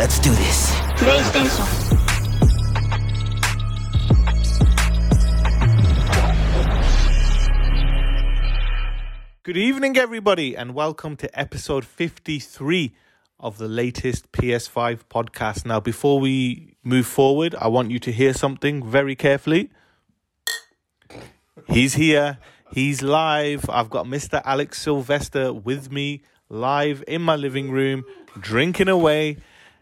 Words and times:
Let's 0.00 0.18
do 0.18 0.30
this. 0.30 0.72
Good 9.42 9.58
evening, 9.58 9.98
everybody, 9.98 10.56
and 10.56 10.74
welcome 10.74 11.16
to 11.16 11.38
episode 11.38 11.84
53 11.84 12.94
of 13.38 13.58
the 13.58 13.68
latest 13.68 14.32
PS5 14.32 15.00
podcast. 15.10 15.66
Now, 15.66 15.80
before 15.80 16.18
we 16.18 16.76
move 16.82 17.06
forward, 17.06 17.54
I 17.56 17.68
want 17.68 17.90
you 17.90 17.98
to 17.98 18.10
hear 18.10 18.32
something 18.32 18.82
very 18.82 19.14
carefully. 19.14 19.68
He's 21.68 21.92
here, 21.92 22.38
he's 22.72 23.02
live. 23.02 23.68
I've 23.68 23.90
got 23.90 24.06
Mr. 24.06 24.40
Alex 24.46 24.80
Sylvester 24.80 25.52
with 25.52 25.92
me 25.92 26.22
live 26.48 27.04
in 27.06 27.20
my 27.20 27.36
living 27.36 27.70
room, 27.70 28.06
drinking 28.40 28.88
away 28.88 29.36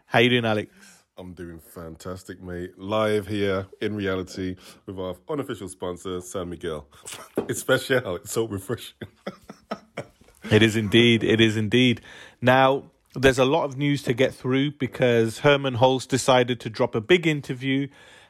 how 0.09 0.17
you 0.17 0.29
doing, 0.29 0.45
Alex? 0.45 0.73
I'm 1.19 1.33
doing 1.33 1.59
fantastic, 1.59 2.41
mate. 2.41 2.79
Live 2.79 3.27
here 3.27 3.67
in 3.79 3.95
reality 3.95 4.55
with 4.87 4.97
our 4.97 5.15
unofficial 5.29 5.69
sponsor, 5.69 6.19
San 6.21 6.49
Miguel. 6.49 6.87
It's 7.47 7.61
special. 7.61 8.15
It's 8.15 8.31
so 8.31 8.47
refreshing. 8.47 8.97
It 10.51 10.63
is 10.63 10.75
indeed. 10.75 11.23
It 11.23 11.39
is 11.39 11.57
indeed. 11.57 12.01
Now, 12.41 12.85
there's 13.13 13.37
a 13.37 13.45
lot 13.45 13.65
of 13.65 13.77
news 13.77 14.01
to 14.03 14.13
get 14.13 14.33
through 14.33 14.71
because 14.71 15.39
Hermen 15.39 15.75
Hulst 15.75 16.09
decided 16.09 16.59
to 16.61 16.69
drop 16.71 16.95
a 16.95 17.01
big 17.01 17.27
interview 17.27 17.87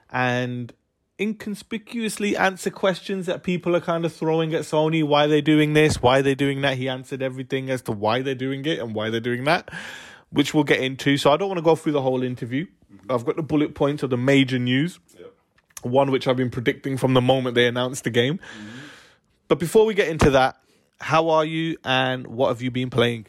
and 0.09 0.73
inconspicuously 1.17 2.35
answer 2.35 2.71
questions 2.71 3.25
that 3.27 3.43
people 3.43 3.73
are 3.75 3.81
kind 3.81 4.03
of 4.05 4.11
throwing 4.11 4.53
at 4.53 4.61
Sony. 4.61 5.03
Why 5.03 5.27
they're 5.27 5.41
doing 5.41 5.73
this? 5.73 6.02
Why 6.02 6.21
they're 6.21 6.35
doing 6.35 6.61
that? 6.61 6.77
He 6.77 6.89
answered 6.89 7.21
everything 7.21 7.69
as 7.69 7.83
to 7.83 7.91
why 7.91 8.21
they're 8.21 8.35
doing 8.35 8.66
it 8.66 8.80
and 8.80 8.95
why 8.95 9.09
they're 9.09 9.19
doing 9.19 9.43
that, 9.45 9.69
which 10.31 10.53
we'll 10.53 10.63
get 10.63 10.79
into. 10.79 11.17
So 11.17 11.31
I 11.31 11.38
don't 11.38 11.47
want 11.47 11.57
to 11.57 11.63
go 11.63 11.75
through 11.75 11.93
the 11.93 12.01
whole 12.01 12.23
interview. 12.23 12.65
Mm-hmm. 12.65 13.11
I've 13.11 13.25
got 13.25 13.35
the 13.35 13.43
bullet 13.43 13.75
points 13.75 14.03
of 14.03 14.09
the 14.09 14.17
major 14.17 14.59
news. 14.59 14.99
One 15.81 16.11
which 16.11 16.27
I've 16.27 16.35
been 16.35 16.49
predicting 16.49 16.97
from 16.97 17.13
the 17.13 17.22
moment 17.22 17.55
they 17.55 17.66
announced 17.66 18.03
the 18.03 18.09
game. 18.09 18.38
Mm-hmm. 18.38 18.77
But 19.47 19.59
before 19.59 19.85
we 19.85 19.94
get 19.94 20.09
into 20.09 20.31
that, 20.31 20.57
how 21.00 21.30
are 21.30 21.45
you 21.45 21.77
and 21.83 22.27
what 22.27 22.50
have 22.50 22.61
you 22.61 22.69
been 22.72 22.89
playing? 22.89 23.27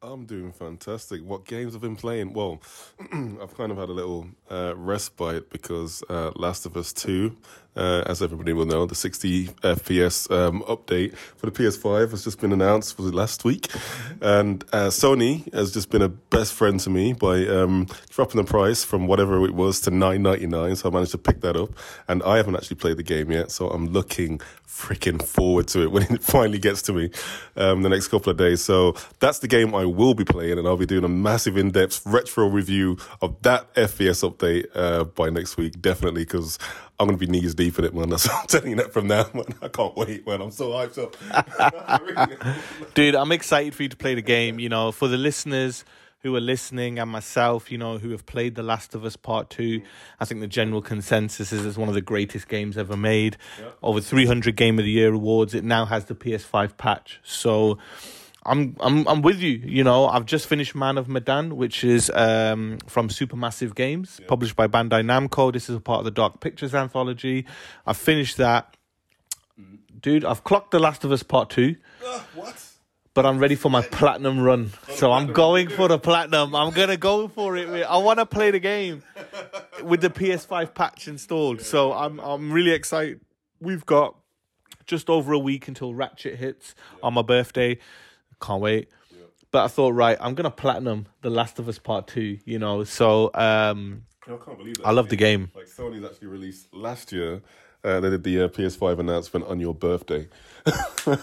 I'm 0.00 0.26
doing 0.26 0.52
fantastic. 0.52 1.24
What 1.24 1.44
games 1.44 1.72
have 1.74 1.82
I 1.82 1.88
been 1.88 1.96
playing? 1.96 2.32
Well, 2.32 2.60
I've 3.12 3.56
kind 3.56 3.72
of 3.72 3.78
had 3.78 3.88
a 3.88 3.92
little 3.92 4.28
uh, 4.48 4.74
respite 4.76 5.50
because 5.50 6.04
uh, 6.08 6.30
Last 6.36 6.66
of 6.66 6.76
Us 6.76 6.92
2, 6.92 7.36
uh, 7.74 8.04
as 8.06 8.22
everybody 8.22 8.52
will 8.52 8.64
know, 8.64 8.86
the 8.86 8.94
60 8.94 9.48
FPS 9.48 10.30
um, 10.30 10.62
update 10.62 11.16
for 11.16 11.46
the 11.46 11.52
PS5 11.52 12.10
has 12.12 12.22
just 12.22 12.40
been 12.40 12.52
announced. 12.52 12.96
Was 12.96 13.08
it 13.08 13.14
last 13.14 13.44
week? 13.44 13.68
And 14.20 14.62
uh, 14.72 14.88
Sony 14.88 15.52
has 15.52 15.72
just 15.72 15.90
been 15.90 16.02
a 16.02 16.08
best 16.08 16.54
friend 16.54 16.78
to 16.80 16.90
me 16.90 17.12
by 17.12 17.46
um, 17.46 17.86
dropping 18.10 18.40
the 18.40 18.48
price 18.48 18.84
from 18.84 19.08
whatever 19.08 19.44
it 19.44 19.54
was 19.54 19.80
to 19.82 19.90
9.99. 19.90 20.76
So 20.76 20.90
I 20.90 20.92
managed 20.92 21.12
to 21.12 21.18
pick 21.18 21.40
that 21.40 21.56
up, 21.56 21.70
and 22.06 22.22
I 22.22 22.36
haven't 22.36 22.54
actually 22.54 22.76
played 22.76 22.98
the 22.98 23.02
game 23.02 23.30
yet. 23.32 23.50
So 23.50 23.68
I'm 23.68 23.88
looking 23.88 24.40
freaking 24.66 25.22
forward 25.24 25.66
to 25.68 25.82
it 25.82 25.90
when 25.92 26.02
it 26.04 26.22
finally 26.22 26.58
gets 26.58 26.82
to 26.82 26.92
me 26.92 27.10
um, 27.56 27.82
the 27.82 27.88
next 27.88 28.08
couple 28.08 28.30
of 28.30 28.36
days. 28.36 28.62
So 28.62 28.94
that's 29.20 29.38
the 29.38 29.48
game 29.48 29.74
I 29.74 29.84
will 29.88 30.14
be 30.14 30.24
playing, 30.24 30.58
and 30.58 30.66
I'll 30.66 30.76
be 30.76 30.86
doing 30.86 31.04
a 31.04 31.08
massive 31.08 31.56
in-depth 31.56 32.02
retro 32.06 32.48
review 32.48 32.98
of 33.20 33.40
that 33.42 33.72
FPS 33.74 34.28
update 34.28 34.66
uh, 34.74 35.04
by 35.04 35.30
next 35.30 35.56
week, 35.56 35.80
definitely, 35.80 36.22
because 36.22 36.58
I'm 37.00 37.06
gonna 37.06 37.18
be 37.18 37.26
knees 37.26 37.54
deep 37.54 37.78
in 37.78 37.84
it, 37.84 37.94
man. 37.94 38.08
That's 38.10 38.28
I'm 38.28 38.46
telling 38.46 38.70
you 38.70 38.76
that 38.76 38.92
from 38.92 39.06
now, 39.06 39.26
man. 39.32 39.44
I 39.62 39.68
can't 39.68 39.96
wait, 39.96 40.26
man. 40.26 40.40
I'm 40.40 40.50
so 40.50 40.70
hyped 40.70 40.98
up. 40.98 41.16
Dude, 42.94 43.14
I'm 43.14 43.32
excited 43.32 43.74
for 43.74 43.82
you 43.82 43.88
to 43.88 43.96
play 43.96 44.14
the 44.14 44.22
game. 44.22 44.58
You 44.58 44.68
know, 44.68 44.92
for 44.92 45.08
the 45.08 45.16
listeners 45.16 45.84
who 46.22 46.34
are 46.34 46.40
listening 46.40 46.98
and 46.98 47.10
myself, 47.10 47.70
you 47.70 47.78
know, 47.78 47.98
who 47.98 48.10
have 48.10 48.26
played 48.26 48.56
The 48.56 48.62
Last 48.62 48.94
of 48.94 49.04
Us 49.04 49.14
Part 49.14 49.50
2, 49.50 49.80
I 50.18 50.24
think 50.24 50.40
the 50.40 50.48
general 50.48 50.82
consensus 50.82 51.52
is 51.52 51.64
it's 51.64 51.76
one 51.76 51.88
of 51.88 51.94
the 51.94 52.00
greatest 52.00 52.48
games 52.48 52.76
ever 52.76 52.96
made. 52.96 53.36
Over 53.82 54.00
300 54.00 54.56
Game 54.56 54.78
of 54.80 54.84
the 54.84 54.90
Year 54.90 55.12
awards. 55.12 55.54
It 55.54 55.62
now 55.62 55.84
has 55.84 56.06
the 56.06 56.16
PS5 56.16 56.76
patch. 56.76 57.20
So 57.22 57.78
I'm 58.48 58.76
I'm 58.80 59.06
I'm 59.06 59.22
with 59.22 59.40
you. 59.40 59.60
You 59.64 59.84
know, 59.84 60.06
I've 60.06 60.26
just 60.26 60.46
finished 60.46 60.74
Man 60.74 60.98
of 60.98 61.08
Medan, 61.08 61.56
which 61.56 61.84
is 61.84 62.10
um, 62.14 62.78
from 62.86 63.08
Supermassive 63.08 63.74
Games, 63.74 64.20
published 64.26 64.56
by 64.56 64.66
Bandai 64.66 65.02
Namco. 65.04 65.52
This 65.52 65.68
is 65.68 65.76
a 65.76 65.80
part 65.80 66.00
of 66.00 66.04
the 66.04 66.10
Dark 66.10 66.40
Pictures 66.40 66.74
anthology. 66.74 67.46
I've 67.86 67.96
finished 67.96 68.38
that. 68.38 68.76
Dude, 70.00 70.24
I've 70.24 70.44
clocked 70.44 70.70
The 70.70 70.78
Last 70.78 71.04
of 71.04 71.10
Us 71.10 71.24
Part 71.24 71.50
2 71.50 71.74
what? 72.34 72.64
but 73.14 73.26
I'm 73.26 73.40
ready 73.40 73.56
for 73.56 73.68
my 73.68 73.82
platinum 73.82 74.38
run. 74.38 74.70
So 74.94 75.10
I'm 75.10 75.32
going 75.32 75.68
for 75.68 75.88
the 75.88 75.98
platinum. 75.98 76.54
I'm 76.54 76.72
gonna 76.72 76.96
go 76.96 77.26
for 77.26 77.56
it. 77.56 77.68
Mate. 77.68 77.82
I 77.82 77.98
want 77.98 78.20
to 78.20 78.26
play 78.26 78.52
the 78.52 78.60
game 78.60 79.02
with 79.82 80.00
the 80.00 80.08
PS5 80.08 80.72
patch 80.72 81.08
installed. 81.08 81.60
So 81.62 81.92
I'm 81.92 82.20
I'm 82.20 82.52
really 82.52 82.70
excited. 82.70 83.20
We've 83.60 83.84
got 83.84 84.14
just 84.86 85.10
over 85.10 85.32
a 85.32 85.38
week 85.38 85.66
until 85.66 85.94
Ratchet 85.94 86.36
hits 86.38 86.76
on 87.02 87.14
my 87.14 87.22
birthday. 87.22 87.78
Can't 88.40 88.60
wait. 88.60 88.88
But 89.50 89.64
I 89.64 89.68
thought, 89.68 89.94
right, 89.94 90.16
I'm 90.20 90.34
gonna 90.34 90.50
platinum 90.50 91.06
The 91.22 91.30
Last 91.30 91.58
of 91.58 91.68
Us 91.68 91.78
Part 91.78 92.06
Two. 92.06 92.38
You 92.44 92.58
know, 92.58 92.84
so 92.84 93.30
um, 93.34 94.02
I 94.26 94.36
can't 94.44 94.58
believe 94.58 94.76
that. 94.76 94.86
I 94.86 94.90
love 94.90 95.08
the 95.08 95.16
game. 95.16 95.50
Like 95.54 95.66
Sony's 95.66 96.04
actually 96.04 96.28
released 96.28 96.74
last 96.74 97.12
year. 97.12 97.40
Uh, 97.82 98.00
they 98.00 98.10
did 98.10 98.24
the 98.24 98.42
uh, 98.42 98.48
PS5 98.48 98.98
announcement 98.98 99.46
on 99.46 99.60
your 99.60 99.74
birthday. 99.74 100.28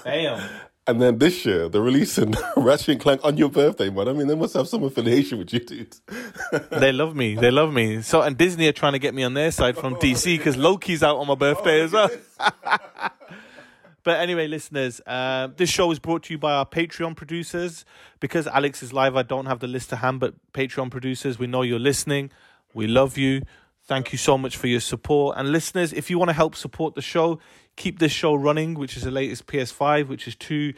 damn. 0.04 0.50
And 0.88 1.02
then 1.02 1.18
this 1.18 1.44
year, 1.48 1.68
they're 1.68 1.82
releasing 1.82 2.36
Ratchet 2.58 2.90
and 2.90 3.02
Clank 3.02 3.22
on 3.24 3.38
your 3.38 3.50
birthday, 3.50 3.90
man. 3.90 4.08
I 4.08 4.14
mean, 4.14 4.28
they 4.28 4.36
must 4.36 4.54
have 4.54 4.68
some 4.68 4.84
affiliation 4.84 5.40
with 5.40 5.52
you, 5.52 5.60
dude. 5.60 5.96
They 6.70 6.92
love 6.92 7.16
me. 7.16 7.34
They 7.34 7.50
love 7.50 7.74
me. 7.74 8.04
So 8.04 8.22
and 8.22 8.38
Disney 8.38 8.68
are 8.68 8.72
trying 8.72 8.94
to 8.94 9.00
get 9.00 9.16
me 9.16 9.24
on 9.24 9.34
their 9.34 9.50
side 9.50 9.78
from 9.78 9.96
DC 9.96 10.38
because 10.38 10.56
Loki's 10.58 11.02
out 11.02 11.18
on 11.18 11.26
my 11.26 11.34
birthday 11.34 11.82
as 11.82 11.92
well. 11.92 12.10
But 14.06 14.20
anyway, 14.20 14.48
listeners, 14.48 15.02
uh, 15.08 15.48
this 15.58 15.70
show 15.70 15.92
is 15.92 15.98
brought 15.98 16.22
to 16.24 16.34
you 16.34 16.38
by 16.38 16.54
our 16.54 16.66
Patreon 16.66 17.16
producers. 17.16 17.86
Because 18.20 18.46
Alex 18.46 18.84
is 18.84 18.94
live, 18.94 19.16
I 19.16 19.24
don't 19.24 19.48
have 19.48 19.60
the 19.60 19.68
list 19.68 19.90
to 19.90 19.96
hand, 19.98 20.20
but 20.20 20.36
Patreon 20.54 20.92
producers, 20.92 21.40
we 21.40 21.48
know 21.48 21.64
you're 21.64 21.80
listening. 21.80 22.30
We 22.76 22.86
love 22.86 23.18
you. 23.18 23.42
Thank 23.88 24.12
you 24.12 24.20
so 24.20 24.38
much 24.38 24.58
for 24.58 24.68
your 24.68 24.80
support. 24.80 25.38
And 25.38 25.52
listeners, 25.52 25.92
if 25.92 26.12
you 26.12 26.20
want 26.20 26.30
to 26.30 26.34
help 26.34 26.56
support 26.56 26.94
the 26.94 27.02
show, 27.02 27.40
keep 27.76 27.98
this 27.98 28.12
show 28.12 28.36
running, 28.36 28.76
which 28.76 28.96
is 28.96 29.02
the 29.04 29.12
latest 29.12 29.48
PS5, 29.48 30.08
which 30.08 30.28
is 30.28 30.36
two 30.36 30.74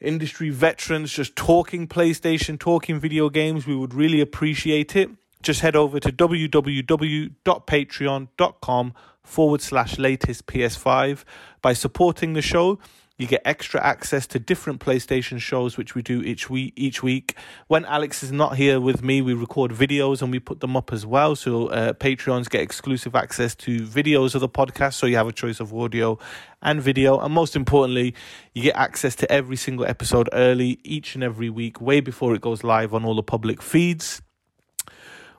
industry 0.00 0.50
veterans 0.50 1.12
just 1.12 1.34
talking 1.34 1.88
PlayStation, 1.88 2.60
talking 2.60 3.00
video 3.00 3.28
games, 3.28 3.66
we 3.66 3.74
would 3.74 3.92
really 3.92 4.20
appreciate 4.20 4.94
it. 4.94 5.10
Just 5.42 5.62
head 5.62 5.74
over 5.74 5.98
to 5.98 6.12
www.patreon.com 6.12 8.94
forward 9.26 9.60
slash 9.60 9.98
latest 9.98 10.46
PS5. 10.46 11.24
By 11.60 11.72
supporting 11.72 12.32
the 12.34 12.42
show, 12.42 12.78
you 13.18 13.26
get 13.26 13.40
extra 13.46 13.82
access 13.82 14.26
to 14.28 14.38
different 14.38 14.78
PlayStation 14.78 15.40
shows, 15.40 15.78
which 15.78 15.94
we 15.94 16.02
do 16.02 16.20
each 16.20 16.50
week. 16.50 16.74
Each 16.76 17.02
week, 17.02 17.34
when 17.66 17.86
Alex 17.86 18.22
is 18.22 18.30
not 18.30 18.56
here 18.56 18.78
with 18.78 19.02
me, 19.02 19.22
we 19.22 19.32
record 19.32 19.70
videos 19.70 20.20
and 20.20 20.30
we 20.30 20.38
put 20.38 20.60
them 20.60 20.76
up 20.76 20.92
as 20.92 21.06
well. 21.06 21.34
So 21.34 21.68
uh, 21.68 21.92
Patreons 21.94 22.50
get 22.50 22.60
exclusive 22.60 23.14
access 23.14 23.54
to 23.56 23.80
videos 23.80 24.34
of 24.34 24.42
the 24.42 24.48
podcast. 24.48 24.94
So 24.94 25.06
you 25.06 25.16
have 25.16 25.28
a 25.28 25.32
choice 25.32 25.60
of 25.60 25.72
audio 25.72 26.18
and 26.60 26.82
video, 26.82 27.18
and 27.18 27.32
most 27.32 27.56
importantly, 27.56 28.14
you 28.52 28.62
get 28.62 28.76
access 28.76 29.14
to 29.16 29.32
every 29.32 29.56
single 29.56 29.86
episode 29.86 30.28
early 30.32 30.78
each 30.84 31.14
and 31.14 31.24
every 31.24 31.48
week, 31.48 31.80
way 31.80 32.00
before 32.00 32.34
it 32.34 32.42
goes 32.42 32.64
live 32.64 32.92
on 32.92 33.04
all 33.04 33.14
the 33.14 33.22
public 33.22 33.62
feeds. 33.62 34.20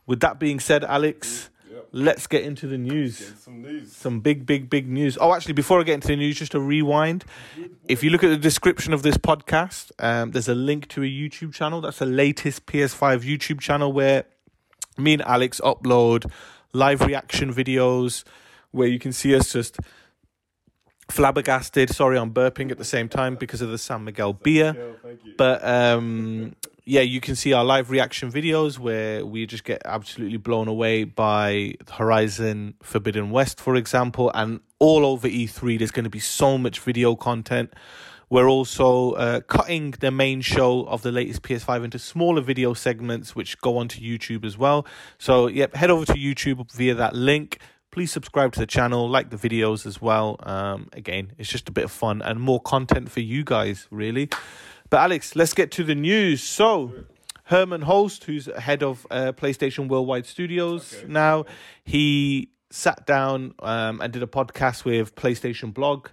With 0.07 0.21
that 0.21 0.39
being 0.39 0.59
said, 0.59 0.83
Alex, 0.83 1.51
let's 1.91 2.27
get 2.27 2.43
into 2.43 2.67
the 2.67 2.77
news 2.77 3.33
Some 3.39 3.61
news. 3.61 3.91
some 3.95 4.19
big, 4.19 4.45
big, 4.45 4.69
big 4.69 4.87
news. 4.87 5.17
Oh, 5.19 5.33
actually, 5.33 5.53
before 5.53 5.79
I 5.79 5.83
get 5.83 5.95
into 5.95 6.07
the 6.09 6.15
news, 6.15 6.37
just 6.37 6.53
a 6.53 6.59
rewind. 6.59 7.23
If 7.87 8.03
you 8.03 8.09
look 8.09 8.23
at 8.23 8.29
the 8.29 8.37
description 8.37 8.93
of 8.93 9.03
this 9.03 9.17
podcast, 9.17 9.91
um, 9.99 10.31
there's 10.31 10.47
a 10.49 10.55
link 10.55 10.87
to 10.89 11.03
a 11.03 11.05
YouTube 11.07 11.53
channel. 11.53 11.81
That's 11.81 11.99
the 11.99 12.05
latest 12.05 12.65
PS5 12.65 13.21
YouTube 13.21 13.59
channel 13.59 13.91
where 13.93 14.25
me 14.97 15.13
and 15.13 15.21
Alex 15.23 15.61
upload 15.63 16.29
live 16.73 17.01
reaction 17.01 17.53
videos 17.53 18.23
where 18.71 18.87
you 18.87 18.99
can 18.99 19.13
see 19.13 19.35
us 19.35 19.53
just 19.53 19.77
flabbergasted. 21.09 21.89
Sorry, 21.89 22.17
I'm 22.17 22.33
burping 22.33 22.71
at 22.71 22.77
the 22.77 22.85
same 22.85 23.07
time 23.09 23.35
because 23.35 23.61
of 23.61 23.69
the 23.69 23.77
San 23.77 24.03
Miguel 24.03 24.33
beer. 24.33 24.95
But 25.37 25.63
um, 25.63 26.55
yeah, 26.87 27.01
you 27.01 27.19
can 27.19 27.35
see 27.35 27.51
our 27.51 27.65
live 27.65 27.91
reaction 27.91 28.31
videos 28.31 28.79
where 28.79 29.25
we 29.25 29.45
just 29.45 29.65
get 29.65 29.81
absolutely 29.83 30.37
blown 30.37 30.69
away 30.69 31.03
by 31.03 31.75
Horizon 31.91 32.75
Forbidden 32.81 33.29
West, 33.29 33.59
for 33.59 33.75
example, 33.75 34.31
and 34.33 34.61
all 34.79 35.05
over 35.05 35.27
E3. 35.27 35.77
There's 35.77 35.91
going 35.91 36.05
to 36.05 36.09
be 36.09 36.21
so 36.21 36.57
much 36.57 36.79
video 36.79 37.17
content. 37.17 37.73
We're 38.29 38.47
also 38.47 39.11
uh, 39.11 39.41
cutting 39.41 39.95
the 39.99 40.11
main 40.11 40.39
show 40.39 40.85
of 40.85 41.01
the 41.01 41.11
latest 41.11 41.41
PS5 41.41 41.83
into 41.83 41.99
smaller 41.99 42.39
video 42.39 42.73
segments, 42.73 43.35
which 43.35 43.59
go 43.59 43.77
onto 43.79 43.99
YouTube 43.99 44.45
as 44.45 44.57
well. 44.57 44.87
So, 45.17 45.47
yep, 45.47 45.75
head 45.75 45.89
over 45.89 46.05
to 46.05 46.13
YouTube 46.13 46.71
via 46.71 46.95
that 46.95 47.13
link. 47.13 47.59
Please 47.91 48.13
subscribe 48.13 48.53
to 48.53 48.59
the 48.61 48.67
channel, 48.67 49.09
like 49.09 49.29
the 49.29 49.37
videos 49.37 49.85
as 49.85 50.01
well. 50.01 50.37
Um, 50.43 50.87
again, 50.93 51.33
it's 51.37 51.49
just 51.49 51.67
a 51.67 51.71
bit 51.73 51.83
of 51.83 51.91
fun 51.91 52.21
and 52.21 52.39
more 52.39 52.61
content 52.61 53.11
for 53.11 53.19
you 53.19 53.43
guys, 53.43 53.87
really. 53.91 54.29
But 54.89 55.01
Alex, 55.01 55.35
let's 55.35 55.53
get 55.53 55.71
to 55.71 55.83
the 55.83 55.95
news. 55.95 56.41
So, 56.41 56.93
Hermen 57.45 57.83
Hulst, 57.83 58.23
who's 58.23 58.45
head 58.57 58.83
of 58.83 59.05
uh, 59.11 59.33
PlayStation 59.33 59.87
Worldwide 59.89 60.25
Studios 60.25 60.95
okay. 60.95 61.07
now, 61.07 61.45
he 61.83 62.49
sat 62.69 63.05
down 63.05 63.53
um, 63.59 64.01
and 64.01 64.11
did 64.11 64.23
a 64.23 64.27
podcast 64.27 64.85
with 64.85 65.15
PlayStation 65.15 65.73
Blog, 65.73 66.09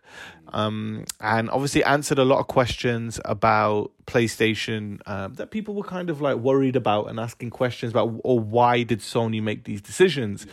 um, 0.49 1.05
and 1.21 1.51
obviously 1.51 1.83
answered 1.85 2.19
a 2.19 2.25
lot 2.25 2.39
of 2.39 2.47
questions 2.47 3.21
about 3.25 3.91
PlayStation 4.07 5.01
uh, 5.07 5.29
that 5.29 5.51
people 5.51 5.75
were 5.75 5.85
kind 5.85 6.11
of 6.11 6.21
like 6.21 6.37
worried 6.37 6.77
about 6.77 7.09
and 7.11 7.19
asking 7.19 7.51
questions 7.51 7.93
about, 7.93 8.21
or 8.23 8.39
why 8.39 8.83
did 8.83 9.01
Sony 9.01 9.43
make 9.43 9.65
these 9.65 9.81
decisions? 9.81 10.47
Yeah. 10.47 10.53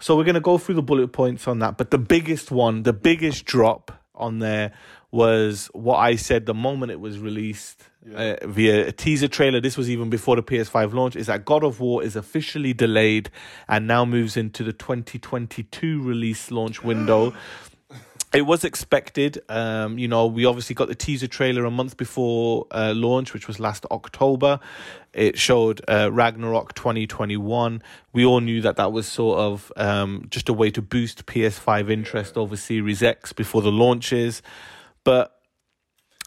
So 0.00 0.16
we're 0.16 0.24
going 0.24 0.34
to 0.34 0.40
go 0.40 0.58
through 0.58 0.76
the 0.76 0.82
bullet 0.82 1.08
points 1.08 1.48
on 1.48 1.58
that, 1.58 1.76
but 1.76 1.90
the 1.90 1.98
biggest 1.98 2.50
one, 2.52 2.84
the 2.84 2.92
biggest 2.92 3.44
drop 3.44 3.90
on 4.14 4.38
there 4.40 4.72
was 5.10 5.70
what 5.72 5.96
I 5.96 6.16
said 6.16 6.46
the 6.46 6.54
moment 6.54 6.92
it 6.92 7.00
was 7.00 7.18
released 7.18 7.82
yeah. 8.06 8.36
uh, 8.42 8.46
via 8.46 8.88
a 8.88 8.92
teaser 8.92 9.28
trailer. 9.28 9.60
This 9.60 9.76
was 9.76 9.88
even 9.88 10.10
before 10.10 10.36
the 10.36 10.42
PS5 10.42 10.92
launch. 10.92 11.16
Is 11.16 11.26
that 11.28 11.44
God 11.44 11.64
of 11.64 11.80
War 11.80 12.02
is 12.02 12.16
officially 12.16 12.72
delayed 12.74 13.30
and 13.68 13.86
now 13.86 14.04
moves 14.04 14.36
into 14.36 14.62
the 14.62 14.72
2022 14.72 16.02
release 16.02 16.50
launch 16.50 16.84
window. 16.84 17.34
it 18.34 18.42
was 18.42 18.64
expected. 18.64 19.42
Um, 19.48 19.98
you 19.98 20.08
know, 20.08 20.26
we 20.26 20.44
obviously 20.44 20.74
got 20.74 20.88
the 20.88 20.94
teaser 20.94 21.26
trailer 21.26 21.64
a 21.64 21.70
month 21.70 21.96
before 21.96 22.66
uh, 22.70 22.92
launch, 22.94 23.32
which 23.32 23.48
was 23.48 23.58
last 23.58 23.86
October. 23.90 24.60
It 25.14 25.38
showed 25.38 25.80
uh, 25.88 26.10
Ragnarok 26.12 26.74
2021. 26.74 27.82
We 28.12 28.26
all 28.26 28.40
knew 28.40 28.60
that 28.60 28.76
that 28.76 28.92
was 28.92 29.06
sort 29.06 29.38
of 29.38 29.72
um, 29.76 30.26
just 30.28 30.50
a 30.50 30.52
way 30.52 30.70
to 30.70 30.82
boost 30.82 31.24
PS5 31.24 31.90
interest 31.90 32.36
over 32.36 32.58
Series 32.58 33.02
X 33.02 33.32
before 33.32 33.62
the 33.62 33.72
launches. 33.72 34.42
But 35.04 35.34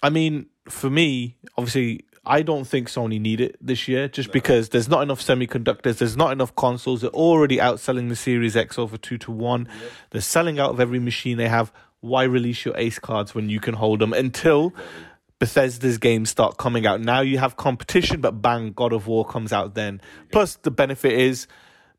I 0.03 0.09
mean, 0.09 0.47
for 0.67 0.89
me, 0.89 1.37
obviously, 1.57 2.05
I 2.25 2.43
don't 2.43 2.65
think 2.65 2.87
Sony 2.87 3.19
need 3.19 3.41
it 3.41 3.57
this 3.59 3.87
year 3.87 4.07
just 4.07 4.29
no. 4.29 4.33
because 4.33 4.69
there's 4.69 4.87
not 4.87 5.01
enough 5.01 5.21
semiconductors, 5.21 5.97
there's 5.97 6.17
not 6.17 6.31
enough 6.31 6.55
consoles. 6.55 7.01
They're 7.01 7.09
already 7.11 7.57
outselling 7.57 8.09
the 8.09 8.15
Series 8.15 8.55
X 8.55 8.77
over 8.77 8.97
two 8.97 9.17
to 9.19 9.31
one. 9.31 9.67
Yep. 9.67 9.91
They're 10.11 10.21
selling 10.21 10.59
out 10.59 10.71
of 10.71 10.79
every 10.79 10.99
machine 10.99 11.37
they 11.37 11.49
have. 11.49 11.71
Why 11.99 12.23
release 12.23 12.65
your 12.65 12.75
ace 12.77 12.99
cards 12.99 13.35
when 13.35 13.49
you 13.49 13.59
can 13.59 13.75
hold 13.75 13.99
them 13.99 14.13
until 14.13 14.73
Bethesda's 15.39 15.97
games 15.97 16.29
start 16.29 16.57
coming 16.57 16.85
out? 16.85 17.01
Now 17.01 17.21
you 17.21 17.37
have 17.37 17.57
competition, 17.57 18.21
but 18.21 18.41
bang, 18.41 18.71
God 18.73 18.93
of 18.93 19.07
War 19.07 19.25
comes 19.25 19.51
out 19.53 19.75
then. 19.75 20.01
Plus, 20.31 20.55
the 20.57 20.71
benefit 20.71 21.13
is 21.13 21.47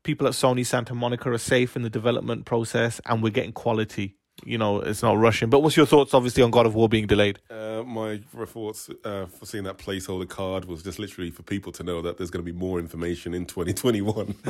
people 0.03 0.27
at 0.27 0.33
Sony 0.33 0.65
Santa 0.65 0.93
Monica 0.93 1.31
are 1.31 1.37
safe 1.37 1.75
in 1.75 1.81
the 1.81 1.89
development 1.89 2.45
process 2.45 2.99
and 3.05 3.23
we're 3.23 3.29
getting 3.29 3.53
quality 3.53 4.15
you 4.45 4.57
know 4.57 4.79
it's 4.79 5.03
not 5.03 5.17
rushing. 5.17 5.49
But 5.49 5.59
what's 5.59 5.77
your 5.77 5.85
thoughts, 5.85 6.13
obviously, 6.13 6.43
on 6.43 6.51
God 6.51 6.65
of 6.65 6.75
War 6.75 6.89
being 6.89 7.07
delayed? 7.07 7.39
Uh, 7.49 7.83
my 7.83 8.17
thoughts 8.45 8.89
uh, 9.03 9.25
for 9.25 9.45
seeing 9.45 9.63
that 9.63 9.77
placeholder 9.77 10.27
card 10.27 10.65
was 10.65 10.83
just 10.83 10.99
literally 10.99 11.31
for 11.31 11.43
people 11.43 11.71
to 11.73 11.83
know 11.83 12.01
that 12.01 12.17
there's 12.17 12.29
going 12.29 12.45
to 12.45 12.51
be 12.51 12.57
more 12.57 12.79
information 12.79 13.33
in 13.33 13.45
2021. 13.45 14.35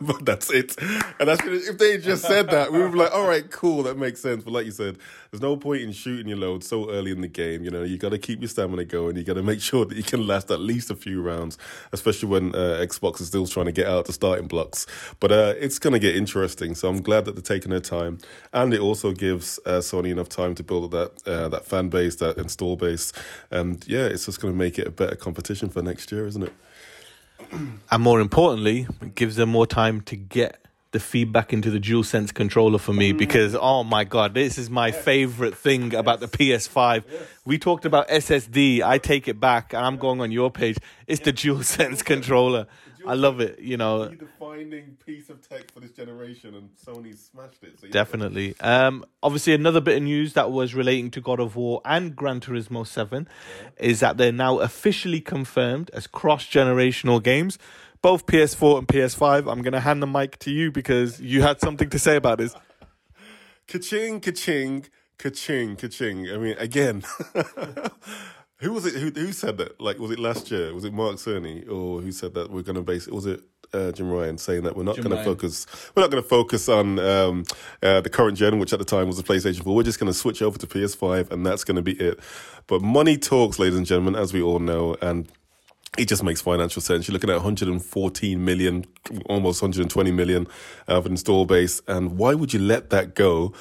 but 0.00 0.24
that's 0.24 0.50
it. 0.50 0.76
And 1.18 1.28
that's 1.28 1.42
if 1.44 1.78
they 1.78 1.98
just 1.98 2.24
said 2.24 2.50
that, 2.50 2.72
we 2.72 2.80
would 2.80 2.92
be 2.92 2.98
like, 2.98 3.14
all 3.14 3.26
right, 3.26 3.48
cool, 3.50 3.84
that 3.84 3.96
makes 3.96 4.20
sense. 4.20 4.44
But 4.44 4.52
like 4.52 4.66
you 4.66 4.72
said, 4.72 4.98
there's 5.30 5.42
no 5.42 5.56
point 5.56 5.82
in 5.82 5.92
shooting 5.92 6.28
your 6.28 6.38
load 6.38 6.64
so 6.64 6.90
early 6.90 7.10
in 7.10 7.20
the 7.20 7.28
game. 7.28 7.64
You 7.64 7.70
know, 7.70 7.82
you 7.82 7.98
got 7.98 8.10
to 8.10 8.18
keep 8.18 8.40
your 8.40 8.48
stamina 8.48 8.84
going. 8.84 9.16
You 9.16 9.24
got 9.24 9.34
to 9.34 9.42
make 9.42 9.60
sure 9.60 9.84
that 9.84 9.96
you 9.96 10.02
can 10.02 10.26
last 10.26 10.50
at 10.50 10.60
least 10.60 10.90
a 10.90 10.94
few 10.96 11.22
rounds, 11.22 11.58
especially 11.92 12.28
when 12.28 12.54
uh, 12.54 12.80
Xbox 12.82 13.20
is 13.20 13.28
still 13.28 13.46
trying 13.46 13.66
to 13.66 13.72
get 13.72 13.86
out 13.86 14.06
the 14.06 14.12
starting 14.12 14.46
blocks. 14.46 14.86
But 15.20 15.32
uh, 15.32 15.54
it's 15.58 15.78
going 15.78 15.92
to 15.92 15.98
get 15.98 16.16
interesting. 16.16 16.74
So 16.74 16.88
I'm 16.88 17.02
glad 17.02 17.24
that 17.26 17.32
they're 17.32 17.42
taking 17.42 17.70
their 17.70 17.80
time, 17.80 18.18
and 18.52 18.72
it 18.72 18.80
also 18.80 19.12
gives 19.12 19.27
uh, 19.34 19.80
Sony 19.80 20.10
enough 20.10 20.28
time 20.28 20.54
to 20.54 20.62
build 20.62 20.90
that 20.90 21.26
uh, 21.26 21.48
that 21.48 21.64
fan 21.64 21.88
base, 21.88 22.16
that 22.16 22.36
install 22.38 22.76
base, 22.76 23.12
and 23.50 23.86
yeah, 23.86 24.04
it's 24.04 24.26
just 24.26 24.40
going 24.40 24.52
to 24.52 24.58
make 24.58 24.78
it 24.78 24.86
a 24.86 24.90
better 24.90 25.16
competition 25.16 25.68
for 25.68 25.82
next 25.82 26.10
year, 26.12 26.26
isn't 26.26 26.42
it? 26.42 26.52
and 27.90 28.02
more 28.02 28.20
importantly, 28.20 28.86
it 29.00 29.14
gives 29.14 29.36
them 29.36 29.48
more 29.50 29.66
time 29.66 30.00
to 30.02 30.16
get 30.16 30.64
the 30.90 31.00
feedback 31.00 31.52
into 31.52 31.70
the 31.70 31.78
DualSense 31.78 32.32
controller 32.32 32.78
for 32.78 32.94
me 32.94 33.12
mm. 33.12 33.18
because 33.18 33.54
oh 33.54 33.84
my 33.84 34.04
god, 34.04 34.34
this 34.34 34.56
is 34.56 34.70
my 34.70 34.90
favorite 34.90 35.54
thing 35.54 35.94
about 35.94 36.20
the 36.20 36.28
PS5. 36.28 37.04
We 37.44 37.58
talked 37.58 37.84
about 37.84 38.08
SSD. 38.08 38.82
I 38.82 38.98
take 38.98 39.28
it 39.28 39.38
back, 39.38 39.72
and 39.74 39.84
I'm 39.84 39.96
going 39.96 40.20
on 40.20 40.30
your 40.32 40.50
page. 40.50 40.78
It's 41.06 41.20
the 41.20 41.32
DualSense 41.32 42.04
controller. 42.04 42.66
I 43.08 43.14
love 43.14 43.40
it. 43.40 43.58
You 43.58 43.76
know, 43.76 44.06
the 44.06 44.16
defining 44.16 44.96
piece 45.04 45.30
of 45.30 45.46
tech 45.46 45.72
for 45.72 45.80
this 45.80 45.92
generation, 45.92 46.54
and 46.54 46.70
Sony 46.76 47.16
smashed 47.16 47.62
it. 47.62 47.80
So 47.80 47.88
definitely. 47.88 48.54
Um, 48.60 49.04
obviously, 49.22 49.54
another 49.54 49.80
bit 49.80 49.96
of 49.96 50.02
news 50.02 50.34
that 50.34 50.50
was 50.50 50.74
relating 50.74 51.10
to 51.12 51.20
God 51.20 51.40
of 51.40 51.56
War 51.56 51.80
and 51.84 52.14
Gran 52.14 52.40
Turismo 52.40 52.86
Seven 52.86 53.28
yeah. 53.62 53.86
is 53.88 54.00
that 54.00 54.16
they're 54.16 54.32
now 54.32 54.58
officially 54.58 55.20
confirmed 55.20 55.90
as 55.92 56.06
cross-generational 56.06 57.22
games 57.22 57.58
both 58.02 58.26
PS4 58.26 58.78
and 58.78 58.88
PS5. 58.88 59.50
I'm 59.50 59.62
going 59.62 59.72
to 59.72 59.80
hand 59.80 60.02
the 60.02 60.06
mic 60.06 60.38
to 60.40 60.50
you 60.50 60.70
because 60.70 61.20
you 61.20 61.42
had 61.42 61.60
something 61.60 61.90
to 61.90 61.98
say 61.98 62.16
about 62.16 62.38
this. 62.38 62.54
Ka-ching, 63.68 64.20
ka-ching, 64.20 64.86
ka-ching, 65.18 65.76
ka-ching. 65.76 66.30
I 66.30 66.38
mean, 66.38 66.56
again, 66.58 67.02
who 68.58 68.72
was 68.72 68.84
it? 68.86 68.94
Who 68.94 69.10
who 69.10 69.32
said 69.32 69.58
that? 69.58 69.80
Like, 69.80 69.98
was 69.98 70.10
it 70.10 70.18
last 70.18 70.50
year? 70.50 70.74
Was 70.74 70.84
it 70.84 70.92
Mark 70.92 71.16
Cerny 71.16 71.68
or 71.68 72.00
who 72.00 72.10
said 72.10 72.34
that 72.34 72.50
we're 72.50 72.62
going 72.62 72.76
to 72.76 72.82
base? 72.82 73.06
Was 73.06 73.26
it 73.26 73.40
uh, 73.72 73.92
Jim 73.92 74.10
Ryan 74.10 74.36
saying 74.36 74.64
that 74.64 74.76
we're 74.76 74.82
not 74.82 74.96
going 74.96 75.10
to 75.10 75.22
focus? 75.22 75.66
We're 75.94 76.02
not 76.02 76.10
going 76.10 76.22
to 76.22 76.28
focus 76.28 76.68
on 76.68 76.98
um, 76.98 77.44
uh, 77.82 78.00
the 78.00 78.10
current 78.10 78.36
gen, 78.36 78.58
which 78.58 78.72
at 78.72 78.80
the 78.80 78.84
time 78.84 79.06
was 79.06 79.16
the 79.16 79.22
PlayStation 79.22 79.62
4. 79.62 79.74
We're 79.74 79.82
just 79.84 80.00
going 80.00 80.10
to 80.10 80.18
switch 80.18 80.42
over 80.42 80.58
to 80.58 80.66
PS5, 80.66 81.30
and 81.30 81.46
that's 81.46 81.62
going 81.62 81.76
to 81.76 81.82
be 81.82 81.92
it. 81.92 82.18
But 82.66 82.82
money 82.82 83.16
talks, 83.16 83.58
ladies 83.60 83.78
and 83.78 83.86
gentlemen, 83.86 84.16
as 84.16 84.32
we 84.32 84.42
all 84.42 84.58
know, 84.58 84.96
and 85.00 85.30
it 85.96 86.08
just 86.08 86.24
makes 86.24 86.40
financial 86.40 86.82
sense. 86.82 87.06
You're 87.06 87.12
looking 87.12 87.30
at 87.30 87.36
114 87.36 88.44
million, 88.44 88.86
almost 89.26 89.62
120 89.62 90.10
million 90.10 90.48
of 90.88 91.06
an 91.06 91.12
install 91.12 91.44
base, 91.44 91.80
and 91.86 92.18
why 92.18 92.34
would 92.34 92.52
you 92.52 92.58
let 92.58 92.90
that 92.90 93.14
go? 93.14 93.52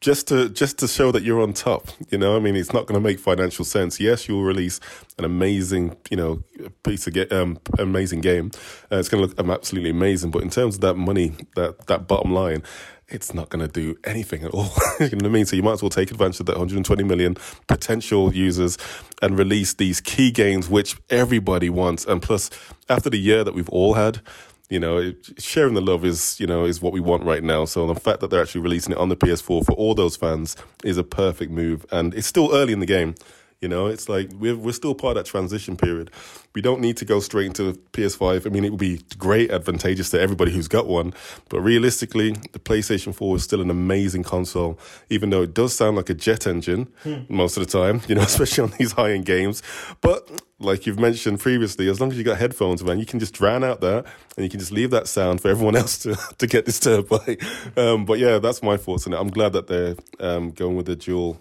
Just 0.00 0.28
to 0.28 0.50
just 0.50 0.78
to 0.80 0.88
show 0.88 1.10
that 1.10 1.22
you're 1.22 1.40
on 1.40 1.54
top, 1.54 1.88
you 2.10 2.18
know. 2.18 2.36
I 2.36 2.38
mean, 2.38 2.54
it's 2.54 2.72
not 2.72 2.86
going 2.86 3.00
to 3.00 3.06
make 3.08 3.18
financial 3.18 3.64
sense. 3.64 3.98
Yes, 3.98 4.28
you'll 4.28 4.44
release 4.44 4.78
an 5.18 5.24
amazing, 5.24 5.96
you 6.10 6.18
know, 6.18 6.42
piece 6.82 7.06
of 7.06 7.14
get, 7.14 7.32
um, 7.32 7.58
amazing 7.78 8.20
game. 8.20 8.50
Uh, 8.92 8.98
it's 8.98 9.08
going 9.08 9.26
to 9.26 9.34
look 9.34 9.50
absolutely 9.50 9.90
amazing. 9.90 10.30
But 10.30 10.42
in 10.42 10.50
terms 10.50 10.74
of 10.76 10.80
that 10.82 10.96
money, 10.96 11.34
that 11.56 11.86
that 11.86 12.06
bottom 12.06 12.32
line, 12.34 12.62
it's 13.08 13.32
not 13.32 13.48
going 13.50 13.64
to 13.64 13.72
do 13.72 13.96
anything 14.04 14.42
at 14.42 14.50
all. 14.50 14.64
you 15.00 15.10
know 15.10 15.16
what 15.16 15.24
I 15.26 15.28
mean? 15.28 15.46
So 15.46 15.56
you 15.56 15.62
might 15.62 15.72
as 15.72 15.82
well 15.82 15.90
take 15.90 16.10
advantage 16.10 16.40
of 16.40 16.46
that 16.46 16.56
120 16.56 17.04
million 17.04 17.36
potential 17.68 18.34
users 18.34 18.76
and 19.22 19.38
release 19.38 19.74
these 19.74 20.00
key 20.00 20.30
games 20.30 20.68
which 20.68 20.96
everybody 21.08 21.70
wants. 21.70 22.04
And 22.04 22.20
plus, 22.20 22.50
after 22.88 23.08
the 23.08 23.18
year 23.18 23.44
that 23.44 23.54
we've 23.54 23.68
all 23.68 23.94
had, 23.94 24.20
you 24.68 24.80
know, 24.80 25.12
sharing 25.38 25.74
the 25.74 25.80
love 25.80 26.04
is, 26.04 26.40
you 26.40 26.46
know, 26.46 26.64
is 26.64 26.82
what 26.82 26.92
we 26.92 27.00
want 27.00 27.24
right 27.24 27.42
now. 27.42 27.64
So 27.64 27.86
the 27.86 27.98
fact 27.98 28.20
that 28.20 28.30
they're 28.30 28.42
actually 28.42 28.62
releasing 28.62 28.92
it 28.92 28.98
on 28.98 29.08
the 29.08 29.16
PS4 29.16 29.64
for 29.64 29.72
all 29.72 29.94
those 29.94 30.16
fans 30.16 30.56
is 30.84 30.98
a 30.98 31.04
perfect 31.04 31.52
move. 31.52 31.86
And 31.92 32.14
it's 32.14 32.26
still 32.26 32.54
early 32.54 32.72
in 32.72 32.80
the 32.80 32.86
game. 32.86 33.14
You 33.60 33.68
know, 33.68 33.86
it's 33.86 34.06
like 34.06 34.30
we're 34.34 34.54
we're 34.54 34.72
still 34.72 34.94
part 34.94 35.16
of 35.16 35.24
that 35.24 35.30
transition 35.30 35.78
period. 35.78 36.10
We 36.54 36.60
don't 36.60 36.78
need 36.78 36.98
to 36.98 37.06
go 37.06 37.20
straight 37.20 37.46
into 37.46 37.72
the 37.72 37.78
PS5. 37.92 38.46
I 38.46 38.50
mean, 38.50 38.66
it 38.66 38.70
would 38.70 38.78
be 38.78 39.00
great, 39.16 39.50
advantageous 39.50 40.10
to 40.10 40.20
everybody 40.20 40.52
who's 40.52 40.68
got 40.68 40.86
one. 40.86 41.14
But 41.48 41.62
realistically, 41.62 42.32
the 42.52 42.58
PlayStation 42.58 43.14
4 43.14 43.36
is 43.36 43.44
still 43.44 43.62
an 43.62 43.70
amazing 43.70 44.24
console, 44.24 44.78
even 45.08 45.30
though 45.30 45.42
it 45.42 45.54
does 45.54 45.74
sound 45.74 45.96
like 45.96 46.10
a 46.10 46.14
jet 46.14 46.46
engine 46.46 46.88
hmm. 47.02 47.22
most 47.30 47.56
of 47.56 47.66
the 47.66 47.78
time. 47.78 48.02
You 48.08 48.16
know, 48.16 48.20
especially 48.32 48.64
on 48.64 48.74
these 48.78 48.92
high 48.92 49.12
end 49.12 49.24
games. 49.24 49.62
But 50.02 50.28
like 50.58 50.86
you've 50.86 50.98
mentioned 50.98 51.38
previously, 51.38 51.88
as 51.88 52.00
long 52.00 52.10
as 52.10 52.18
you 52.18 52.24
got 52.24 52.38
headphones, 52.38 52.82
man, 52.82 52.98
you 52.98 53.06
can 53.06 53.18
just 53.18 53.34
drown 53.34 53.62
out 53.62 53.80
that 53.82 54.06
and 54.36 54.44
you 54.44 54.48
can 54.48 54.58
just 54.58 54.72
leave 54.72 54.90
that 54.90 55.06
sound 55.06 55.40
for 55.40 55.48
everyone 55.48 55.76
else 55.82 55.98
to, 55.98 56.16
to 56.38 56.46
get 56.46 56.64
disturbed 56.64 57.08
by. 57.08 57.36
Um, 57.76 58.04
but 58.04 58.18
yeah, 58.18 58.38
that's 58.38 58.62
my 58.62 58.76
thoughts 58.76 59.06
on 59.06 59.12
it. 59.12 59.18
I'm 59.18 59.30
glad 59.30 59.52
that 59.52 59.66
they're 59.66 59.96
um, 60.18 60.50
going 60.50 60.76
with 60.76 60.86
the 60.86 60.96
dual 60.96 61.40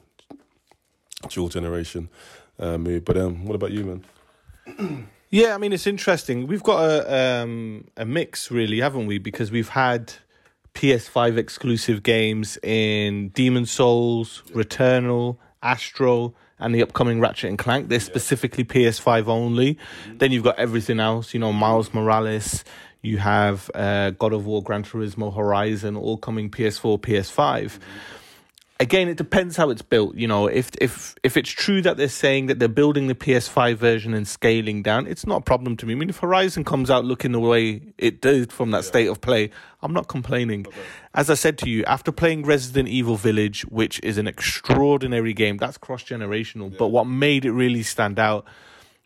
dual 1.29 1.49
generation 1.49 2.09
uh, 2.59 2.77
move. 2.77 3.05
But 3.05 3.17
um, 3.17 3.45
what 3.45 3.55
about 3.55 3.71
you, 3.71 4.01
man? 4.77 5.07
yeah, 5.29 5.55
I 5.55 5.57
mean 5.57 5.71
it's 5.71 5.87
interesting. 5.87 6.47
We've 6.47 6.63
got 6.63 6.83
a 6.83 7.41
um, 7.43 7.85
a 7.97 8.05
mix, 8.05 8.51
really, 8.51 8.81
haven't 8.81 9.07
we? 9.07 9.17
Because 9.17 9.49
we've 9.51 9.69
had 9.69 10.13
PS5 10.73 11.37
exclusive 11.37 12.03
games 12.03 12.57
in 12.61 13.29
Demon's 13.29 13.71
Souls, 13.71 14.43
Returnal, 14.49 15.37
Astro, 15.63 16.35
and 16.65 16.73
the 16.73 16.81
upcoming 16.81 17.19
Ratchet 17.19 17.49
and 17.49 17.59
Clank. 17.59 17.89
They're 17.89 17.99
specifically 17.99 18.65
PS5 18.65 19.27
only. 19.27 19.75
Mm-hmm. 19.75 20.17
Then 20.17 20.31
you've 20.31 20.43
got 20.43 20.57
everything 20.57 20.99
else. 20.99 21.33
You 21.33 21.39
know, 21.39 21.53
Miles 21.53 21.93
Morales. 21.93 22.63
You 23.03 23.19
have 23.19 23.69
uh, 23.75 24.09
God 24.09 24.33
of 24.33 24.47
War, 24.47 24.63
Gran 24.63 24.83
Turismo, 24.83 25.33
Horizon, 25.33 25.95
all 25.95 26.17
coming 26.17 26.49
PS4, 26.49 26.99
PS5. 26.99 27.63
Mm-hmm 27.63 27.81
again, 28.79 29.07
it 29.07 29.17
depends 29.17 29.55
how 29.57 29.69
it's 29.69 29.81
built. 29.81 30.15
You 30.15 30.27
know, 30.27 30.47
if 30.47 30.71
if 30.81 31.15
if 31.23 31.37
it's 31.37 31.49
true 31.49 31.81
that 31.81 31.97
they're 31.97 32.07
saying 32.07 32.47
that 32.47 32.59
they're 32.59 32.67
building 32.67 33.07
the 33.07 33.15
PS5 33.15 33.75
version 33.75 34.13
and 34.13 34.27
scaling 34.27 34.83
down, 34.83 35.07
it's 35.07 35.25
not 35.25 35.37
a 35.37 35.41
problem 35.41 35.77
to 35.77 35.85
me. 35.85 35.93
I 35.93 35.95
mean, 35.95 36.09
if 36.09 36.19
Horizon 36.19 36.63
comes 36.63 36.89
out 36.89 37.05
looking 37.05 37.31
the 37.31 37.39
way 37.39 37.81
it 37.97 38.21
did 38.21 38.51
from 38.51 38.71
that 38.71 38.79
yeah. 38.83 38.89
state 38.89 39.07
of 39.07 39.21
play, 39.21 39.49
I'm 39.81 39.93
not 39.93 40.07
complaining. 40.07 40.67
Okay. 40.67 40.77
As 41.13 41.29
I 41.29 41.35
said 41.35 41.57
to 41.59 41.69
you, 41.69 41.83
after 41.85 42.11
playing 42.11 42.43
Resident 42.43 42.89
Evil 42.89 43.15
Village, 43.15 43.63
which 43.63 43.99
is 44.03 44.17
an 44.17 44.27
extraordinary 44.27 45.33
game, 45.33 45.57
that's 45.57 45.77
cross 45.77 46.03
generational. 46.03 46.71
Yeah. 46.71 46.77
But 46.79 46.89
what 46.89 47.05
made 47.05 47.45
it 47.45 47.51
really 47.51 47.83
stand 47.83 48.19
out 48.19 48.45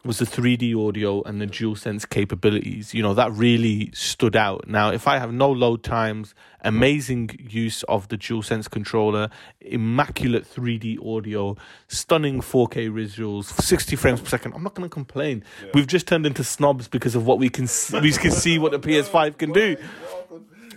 was 0.05 0.19
the 0.19 0.25
3D 0.25 0.73
audio 0.87 1.21
and 1.23 1.41
the 1.41 1.45
DualSense 1.45 2.07
capabilities. 2.09 2.93
You 2.93 3.03
know, 3.03 3.13
that 3.13 3.33
really 3.33 3.91
stood 3.93 4.35
out. 4.35 4.67
Now, 4.67 4.91
if 4.91 5.07
I 5.07 5.17
have 5.17 5.33
no 5.33 5.51
load 5.51 5.83
times, 5.83 6.33
amazing 6.61 7.31
use 7.49 7.83
of 7.83 8.07
the 8.07 8.17
DualSense 8.17 8.69
controller, 8.69 9.29
immaculate 9.59 10.45
3D 10.45 11.05
audio, 11.05 11.57
stunning 11.89 12.39
4K 12.39 12.89
visuals, 12.89 13.45
60 13.61 13.97
frames 13.97 14.21
per 14.21 14.27
second, 14.27 14.53
I'm 14.53 14.63
not 14.63 14.73
going 14.73 14.89
to 14.89 14.93
complain. 14.93 15.43
Yeah. 15.61 15.71
We've 15.73 15.87
just 15.87 16.07
turned 16.07 16.25
into 16.25 16.45
snobs 16.45 16.87
because 16.87 17.15
of 17.15 17.25
what 17.25 17.37
we 17.37 17.49
can 17.49 17.67
we 18.01 18.11
can 18.13 18.31
see 18.31 18.57
what 18.57 18.71
the 18.71 18.79
PS5 18.79 19.37
can 19.37 19.51
do. 19.51 19.75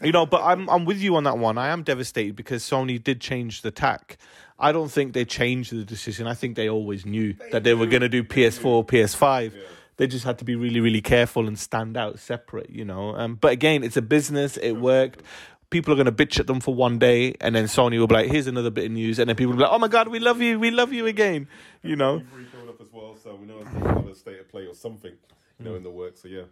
You 0.03 0.13
know, 0.13 0.27
but 0.27 0.43
I'm 0.43 0.69
I'm 0.69 0.85
with 0.85 0.99
you 0.99 1.17
on 1.17 1.25
that 1.25 1.39
one. 1.39 1.59
I 1.59 1.69
am 1.69 1.83
devastated 1.83 2.37
because 2.37 2.63
Sony 2.63 3.03
did 3.03 3.21
change 3.21 3.63
the 3.63 3.71
tack. 3.71 4.19
I 4.59 4.71
don't 4.71 4.91
think 4.91 5.13
they 5.13 5.25
changed 5.25 5.73
the 5.73 5.85
decision. 5.85 6.27
I 6.27 6.35
think 6.35 6.55
they 6.57 6.69
always 6.69 7.05
knew 7.05 7.35
that 7.51 7.65
they 7.65 7.75
were 7.75 7.87
going 7.87 8.03
to 8.03 8.09
do 8.09 8.23
PS4, 8.23 8.87
PS5. 8.87 9.53
They 9.97 10.07
just 10.07 10.25
had 10.25 10.39
to 10.39 10.45
be 10.45 10.55
really, 10.55 10.81
really 10.81 11.01
careful 11.01 11.49
and 11.49 11.59
stand 11.59 11.97
out 11.97 12.19
separate, 12.19 12.71
you 12.71 12.85
know. 12.85 13.15
Um, 13.17 13.35
but 13.35 13.53
again, 13.53 13.83
it's 13.83 13.97
a 13.97 14.03
business. 14.03 14.57
It 14.57 14.73
worked. 14.73 15.23
People 15.71 15.93
are 15.93 15.97
going 15.97 16.07
to 16.07 16.13
bitch 16.13 16.39
at 16.39 16.47
them 16.47 16.61
for 16.61 16.75
one 16.75 16.99
day, 16.99 17.35
and 17.41 17.55
then 17.55 17.65
Sony 17.65 17.99
will 17.99 18.07
be 18.07 18.15
like, 18.15 18.31
"Here's 18.31 18.47
another 18.47 18.71
bit 18.71 18.87
of 18.87 18.93
news," 18.93 19.19
and 19.19 19.29
then 19.29 19.37
people 19.37 19.53
will 19.53 19.59
be 19.59 19.63
like, 19.63 19.73
"Oh 19.73 19.79
my 19.79 19.89
god, 19.89 20.09
we 20.09 20.19
love 20.19 20.41
you, 20.41 20.61
we 20.61 20.71
love 20.71 20.93
you 20.93 21.07
again," 21.07 21.49
you 21.83 21.97
know. 21.97 22.23
up 22.69 22.81
as 22.81 22.93
well, 22.93 23.17
so 23.17 23.35
we 23.35 23.47
know 23.47 23.59
it's 23.59 23.71
another 23.71 24.15
state 24.15 24.39
of 24.39 24.49
play 24.49 24.67
or 24.67 24.75
something, 24.75 25.13
you 25.59 25.65
know, 25.65 25.75
in 25.75 25.83
the 25.83 25.91
works. 25.91 26.23
So 26.23 26.29
yeah. 26.29 26.43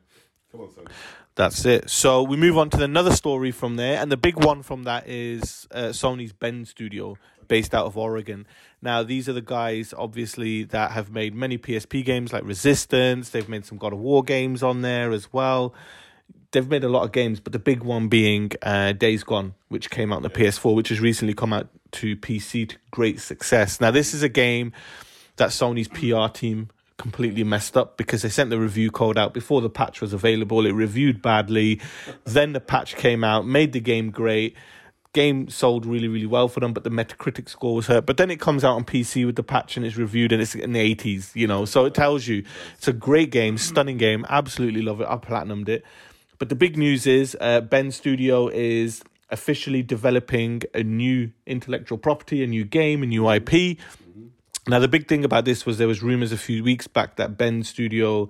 Come 0.53 0.63
on, 0.63 0.69
Sony. 0.69 0.91
That's 1.37 1.65
it. 1.65 1.89
So 1.89 2.23
we 2.23 2.37
move 2.37 2.59
on 2.59 2.71
to 2.71 2.83
another 2.83 3.13
story 3.13 3.51
from 3.51 3.77
there, 3.77 4.01
and 4.01 4.11
the 4.11 4.17
big 4.17 4.43
one 4.43 4.63
from 4.63 4.85
that 4.85 5.09
is 5.09 5.69
uh, 5.71 5.89
Sony's 5.89 6.33
Bend 6.33 6.69
Studio 6.69 7.17
based 7.49 7.75
out 7.75 7.87
of 7.87 7.97
Oregon. 7.97 8.47
Now, 8.83 9.03
these 9.03 9.29
are 9.29 9.33
the 9.33 9.43
guys, 9.43 9.93
obviously, 9.97 10.65
that 10.65 10.93
have 10.93 11.11
made 11.11 11.35
many 11.35 11.59
PSP 11.59 12.05
games 12.05 12.33
like 12.33 12.45
Resistance. 12.45 13.31
They've 13.31 13.49
made 13.49 13.65
some 13.65 13.79
God 13.79 13.93
of 13.93 13.99
War 14.01 14.23
games 14.23 14.63
on 14.63 14.83
there 14.83 15.13
as 15.13 15.33
well. 15.33 15.75
They've 16.53 16.69
made 16.69 16.85
a 16.85 16.89
lot 16.89 17.05
of 17.05 17.13
games, 17.13 17.39
but 17.39 17.53
the 17.53 17.59
big 17.59 17.83
one 17.83 18.09
being 18.09 18.51
uh, 18.63 18.93
Days 18.93 19.23
Gone, 19.23 19.55
which 19.69 19.91
came 19.91 20.13
out 20.13 20.17
on 20.17 20.23
the 20.23 20.31
PS4, 20.31 20.75
which 20.75 20.89
has 20.89 21.01
recently 21.01 21.35
come 21.35 21.53
out 21.53 21.69
to 21.93 22.17
PC 22.17 22.69
to 22.71 22.77
great 22.91 23.21
success. 23.21 23.81
Now, 23.81 23.91
this 23.91 24.15
is 24.15 24.23
a 24.23 24.29
game 24.29 24.73
that 25.37 25.51
Sony's 25.51 25.89
PR 25.89 26.33
team 26.33 26.71
completely 27.01 27.43
messed 27.45 27.79
up 27.79 27.97
because 27.97 28.21
they 28.21 28.29
sent 28.29 28.51
the 28.51 28.59
review 28.59 28.91
code 28.91 29.17
out 29.17 29.33
before 29.33 29.63
the 29.63 29.71
patch 29.71 30.03
was 30.03 30.13
available. 30.13 30.67
It 30.67 30.73
reviewed 30.73 31.23
badly. 31.23 31.81
Then 32.25 32.53
the 32.53 32.61
patch 32.61 32.95
came 32.95 33.25
out, 33.25 33.47
made 33.47 33.73
the 33.73 33.81
game 33.81 34.11
great 34.11 34.55
game 35.13 35.49
sold 35.49 35.85
really, 35.87 36.07
really 36.07 36.27
well 36.27 36.47
for 36.47 36.61
them, 36.61 36.73
but 36.73 36.85
the 36.85 36.91
Metacritic 36.91 37.49
score 37.49 37.75
was 37.75 37.89
hurt. 37.89 38.07
But 38.07 38.17
then 38.17 38.31
it 38.31 38.39
comes 38.39 38.63
out 38.63 38.77
on 38.77 38.85
PC 38.85 39.27
with 39.27 39.37
the 39.37 39.43
patch 39.43 39.77
and 39.77 39.85
it's 39.85 39.97
reviewed 39.97 40.31
and 40.31 40.41
it's 40.41 40.55
in 40.55 40.73
the 40.73 40.95
80s, 40.95 41.35
you 41.35 41.47
know. 41.47 41.65
So 41.65 41.85
it 41.85 41.95
tells 41.95 42.29
you 42.29 42.45
it's 42.77 42.87
a 42.87 42.93
great 42.93 43.31
game, 43.31 43.59
stunning 43.59 43.97
game. 43.97 44.25
Absolutely 44.29 44.83
love 44.83 45.01
it. 45.01 45.09
I 45.09 45.17
platinumed 45.17 45.69
it. 45.69 45.85
But 46.39 46.49
the 46.49 46.55
big 46.55 46.77
news 46.77 47.07
is 47.07 47.37
uh, 47.41 47.61
Bend 47.61 47.93
Studio 47.93 48.49
is 48.49 49.03
officially 49.31 49.83
developing 49.83 50.63
a 50.75 50.83
new 50.83 51.31
intellectual 51.47 51.99
property, 51.99 52.43
a 52.43 52.47
new 52.47 52.65
game, 52.65 53.03
a 53.03 53.07
new 53.07 53.29
IP. 53.31 53.79
Now, 54.69 54.79
the 54.79 54.89
big 54.89 55.09
thing 55.09 55.25
about 55.25 55.45
this 55.45 55.65
was 55.65 55.79
there 55.79 55.89
was 55.89 56.03
rumors 56.03 56.33
a 56.33 56.37
few 56.37 56.63
weeks 56.63 56.87
back 56.87 57.17
that 57.17 57.37
Bend 57.39 57.67
Studio 57.67 58.29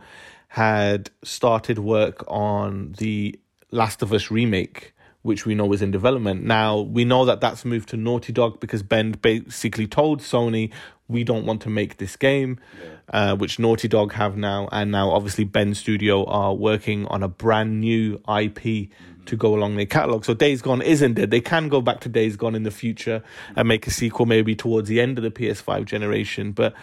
had 0.49 1.11
started 1.23 1.79
work 1.79 2.25
on 2.29 2.95
the 2.99 3.39
Last 3.71 4.03
of 4.03 4.13
Us 4.13 4.31
remake 4.31 4.95
which 5.23 5.45
we 5.45 5.55
know 5.55 5.73
is 5.73 5.83
in 5.83 5.91
development. 5.91 6.45
Now, 6.45 6.81
we 6.81 7.05
know 7.05 7.25
that 7.27 7.41
that's 7.41 7.65
moved 7.65 7.91
to 7.91 7.97
Naughty 7.97 8.33
Dog 8.33 8.59
because 8.59 8.83
Bend 8.83 9.21
basically 9.21 9.87
told 9.87 10.21
Sony, 10.21 10.73
we 11.09 11.25
don't 11.25 11.45
want 11.45 11.61
to 11.63 11.69
make 11.69 11.99
this 11.99 12.17
game, 12.17 12.59
yeah. 12.83 13.33
uh, 13.33 13.37
which 13.37 13.59
Naughty 13.59 13.89
Dog 13.89 14.13
have 14.15 14.37
now. 14.37 14.69
And 14.73 14.91
now, 14.91 15.11
obviously, 15.11 15.45
Bend 15.45 15.77
Studio 15.77 16.25
are 16.25 16.55
working 16.55 17.07
on 17.07 17.23
a 17.23 17.29
brand 17.29 17.81
new 17.81 18.15
IP 18.15 18.63
mm-hmm. 18.63 19.10
To 19.31 19.37
go 19.37 19.55
along 19.55 19.77
their 19.77 19.87
catalog. 19.87 20.25
So, 20.25 20.35
Days 20.35 20.61
Gone 20.61 20.83
isn't 20.83 21.15
dead. 21.15 21.31
They 21.31 21.41
can 21.41 21.69
go 21.69 21.81
back 21.81 22.01
to 22.01 22.09
Days 22.09 22.37
Gone 22.37 22.57
in 22.57 22.65
the 22.65 22.71
future 22.73 23.23
and 23.55 23.69
make 23.69 23.87
a 23.87 23.91
sequel 23.91 24.27
maybe 24.27 24.57
towards 24.57 24.89
the 24.89 25.01
end 25.01 25.19
of 25.19 25.23
the 25.23 25.31
PS5 25.31 25.85
generation. 25.85 26.51
But 26.51 26.75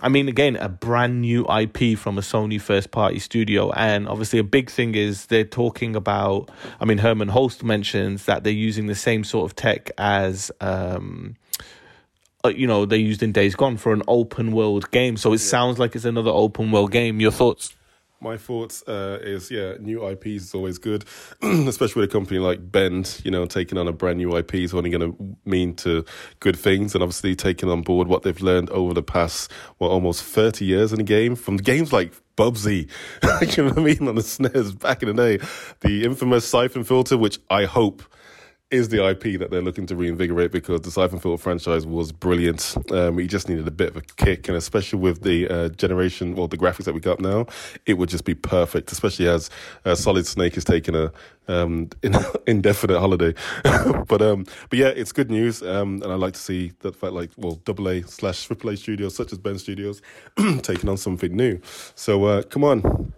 I 0.00 0.08
mean, 0.08 0.28
again, 0.28 0.54
a 0.56 0.68
brand 0.68 1.22
new 1.22 1.44
IP 1.50 1.98
from 1.98 2.18
a 2.18 2.20
Sony 2.20 2.60
first 2.60 2.92
party 2.92 3.18
studio. 3.18 3.72
And 3.72 4.08
obviously, 4.08 4.38
a 4.38 4.44
big 4.44 4.70
thing 4.70 4.94
is 4.94 5.26
they're 5.26 5.44
talking 5.44 5.96
about. 5.96 6.50
I 6.80 6.84
mean, 6.84 6.98
Hermen 6.98 7.30
Hulst 7.30 7.64
mentions 7.64 8.26
that 8.26 8.44
they're 8.44 8.52
using 8.52 8.86
the 8.86 8.94
same 8.94 9.24
sort 9.24 9.50
of 9.50 9.56
tech 9.56 9.90
as. 9.98 10.52
Um, 10.60 11.36
uh, 12.44 12.50
you 12.50 12.68
know, 12.68 12.86
they 12.86 12.98
used 12.98 13.24
in 13.24 13.32
Days 13.32 13.56
Gone 13.56 13.76
for 13.76 13.92
an 13.92 14.02
open 14.06 14.52
world 14.52 14.88
game. 14.92 15.16
So 15.16 15.32
it 15.32 15.40
yeah. 15.40 15.46
sounds 15.46 15.80
like 15.80 15.96
it's 15.96 16.04
another 16.04 16.30
open 16.30 16.70
world 16.70 16.92
game. 16.92 17.20
Your 17.20 17.32
thoughts? 17.32 17.74
My 18.20 18.36
thoughts 18.36 18.82
uh, 18.88 19.20
is 19.22 19.48
yeah, 19.48 19.74
new 19.78 20.04
IPs 20.06 20.42
is 20.42 20.54
always 20.54 20.78
good, 20.78 21.04
especially 21.42 22.00
with 22.00 22.10
a 22.10 22.12
company 22.12 22.40
like 22.40 22.72
Bend. 22.72 23.20
You 23.24 23.30
know, 23.30 23.46
taking 23.46 23.78
on 23.78 23.86
a 23.86 23.92
brand 23.92 24.18
new 24.18 24.36
IP 24.36 24.56
is 24.56 24.74
only 24.74 24.90
going 24.90 25.12
to 25.12 25.36
mean 25.44 25.74
to 25.76 26.04
good 26.40 26.56
things, 26.56 26.94
and 26.94 27.02
obviously 27.02 27.36
taking 27.36 27.70
on 27.70 27.82
board 27.82 28.08
what 28.08 28.24
they've 28.24 28.40
learned 28.40 28.70
over 28.70 28.92
the 28.92 29.04
past 29.04 29.52
well 29.78 29.90
almost 29.90 30.24
thirty 30.24 30.64
years 30.64 30.92
in 30.92 30.98
the 30.98 31.04
game 31.04 31.36
from 31.36 31.58
games 31.58 31.92
like 31.92 32.12
Bubsy, 32.36 32.88
you 33.56 33.64
know 33.64 33.70
what 33.70 33.78
I 33.78 33.82
mean, 33.82 34.08
on 34.08 34.14
the 34.14 34.22
SNES 34.22 34.78
back 34.78 35.02
in 35.02 35.14
the 35.14 35.14
day, 35.14 35.44
the 35.80 36.04
infamous 36.04 36.44
Siphon 36.44 36.84
Filter, 36.84 37.18
which 37.18 37.38
I 37.50 37.64
hope 37.64 38.02
is 38.70 38.90
the 38.90 39.06
IP 39.06 39.38
that 39.38 39.50
they're 39.50 39.62
looking 39.62 39.86
to 39.86 39.96
reinvigorate 39.96 40.52
because 40.52 40.82
the 40.82 40.90
Siphon 40.90 41.18
Filter 41.18 41.42
franchise 41.42 41.86
was 41.86 42.12
brilliant. 42.12 42.76
Um, 42.90 43.16
we 43.16 43.26
just 43.26 43.48
needed 43.48 43.66
a 43.66 43.70
bit 43.70 43.88
of 43.88 43.96
a 43.96 44.00
kick, 44.02 44.46
and 44.46 44.56
especially 44.56 44.98
with 44.98 45.22
the 45.22 45.48
uh, 45.48 45.68
generation, 45.70 46.34
well, 46.34 46.48
the 46.48 46.58
graphics 46.58 46.84
that 46.84 46.92
we 46.92 47.00
got 47.00 47.18
now, 47.18 47.46
it 47.86 47.94
would 47.94 48.10
just 48.10 48.24
be 48.24 48.34
perfect. 48.34 48.92
Especially 48.92 49.26
as 49.26 49.48
uh, 49.86 49.94
Solid 49.94 50.26
Snake 50.26 50.56
is 50.58 50.64
taking 50.64 50.94
a 50.94 51.10
um, 51.48 51.88
indefinite 52.46 52.98
holiday. 52.98 53.34
but 54.06 54.20
um, 54.20 54.44
but 54.68 54.78
yeah, 54.78 54.88
it's 54.88 55.12
good 55.12 55.30
news, 55.30 55.62
um, 55.62 56.02
and 56.02 56.12
I 56.12 56.16
like 56.16 56.34
to 56.34 56.40
see 56.40 56.72
that 56.80 56.94
fact, 56.94 57.14
like 57.14 57.30
well, 57.38 57.54
double 57.64 57.88
A 57.88 58.02
slash 58.02 58.44
triple 58.44 58.70
A 58.70 58.76
studios 58.76 59.16
such 59.16 59.32
as 59.32 59.38
Bend 59.38 59.60
Studios 59.60 60.02
taking 60.62 60.90
on 60.90 60.98
something 60.98 61.34
new. 61.34 61.58
So 61.94 62.24
uh, 62.24 62.42
come 62.42 62.64
on. 62.64 63.14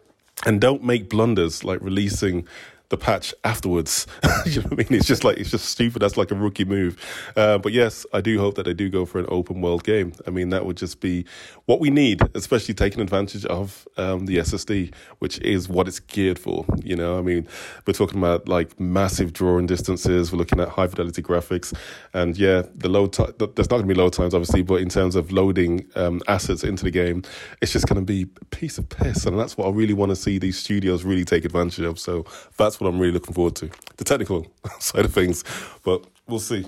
And 0.47 0.59
don't 0.59 0.83
make 0.83 1.11
blunders 1.11 1.65
like 1.65 1.83
releasing 1.83 2.49
the 2.91 2.97
patch 2.97 3.33
afterwards. 3.45 4.07
you 4.47 4.61
know 4.61 4.69
what 4.69 4.73
I 4.73 4.77
mean? 4.77 4.99
It's 4.99 5.07
just 5.07 5.25
like 5.25 5.39
it's 5.39 5.51
just 5.51 5.67
stupid. 5.67 6.03
That's 6.03 6.17
like 6.17 6.31
a 6.31 6.35
rookie 6.35 6.65
move. 6.65 6.99
Uh, 7.37 7.57
but 7.57 7.73
yes, 7.73 8.05
I 8.13 8.21
do 8.21 8.39
hope 8.39 8.57
that 8.57 8.65
they 8.65 8.75
do 8.75 8.91
go 8.91 9.07
for 9.07 9.19
an 9.19 9.27
open 9.29 9.61
world 9.61 9.85
game. 9.85 10.13
I 10.27 10.31
mean, 10.31 10.51
that 10.51 10.67
would 10.67 10.77
just 10.77 11.01
be 11.01 11.25
what 11.67 11.81
we 11.81 11.89
need, 11.89 12.21
especially 12.35 12.75
taking 12.75 13.01
advantage 13.01 13.47
of 13.47 13.87
um, 13.97 14.27
the 14.27 14.39
SSD, 14.39 14.93
which 15.21 15.39
is 15.39 15.69
what 15.69 15.87
it's 15.87 16.01
geared 16.01 16.39
for. 16.39 16.67
You 16.83 16.97
know, 16.97 17.19
I 17.19 17.23
mean, 17.23 17.47
we're 17.87 17.93
talking 17.93 18.19
about 18.19 18.49
like 18.49 18.79
massive 18.79 19.33
drawing 19.33 19.67
distances. 19.67 20.33
We're 20.33 20.39
looking 20.39 20.61
at 20.61 20.69
high 20.69 20.89
fidelity 20.89 21.23
graphics, 21.23 21.73
and 22.13 22.37
yeah, 22.37 22.63
the 22.75 22.89
load 22.89 23.13
time. 23.13 23.33
There's 23.39 23.71
not 23.71 23.77
going 23.77 23.89
to 23.89 23.95
be 23.95 23.95
load 23.95 24.13
times, 24.13 24.35
obviously, 24.35 24.63
but 24.63 24.81
in 24.81 24.89
terms 24.89 25.15
of 25.15 25.31
loading 25.31 25.89
um, 25.95 26.21
assets 26.27 26.65
into 26.65 26.85
the 26.85 26.91
game, 26.91 27.23
it's 27.63 27.73
just 27.73 27.87
going 27.87 28.05
to 28.05 28.05
be 28.05 28.29
a 28.41 28.45
piece 28.47 28.79
of 28.79 28.89
piss, 28.89 29.27
and 29.27 29.39
that's 29.39 29.57
what 29.57 29.69
I 29.69 29.71
really 29.71 29.95
want 29.95 30.11
to 30.11 30.17
see 30.17 30.39
these 30.39 30.59
studios 30.59 31.05
really 31.05 31.25
take 31.25 31.45
advantage 31.45 31.85
of. 31.85 32.01
So 32.01 32.27
that's 32.57 32.80
what 32.81 32.89
I'm 32.89 32.99
really 32.99 33.13
looking 33.13 33.35
forward 33.35 33.57
to. 33.57 33.71
The 33.97 34.05
technical 34.05 34.47
side 34.79 35.05
of 35.05 35.13
things, 35.13 35.45
but 35.83 36.05
we'll 36.27 36.39
see. 36.39 36.67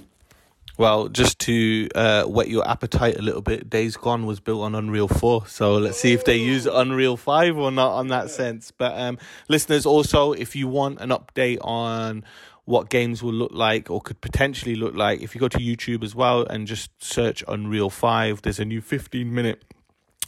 Well, 0.78 1.08
just 1.08 1.38
to 1.40 1.88
uh, 1.94 2.24
whet 2.24 2.48
your 2.48 2.66
appetite 2.66 3.16
a 3.16 3.22
little 3.22 3.42
bit, 3.42 3.68
Days 3.68 3.96
Gone 3.96 4.24
was 4.24 4.40
built 4.40 4.62
on 4.62 4.74
Unreal 4.74 5.06
4. 5.06 5.46
So 5.46 5.74
let's 5.74 6.00
see 6.00 6.14
if 6.14 6.24
they 6.24 6.36
use 6.36 6.66
Unreal 6.66 7.18
5 7.18 7.58
or 7.58 7.70
not 7.70 7.92
on 7.92 8.08
that 8.08 8.30
sense. 8.30 8.70
But 8.70 8.98
um, 8.98 9.18
listeners, 9.48 9.84
also, 9.84 10.32
if 10.32 10.56
you 10.56 10.68
want 10.68 10.98
an 11.00 11.10
update 11.10 11.58
on 11.60 12.24
what 12.64 12.88
games 12.88 13.22
will 13.22 13.34
look 13.34 13.52
like 13.52 13.90
or 13.90 14.00
could 14.00 14.22
potentially 14.22 14.74
look 14.74 14.94
like, 14.94 15.20
if 15.20 15.34
you 15.34 15.40
go 15.40 15.48
to 15.48 15.58
YouTube 15.58 16.02
as 16.02 16.14
well 16.14 16.46
and 16.46 16.66
just 16.66 16.90
search 17.02 17.44
Unreal 17.46 17.90
5, 17.90 18.40
there's 18.40 18.58
a 18.58 18.64
new 18.64 18.80
15 18.80 19.32
minute 19.32 19.62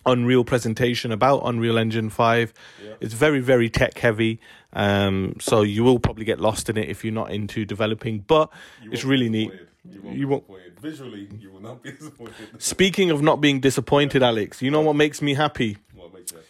Unreal 0.07 0.45
presentation 0.45 1.13
about 1.13 1.43
Unreal 1.45 1.79
Engine 1.79 2.11
5. 2.11 2.53
Yeah. 2.83 2.93
It's 3.01 3.15
very, 3.15 3.41
very 3.41 3.69
tech 3.71 3.99
heavy. 3.99 4.41
Um, 4.73 5.37
so 5.41 5.63
you 5.63 5.85
will 5.85 5.99
probably 5.99 6.25
get 6.25 6.41
lost 6.41 6.69
in 6.69 6.77
it 6.77 6.89
if 6.89 7.05
you're 7.05 7.15
not 7.15 7.31
into 7.31 7.65
developing, 7.65 8.21
but 8.21 8.51
it's 8.83 9.05
really 9.05 9.29
neat. 9.29 9.53
You 9.89 10.03
won't, 10.03 10.17
you 10.17 10.29
won't 10.29 10.45
visually. 10.85 11.29
You 11.39 11.51
will 11.51 11.63
not 11.63 11.83
be 11.83 11.93
disappointed. 11.99 12.35
Speaking 12.59 13.11
of 13.11 13.23
not 13.23 13.41
being 13.41 13.61
disappointed, 13.61 14.23
Alex, 14.23 14.63
you 14.63 14.71
know 14.71 14.81
what 14.83 14.97
makes 14.97 15.23
me 15.23 15.35
happy? 15.35 15.79
What 15.95 16.13
makes 16.13 16.33
you 16.33 16.39
happy? 16.39 16.49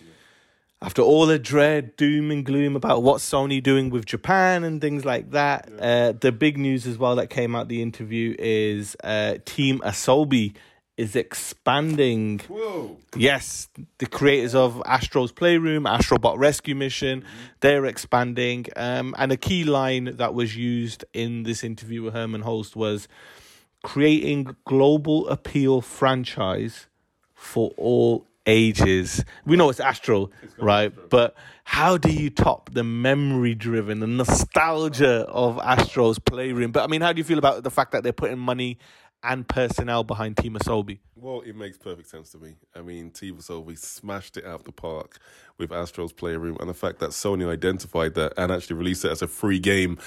After 0.83 1.03
all 1.03 1.27
the 1.27 1.39
dread, 1.39 1.97
doom, 1.97 2.31
and 2.31 2.45
gloom 2.45 2.77
about 2.77 3.03
what 3.03 3.19
Sony 3.19 3.63
doing 3.63 3.91
with 3.91 4.05
Japan 4.05 4.65
and 4.65 4.81
things 4.81 5.05
like 5.05 5.31
that, 5.31 5.69
yeah. 5.71 6.09
uh, 6.09 6.13
the 6.21 6.33
big 6.33 6.59
news 6.59 6.87
as 6.87 6.99
well 6.99 7.17
that 7.17 7.31
came 7.31 7.55
out 7.57 7.69
the 7.69 7.81
interview 7.81 8.35
is 8.39 8.97
uh, 9.03 9.37
Team 9.45 9.79
Asobi 9.81 10.55
is 10.97 11.17
expanding. 11.17 12.41
Whoa. 12.49 12.97
Yes, 13.17 13.69
the 13.99 14.07
creators 14.07 14.55
of 14.55 14.83
Astro's 14.87 15.33
Playroom, 15.33 15.85
Astrobot 15.85 16.39
Rescue 16.39 16.75
Mission, 16.75 17.23
mm-hmm. 17.23 17.45
they're 17.61 17.87
expanding. 17.87 18.67
Um, 18.77 19.15
and 19.19 19.33
a 19.33 19.37
key 19.37 19.65
line 19.65 20.17
that 20.17 20.35
was 20.35 20.57
used 20.57 21.05
in 21.13 21.43
this 21.43 21.65
interview 21.65 22.03
with 22.03 22.15
Hermen 22.15 22.43
Hulst 22.43 22.77
was 22.77 23.09
creating 23.83 24.57
global 24.65 25.29
appeal 25.29 25.81
franchise 25.81 26.87
for 27.35 27.73
all 27.77 28.27
ages. 28.47 29.25
We 29.45 29.57
know 29.57 29.71
it's 29.71 29.81
Astro, 29.81 30.31
right? 30.59 30.93
But 31.11 31.35
how 31.65 31.97
do 31.97 32.11
you 32.11 32.31
top 32.31 32.71
the 32.73 32.85
memory 32.85 33.55
driven, 33.55 34.01
the 34.01 34.07
nostalgia 34.07 35.27
of 35.29 35.59
Astro's 35.59 36.19
Playroom? 36.19 36.73
But 36.73 36.85
I 36.85 36.87
mean, 36.87 37.01
how 37.01 37.13
do 37.13 37.19
you 37.19 37.25
feel 37.25 37.39
about 37.39 37.63
the 37.63 37.71
fact 37.71 37.93
that 37.93 38.03
they're 38.03 38.13
putting 38.13 38.39
money 38.39 38.79
and 39.25 39.49
personnel 39.49 40.05
behind 40.05 40.37
Team 40.37 40.55
Asobi? 40.55 40.99
Well, 41.17 41.41
it 41.41 41.57
makes 41.57 41.79
perfect 41.79 42.09
sense 42.09 42.31
to 42.31 42.39
me. 42.39 42.57
I 42.75 42.83
mean, 42.83 43.11
Team 43.11 43.37
Asobi 43.37 43.79
smashed 43.79 44.37
it 44.37 44.45
out 44.45 44.61
of 44.61 44.65
the 44.65 44.73
park 44.73 45.19
with 45.59 45.73
Astro's 45.73 46.13
Playroom, 46.13 46.57
and 46.61 46.69
the 46.69 46.75
fact 46.75 46.99
that 46.99 47.11
Sony 47.11 47.49
identified 47.49 48.15
that 48.15 48.35
and 48.37 48.53
actually 48.53 48.77
released 48.77 49.05
it 49.05 49.11
as 49.11 49.23
a 49.23 49.27
free 49.27 49.59
game 49.59 49.99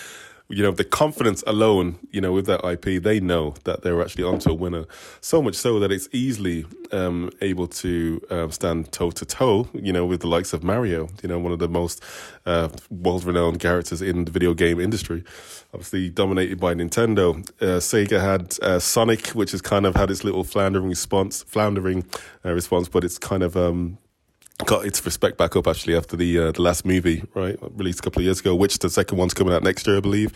you 0.50 0.64
know, 0.64 0.72
the 0.72 0.86
confidence 0.86 1.44
alone, 1.46 2.00
you 2.10 2.22
know, 2.22 2.32
with 2.32 2.46
that 2.46 2.64
IP, 2.64 3.04
they 3.04 3.20
know 3.20 3.56
that 3.66 3.82
they're 3.82 4.02
actually 4.02 4.24
onto 4.24 4.50
a 4.50 4.54
winner. 4.54 4.86
So 5.20 5.42
much 5.42 5.56
so 5.56 5.80
that 5.80 5.92
it's 5.92 6.08
easily 6.14 6.66
um, 6.94 7.32
able 7.42 7.68
to 7.68 8.22
um, 8.30 8.52
stand 8.52 8.92
toe 8.94 9.12
to 9.12 9.26
toe, 9.26 9.68
you 9.74 9.92
know, 9.92 10.06
with 10.06 10.22
the 10.22 10.28
likes 10.28 10.54
of 10.54 10.64
Mario, 10.64 11.10
you 11.22 11.28
know, 11.28 11.38
one 11.38 11.52
of 11.52 11.60
the 11.60 11.68
most 11.68 12.02
uh, 12.46 12.70
world 12.90 13.26
renowned 13.26 13.60
characters 13.60 14.02
in 14.02 14.24
the 14.24 14.32
video 14.32 14.54
game 14.54 14.80
industry. 14.80 15.24
Obviously 15.74 16.10
dominated 16.10 16.60
by 16.62 16.74
Nintendo. 16.74 17.38
Uh, 17.62 17.80
Sega 17.80 18.22
had 18.22 18.58
uh, 18.62 18.80
Sonic, 18.80 19.28
which 19.30 19.52
has 19.52 19.62
kind 19.62 19.86
of 19.86 19.96
had 19.96 20.10
its 20.10 20.24
little 20.24 20.46
floundering 20.46 20.88
response, 20.88 21.44
floundering 21.44 22.06
uh, 22.46 22.54
response, 22.54 22.88
but 22.88 23.04
it's 23.04 23.18
kind 23.18 23.44
of 23.44 23.58
um, 23.58 23.98
got 24.66 24.86
its 24.86 25.06
respect 25.06 25.38
back 25.38 25.56
up 25.56 25.68
actually 25.68 25.96
after 25.96 26.16
the 26.16 26.40
uh, 26.40 26.52
the 26.52 26.62
last 26.62 26.86
movie, 26.86 27.24
right, 27.34 27.58
released 27.62 28.00
a 28.00 28.02
couple 28.02 28.20
of 28.22 28.26
years 28.26 28.40
ago. 28.40 28.56
Which 28.56 28.80
the 28.80 28.90
second 28.90 29.18
one's 29.18 29.34
coming 29.34 29.54
out 29.54 29.64
next 29.64 29.86
year, 29.88 29.98
I 29.98 30.02
believe. 30.02 30.34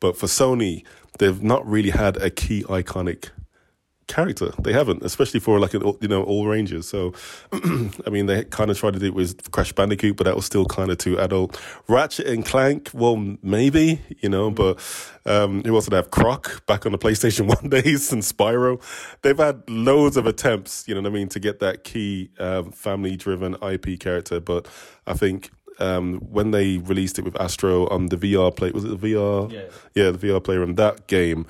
But 0.00 0.16
for 0.16 0.26
Sony, 0.26 0.84
they've 1.18 1.42
not 1.42 1.66
really 1.66 1.90
had 1.90 2.16
a 2.18 2.30
key 2.30 2.62
iconic 2.64 3.30
character. 4.06 4.52
They 4.62 4.72
haven't, 4.72 5.02
especially 5.02 5.40
for 5.40 5.58
like 5.58 5.74
an 5.74 5.82
you 6.00 6.08
know 6.08 6.22
all 6.22 6.46
ranges. 6.46 6.88
So, 6.88 7.12
I 7.52 8.10
mean, 8.10 8.26
they 8.26 8.44
kind 8.44 8.70
of 8.70 8.78
tried 8.78 8.94
to 8.94 8.98
do 8.98 9.06
it 9.06 9.14
with 9.14 9.50
Crash 9.50 9.72
Bandicoot, 9.72 10.16
but 10.16 10.24
that 10.24 10.36
was 10.36 10.46
still 10.46 10.66
kind 10.66 10.90
of 10.90 10.98
too 10.98 11.18
adult. 11.18 11.60
Ratchet 11.88 12.26
and 12.26 12.44
Clank, 12.44 12.90
well, 12.92 13.16
maybe 13.42 14.00
you 14.20 14.28
know, 14.28 14.50
but 14.50 14.78
um, 15.26 15.62
who 15.64 15.74
else 15.74 15.86
did 15.86 15.94
have? 15.94 16.10
Croc 16.10 16.64
back 16.66 16.86
on 16.86 16.92
the 16.92 16.98
PlayStation 16.98 17.46
One 17.62 17.68
days 17.68 18.12
and 18.12 18.22
Spyro. 18.22 18.80
They've 19.22 19.36
had 19.36 19.62
loads 19.68 20.16
of 20.16 20.26
attempts, 20.26 20.86
you 20.86 20.94
know 20.94 21.00
what 21.00 21.10
I 21.10 21.12
mean, 21.12 21.28
to 21.28 21.40
get 21.40 21.60
that 21.60 21.84
key 21.84 22.30
um, 22.38 22.70
family-driven 22.72 23.56
IP 23.62 23.98
character, 24.00 24.40
but 24.40 24.66
I 25.06 25.14
think 25.14 25.50
um, 25.78 26.18
when 26.20 26.50
they 26.50 26.78
released 26.78 27.18
it 27.18 27.24
with 27.24 27.40
Astro 27.40 27.88
on 27.88 28.06
the 28.06 28.16
VR 28.16 28.54
play, 28.54 28.70
was 28.70 28.84
it 28.84 29.00
the 29.00 29.14
VR? 29.14 29.50
Yeah. 29.50 29.62
Yeah, 29.94 30.10
the 30.10 30.18
VR 30.18 30.42
player 30.42 30.62
in 30.62 30.76
that 30.76 31.06
game 31.06 31.46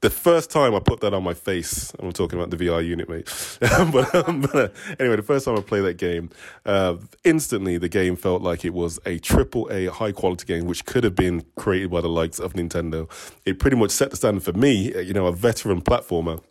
the 0.00 0.10
first 0.10 0.50
time 0.50 0.74
I 0.74 0.80
put 0.80 1.00
that 1.00 1.12
on 1.12 1.24
my 1.24 1.34
face, 1.34 1.92
I'm 1.98 2.12
talking 2.12 2.38
about 2.38 2.50
the 2.50 2.56
VR 2.56 2.86
unit, 2.86 3.08
mate. 3.08 3.26
but, 3.60 4.14
um, 4.14 4.42
but 4.42 4.54
uh, 4.54 4.68
anyway, 5.00 5.16
the 5.16 5.22
first 5.22 5.44
time 5.44 5.56
I 5.56 5.60
played 5.60 5.80
that 5.82 5.98
game, 5.98 6.30
uh, 6.64 6.96
instantly 7.24 7.78
the 7.78 7.88
game 7.88 8.14
felt 8.14 8.42
like 8.42 8.64
it 8.64 8.72
was 8.74 9.00
a 9.04 9.18
triple 9.18 9.68
A 9.72 9.86
high 9.86 10.12
quality 10.12 10.46
game, 10.46 10.66
which 10.66 10.84
could 10.84 11.02
have 11.02 11.16
been 11.16 11.44
created 11.56 11.90
by 11.90 12.00
the 12.00 12.08
likes 12.08 12.38
of 12.38 12.52
Nintendo. 12.52 13.10
It 13.44 13.58
pretty 13.58 13.76
much 13.76 13.90
set 13.90 14.10
the 14.10 14.16
standard 14.16 14.44
for 14.44 14.52
me, 14.52 14.94
you 15.02 15.12
know, 15.12 15.26
a 15.26 15.32
veteran 15.32 15.82
platformer 15.82 16.42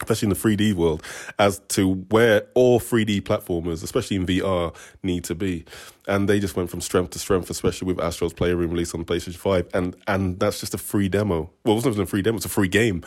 especially 0.00 0.26
in 0.26 0.30
the 0.30 0.36
3D 0.36 0.74
world, 0.74 1.02
as 1.38 1.60
to 1.68 1.94
where 2.10 2.42
all 2.54 2.80
3D 2.80 3.22
platformers, 3.22 3.82
especially 3.82 4.16
in 4.16 4.26
VR, 4.26 4.74
need 5.02 5.24
to 5.24 5.34
be. 5.34 5.64
And 6.06 6.28
they 6.28 6.40
just 6.40 6.56
went 6.56 6.70
from 6.70 6.80
strength 6.80 7.10
to 7.10 7.18
strength, 7.18 7.50
especially 7.50 7.86
with 7.86 8.00
Astro's 8.00 8.32
Playroom 8.32 8.70
release 8.70 8.94
on 8.94 9.04
PlayStation 9.04 9.36
5. 9.36 9.68
And 9.74 9.94
and 10.06 10.40
that's 10.40 10.60
just 10.60 10.72
a 10.72 10.78
free 10.78 11.08
demo. 11.08 11.50
Well, 11.64 11.72
it 11.72 11.76
wasn't 11.76 11.94
even 11.94 12.04
a 12.04 12.06
free 12.06 12.22
demo, 12.22 12.36
it's 12.36 12.46
a 12.46 12.48
free 12.48 12.68
game. 12.68 13.02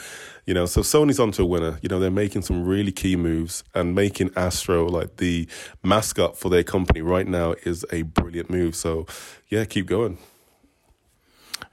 You 0.45 0.53
know, 0.53 0.65
so 0.65 0.81
Sony's 0.81 1.19
onto 1.19 1.43
a 1.43 1.45
winner. 1.45 1.79
You 1.81 1.89
know, 1.89 1.99
they're 1.99 2.11
making 2.11 2.43
some 2.43 2.63
really 2.65 2.91
key 2.91 3.15
moves 3.15 3.63
and 3.73 3.95
making 3.95 4.31
Astro 4.35 4.87
like 4.87 5.17
the 5.17 5.47
mascot 5.83 6.37
for 6.37 6.49
their 6.49 6.63
company 6.63 7.01
right 7.01 7.27
now 7.27 7.55
is 7.63 7.85
a 7.91 8.03
brilliant 8.03 8.49
move. 8.49 8.75
So 8.75 9.07
yeah, 9.49 9.65
keep 9.65 9.87
going. 9.87 10.17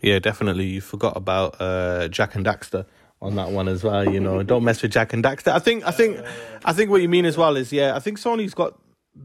Yeah, 0.01 0.19
definitely. 0.19 0.67
You 0.67 0.81
forgot 0.81 1.17
about 1.17 1.61
uh, 1.61 2.09
Jak 2.09 2.35
and 2.35 2.47
Daxter 2.47 2.87
on 3.21 3.35
that 3.37 3.51
one 3.51 3.69
as 3.69 3.83
well. 3.83 4.09
You 4.09 4.21
know, 4.21 4.43
don't 4.43 4.65
mess 4.65 4.83
with 4.83 4.93
Jak 4.93 5.13
and 5.13 5.25
Daxter. 5.25 5.52
I 5.52 5.59
think, 5.59 5.85
I 5.87 5.91
think, 5.91 6.21
I 6.65 6.73
think 6.73 6.91
what 6.91 7.02
you 7.02 7.09
mean 7.09 7.25
as 7.25 7.37
well 7.37 7.57
is, 7.57 7.73
yeah, 7.73 7.97
I 7.97 7.99
think 7.99 8.19
Sony's 8.19 8.54
got 8.54 8.78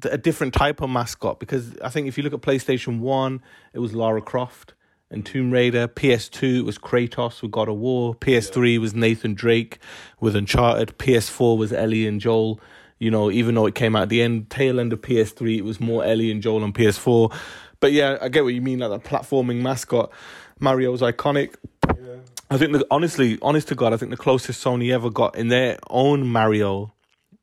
a 0.04 0.18
different 0.18 0.54
type 0.54 0.82
of 0.82 0.90
mascot 0.90 1.40
because 1.40 1.78
I 1.80 1.90
think 1.90 2.08
if 2.08 2.18
you 2.18 2.24
look 2.24 2.34
at 2.34 2.42
PlayStation 2.42 3.00
One, 3.00 3.42
it 3.74 3.80
was 3.80 3.94
Lara 3.94 4.22
Croft 4.22 4.74
and 5.12 5.26
Tomb 5.26 5.52
Raider. 5.52 5.88
PS2 5.88 6.66
was 6.66 6.78
Kratos 6.78 7.42
with 7.42 7.52
God 7.52 7.70
of 7.70 7.78
War. 7.78 8.16
PS3 8.16 8.80
was 8.80 8.96
Nathan 8.96 9.36
Drake 9.36 9.80
with 10.20 10.36
Uncharted. 10.36 10.98
PS4 10.98 11.58
was 11.58 11.72
Ellie 11.72 12.08
and 12.08 12.20
Joel. 12.20 12.60
You 12.98 13.12
know, 13.12 13.30
even 13.30 13.54
though 13.56 13.66
it 13.66 13.76
came 13.76 13.96
out 13.96 14.04
at 14.04 14.10
the 14.10 14.22
end, 14.22 14.50
tail 14.50 14.80
end 14.80 14.94
of 14.94 15.02
PS3, 15.02 15.58
it 15.58 15.64
was 15.64 15.80
more 15.80 16.04
Ellie 16.04 16.32
and 16.32 16.42
Joel 16.42 16.64
on 16.64 16.74
PS4. 16.74 17.34
But 17.80 17.92
yeah, 17.92 18.18
I 18.22 18.30
get 18.30 18.44
what 18.44 18.54
you 18.54 18.62
mean, 18.62 18.80
like 18.80 18.90
the 18.90 19.08
platforming 19.10 19.62
mascot. 19.62 20.12
Mario's 20.60 21.02
iconic. 21.02 21.56
Yeah. 21.88 22.16
I 22.54 22.58
think, 22.58 22.74
the, 22.74 22.86
honestly, 22.92 23.40
honest 23.42 23.68
to 23.70 23.76
God, 23.76 23.94
I 23.94 23.98
think 23.98 24.12
the 24.12 24.18
closest 24.18 24.64
Sony 24.64 24.94
ever 24.94 25.10
got 25.10 25.36
in 25.36 25.48
their 25.48 25.80
own 25.90 26.28
Mario, 26.28 26.94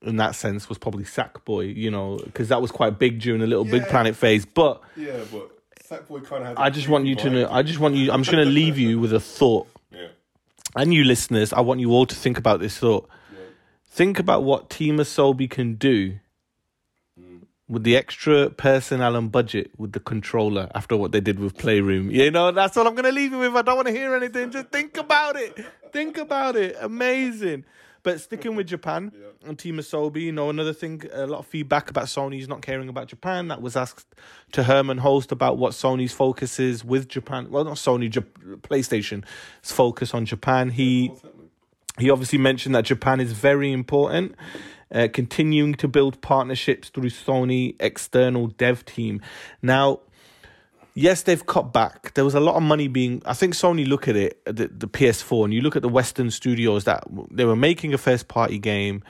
in 0.03 0.17
that 0.17 0.35
sense, 0.35 0.69
was 0.69 0.79
probably 0.79 1.05
Sackboy. 1.05 1.75
You 1.75 1.91
know, 1.91 2.19
because 2.25 2.49
that 2.49 2.63
was 2.63 2.71
quite 2.71 2.99
big 2.99 3.21
during 3.21 3.41
the 3.41 3.47
Little 3.47 3.67
yeah. 3.67 3.73
Big 3.73 3.87
Planet 3.89 4.15
phase. 4.15 4.45
But 4.45 4.81
yeah, 4.97 5.19
but 5.33 5.51
Sackboy 5.83 6.25
kind 6.25 6.45
of. 6.45 6.59
I 6.59 6.71
just 6.71 6.89
want 6.89 7.07
you 7.07 7.17
to 7.17 7.31
know. 7.31 7.51
I 7.51 7.63
just 7.63 7.79
want 7.79 7.97
you. 7.97 8.13
I'm 8.13 8.23
just 8.23 8.33
going 8.33 8.45
to 8.47 8.51
leave 8.51 8.79
you 8.79 8.99
with 9.01 9.13
a 9.13 9.21
thought. 9.21 9.69
Yeah. 9.91 10.09
And 10.77 10.95
you 10.95 11.05
listeners, 11.05 11.53
I 11.53 11.61
want 11.61 11.81
you 11.81 11.91
all 11.91 12.07
to 12.07 12.15
think 12.15 12.39
about 12.39 12.61
this 12.61 12.79
thought. 12.79 13.09
Yeah. 13.33 13.41
Think 13.87 14.19
about 14.19 14.45
what 14.45 14.71
Team 14.71 14.99
Asobi 14.99 15.51
can 15.51 15.75
do 15.75 16.21
with 17.71 17.85
the 17.85 17.97
extra 17.97 18.51
personnel 18.51 19.15
and 19.15 19.31
budget 19.31 19.71
with 19.79 19.93
the 19.93 20.01
controller 20.01 20.69
after 20.75 20.97
what 20.97 21.13
they 21.13 21.21
did 21.21 21.39
with 21.39 21.57
Playroom. 21.57 22.11
You 22.11 22.31
know, 22.33 22.51
that's 22.51 22.77
all 22.77 22.87
I'm 22.87 22.97
going 22.97 23.05
to 23.05 23.13
leave 23.13 23.31
you 23.31 23.39
with. 23.39 23.55
I 23.55 23.63
don't 23.63 23.77
want 23.77 23.87
to 23.87 23.95
hear 23.95 24.15
anything. 24.17 24.51
Just 24.51 24.71
think 24.71 24.97
about 24.97 25.37
it. 25.37 25.65
Think 25.93 26.19
about 26.19 26.57
it. 26.57 26.77
Amazing. 26.81 27.65
But 28.03 28.21
sticking 28.21 28.57
with 28.57 28.67
Japan 28.67 29.13
yeah. 29.15 29.49
and 29.49 29.57
Team 29.57 29.77
Asobi, 29.77 30.23
you 30.23 30.33
know, 30.33 30.51
another 30.51 30.73
thing, 30.73 31.03
a 31.13 31.27
lot 31.27 31.39
of 31.39 31.47
feedback 31.47 31.91
about 31.91 32.07
Sony's 32.07 32.49
not 32.49 32.61
caring 32.61 32.89
about 32.89 33.07
Japan. 33.07 33.49
That 33.49 33.63
was 33.63 33.77
asked 33.77 34.17
to 34.53 34.65
Hermen 34.65 34.99
Hulst 34.99 35.31
about 35.31 35.57
what 35.57 35.73
Sony's 35.73 36.13
focus 36.13 36.59
is 36.59 36.85
with 36.85 37.09
Japan. 37.09 37.51
Well, 37.51 37.65
not 37.65 37.77
Sony, 37.77 38.11
J- 38.11 38.23
PlayStation's 38.23 39.25
focus 39.63 40.13
on 40.13 40.27
Japan. 40.27 40.71
He 40.71 41.13
he 41.99 42.11
obviously 42.11 42.39
mentioned 42.39 42.75
that 42.75 42.87
Japan 42.87 43.21
is 43.21 43.33
very 43.33 43.71
important 43.71 44.35
uh, 44.93 45.09
continuing 45.13 45.75
to 45.75 45.89
build 45.89 46.21
partnerships 46.21 46.89
through 46.89 47.11
Sony 47.11 47.77
external 47.81 48.49
dev 48.49 48.85
team. 48.85 49.21
Now, 49.63 50.01
yes, 50.95 51.23
they've 51.23 51.45
cut 51.45 51.73
back. 51.73 52.15
There 52.15 52.25
was 52.25 52.35
a 52.35 52.41
lot 52.41 52.57
of 52.57 52.63
money 52.63 52.89
being. 52.89 53.23
I 53.25 53.35
think 53.35 53.55
Sony 53.55 53.87
look 53.87 54.09
at 54.09 54.17
it, 54.17 54.45
the, 54.45 54.69
the 54.69 54.89
PS4, 54.89 55.45
and 55.45 55.55
you 55.55 55.61
look 55.61 55.77
at 55.77 55.83
the 55.83 55.89
Western 55.89 56.31
studios 56.31 56.85
that 56.85 57.05
they 57.31 57.45
were 57.45 57.57
making 57.57 57.95
a 57.95 57.99
first 57.99 58.29
party 58.29 58.59
game 58.59 59.03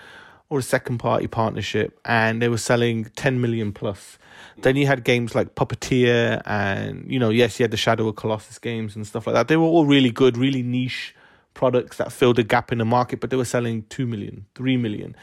or 0.48 0.58
a 0.58 0.62
second 0.62 0.98
party 0.98 1.28
partnership, 1.28 1.98
and 2.04 2.42
they 2.42 2.48
were 2.48 2.58
selling 2.58 3.04
10 3.16 3.40
million 3.40 3.72
plus. 3.72 4.18
Then 4.62 4.76
you 4.76 4.86
had 4.86 5.04
games 5.04 5.34
like 5.34 5.54
Puppeteer, 5.54 6.42
and 6.44 7.10
you 7.10 7.18
know, 7.18 7.30
yes, 7.30 7.58
you 7.58 7.64
had 7.64 7.70
the 7.70 7.76
Shadow 7.76 8.08
of 8.08 8.16
Colossus 8.16 8.58
games 8.58 8.96
and 8.96 9.06
stuff 9.06 9.26
like 9.26 9.34
that. 9.34 9.48
They 9.48 9.56
were 9.56 9.64
all 9.64 9.86
really 9.86 10.10
good, 10.10 10.36
really 10.36 10.62
niche 10.62 11.14
products 11.54 11.96
that 11.98 12.12
filled 12.12 12.38
a 12.38 12.42
gap 12.42 12.72
in 12.72 12.78
the 12.78 12.84
market, 12.84 13.20
but 13.20 13.30
they 13.30 13.36
were 13.36 13.44
selling 13.44 13.84
2 13.90 14.06
million, 14.06 14.46
3 14.54 14.76
million 14.76 15.14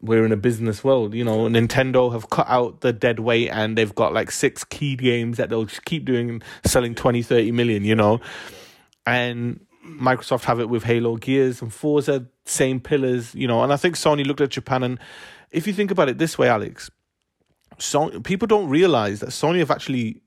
we're 0.00 0.24
in 0.24 0.32
a 0.32 0.36
business 0.36 0.84
world. 0.84 1.14
You 1.14 1.24
know, 1.24 1.46
Nintendo 1.48 2.12
have 2.12 2.30
cut 2.30 2.46
out 2.48 2.80
the 2.80 2.92
dead 2.92 3.20
weight 3.20 3.50
and 3.50 3.76
they've 3.76 3.94
got 3.94 4.12
like 4.12 4.30
six 4.30 4.64
key 4.64 4.96
games 4.96 5.36
that 5.36 5.48
they'll 5.50 5.64
just 5.64 5.84
keep 5.84 6.04
doing, 6.04 6.42
selling 6.64 6.94
20, 6.94 7.22
30 7.22 7.52
million, 7.52 7.84
you 7.84 7.94
know. 7.94 8.20
And 9.06 9.64
Microsoft 9.86 10.44
have 10.44 10.60
it 10.60 10.68
with 10.68 10.84
Halo, 10.84 11.16
Gears, 11.16 11.62
and 11.62 11.72
Forza, 11.72 12.26
same 12.44 12.80
pillars, 12.80 13.34
you 13.34 13.48
know. 13.48 13.62
And 13.62 13.72
I 13.72 13.76
think 13.76 13.96
Sony 13.96 14.26
looked 14.26 14.40
at 14.40 14.50
Japan 14.50 14.82
and 14.82 14.98
if 15.50 15.66
you 15.66 15.72
think 15.72 15.90
about 15.90 16.08
it 16.08 16.18
this 16.18 16.38
way, 16.38 16.48
Alex, 16.48 16.90
so 17.78 18.20
people 18.20 18.46
don't 18.46 18.68
realize 18.68 19.20
that 19.20 19.30
Sony 19.30 19.58
have 19.58 19.70
actually 19.70 20.22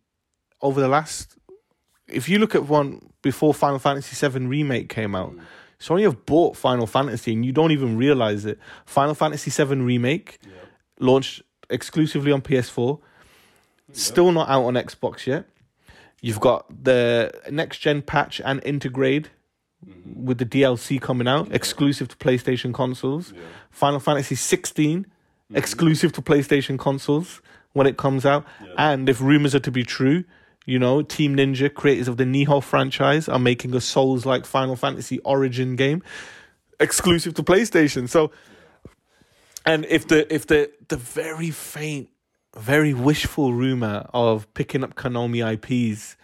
over 0.61 0.81
the 0.81 0.87
last 0.87 1.37
if 2.07 2.27
you 2.27 2.39
look 2.39 2.55
at 2.55 2.65
one 2.65 3.09
before 3.21 3.53
Final 3.53 3.79
Fantasy 3.79 4.27
VII 4.27 4.45
remake 4.45 4.89
came 4.89 5.15
out, 5.15 5.33
mm. 5.33 5.41
Sony 5.83 6.03
have 6.03 6.25
bought 6.25 6.55
Final 6.55 6.87
Fantasy 6.87 7.33
and 7.33 7.45
you 7.45 7.51
don't 7.51 7.71
even 7.71 7.97
realize 7.97 8.45
it. 8.45 8.57
Final 8.85 9.13
Fantasy 9.13 9.51
VII 9.51 9.81
Remake 9.81 10.39
yeah. 10.41 10.51
launched 10.97 11.41
exclusively 11.69 12.31
on 12.31 12.41
PS4, 12.41 12.99
yeah. 13.89 13.93
still 13.93 14.31
not 14.31 14.47
out 14.47 14.63
on 14.63 14.75
Xbox 14.75 15.25
yet. 15.25 15.43
You've 16.21 16.39
got 16.39 16.85
the 16.85 17.33
next 17.51 17.79
gen 17.79 18.01
patch 18.01 18.39
and 18.45 18.61
Intergrade 18.61 19.25
mm-hmm. 19.85 20.25
with 20.25 20.37
the 20.37 20.45
DLC 20.45 21.01
coming 21.01 21.27
out, 21.27 21.49
yeah. 21.49 21.55
exclusive 21.55 22.07
to 22.07 22.15
PlayStation 22.15 22.73
consoles. 22.73 23.33
Final 23.69 23.99
Fantasy 23.99 24.35
16, 24.35 24.99
mm-hmm. 24.99 25.57
exclusive 25.57 26.13
to 26.13 26.21
PlayStation 26.21 26.79
consoles 26.79 27.41
when 27.73 27.87
it 27.87 27.97
comes 27.97 28.25
out. 28.25 28.45
And 28.77 29.09
if 29.09 29.19
rumors 29.19 29.53
are 29.53 29.59
to 29.59 29.71
be 29.71 29.83
true, 29.83 30.23
you 30.65 30.79
know, 30.79 31.01
Team 31.01 31.35
Ninja, 31.35 31.73
creators 31.73 32.07
of 32.07 32.17
the 32.17 32.23
Nioh 32.23 32.63
franchise, 32.63 33.27
are 33.27 33.39
making 33.39 33.75
a 33.75 33.81
Souls 33.81 34.25
like 34.25 34.45
Final 34.45 34.75
Fantasy 34.75 35.19
Origin 35.19 35.75
game 35.75 36.01
exclusive 36.79 37.33
to 37.35 37.43
PlayStation. 37.43 38.09
So 38.09 38.31
And 39.65 39.85
if 39.85 40.07
the 40.07 40.31
if 40.33 40.47
the 40.47 40.71
the 40.89 40.97
very 40.97 41.51
faint, 41.51 42.09
very 42.55 42.93
wishful 42.93 43.53
rumor 43.53 44.07
of 44.13 44.51
picking 44.53 44.83
up 44.83 44.95
Konami 44.95 45.41
IPs 45.53 46.17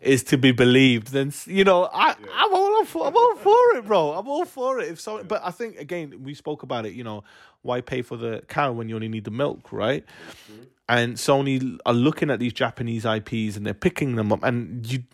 is 0.00 0.24
to 0.24 0.36
be 0.36 0.52
believed, 0.52 1.08
then 1.08 1.32
you 1.46 1.64
know 1.64 1.88
I 1.92 2.14
I'm 2.34 2.54
all 2.54 2.84
for 2.84 3.06
I'm 3.06 3.16
all 3.16 3.36
for 3.36 3.76
it, 3.76 3.86
bro. 3.86 4.12
I'm 4.12 4.28
all 4.28 4.44
for 4.44 4.80
it. 4.80 4.88
If 4.88 5.00
so, 5.00 5.24
but 5.24 5.40
I 5.44 5.50
think 5.50 5.78
again 5.78 6.22
we 6.22 6.34
spoke 6.34 6.62
about 6.62 6.84
it. 6.84 6.92
You 6.92 7.04
know, 7.04 7.24
why 7.62 7.80
pay 7.80 8.02
for 8.02 8.16
the 8.16 8.42
cow 8.48 8.72
when 8.72 8.88
you 8.88 8.94
only 8.94 9.08
need 9.08 9.24
the 9.24 9.30
milk, 9.30 9.72
right? 9.72 10.04
Mm-hmm. 10.50 10.62
And 10.92 11.16
Sony 11.16 11.78
are 11.86 11.94
looking 11.94 12.30
at 12.30 12.38
these 12.38 12.52
Japanese 12.52 13.06
IPs 13.06 13.56
and 13.56 13.64
they're 13.64 13.72
picking 13.72 14.16
them 14.16 14.30
up, 14.30 14.42
and 14.42 14.86
you 14.90 15.04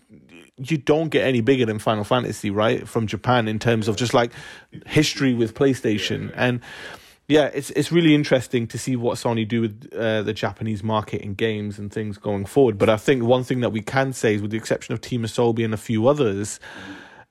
you 0.56 0.76
don't 0.76 1.08
get 1.08 1.24
any 1.24 1.40
bigger 1.40 1.64
than 1.64 1.78
Final 1.78 2.02
Fantasy, 2.02 2.50
right? 2.50 2.88
From 2.88 3.06
Japan 3.06 3.46
in 3.46 3.60
terms 3.60 3.86
of 3.86 3.94
just 3.94 4.12
like 4.12 4.32
history 4.86 5.32
with 5.32 5.54
PlayStation 5.54 6.32
and 6.34 6.60
yeah, 7.28 7.50
it's 7.52 7.68
it's 7.70 7.92
really 7.92 8.14
interesting 8.14 8.66
to 8.68 8.78
see 8.78 8.96
what 8.96 9.18
Sony 9.18 9.46
do 9.46 9.60
with 9.60 9.92
uh, 9.94 10.22
the 10.22 10.32
Japanese 10.32 10.82
market 10.82 11.22
and 11.22 11.36
games 11.36 11.78
and 11.78 11.92
things 11.92 12.16
going 12.16 12.46
forward. 12.46 12.78
But 12.78 12.88
I 12.88 12.96
think 12.96 13.22
one 13.22 13.44
thing 13.44 13.60
that 13.60 13.70
we 13.70 13.82
can 13.82 14.14
say 14.14 14.34
is, 14.34 14.42
with 14.42 14.50
the 14.50 14.56
exception 14.56 14.94
of 14.94 15.02
Team 15.02 15.22
Asobi 15.22 15.62
and 15.62 15.74
a 15.74 15.76
few 15.76 16.08
others, 16.08 16.58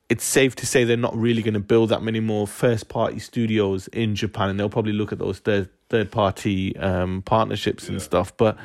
it's 0.09 0.23
safe 0.23 0.55
to 0.55 0.65
say 0.65 0.83
they're 0.83 0.97
not 0.97 1.15
really 1.17 1.41
going 1.41 1.53
to 1.53 1.59
build 1.59 1.89
that 1.89 2.01
many 2.01 2.19
more 2.19 2.47
first 2.47 2.87
party 2.87 3.19
studios 3.19 3.87
in 3.89 4.15
Japan, 4.15 4.49
and 4.49 4.59
they'll 4.59 4.69
probably 4.69 4.93
look 4.93 5.11
at 5.11 5.19
those 5.19 5.39
third 5.39 5.69
third 5.89 6.11
party 6.11 6.75
um, 6.77 7.21
partnerships 7.23 7.87
and 7.89 8.01
stuff. 8.01 8.35
But 8.35 8.57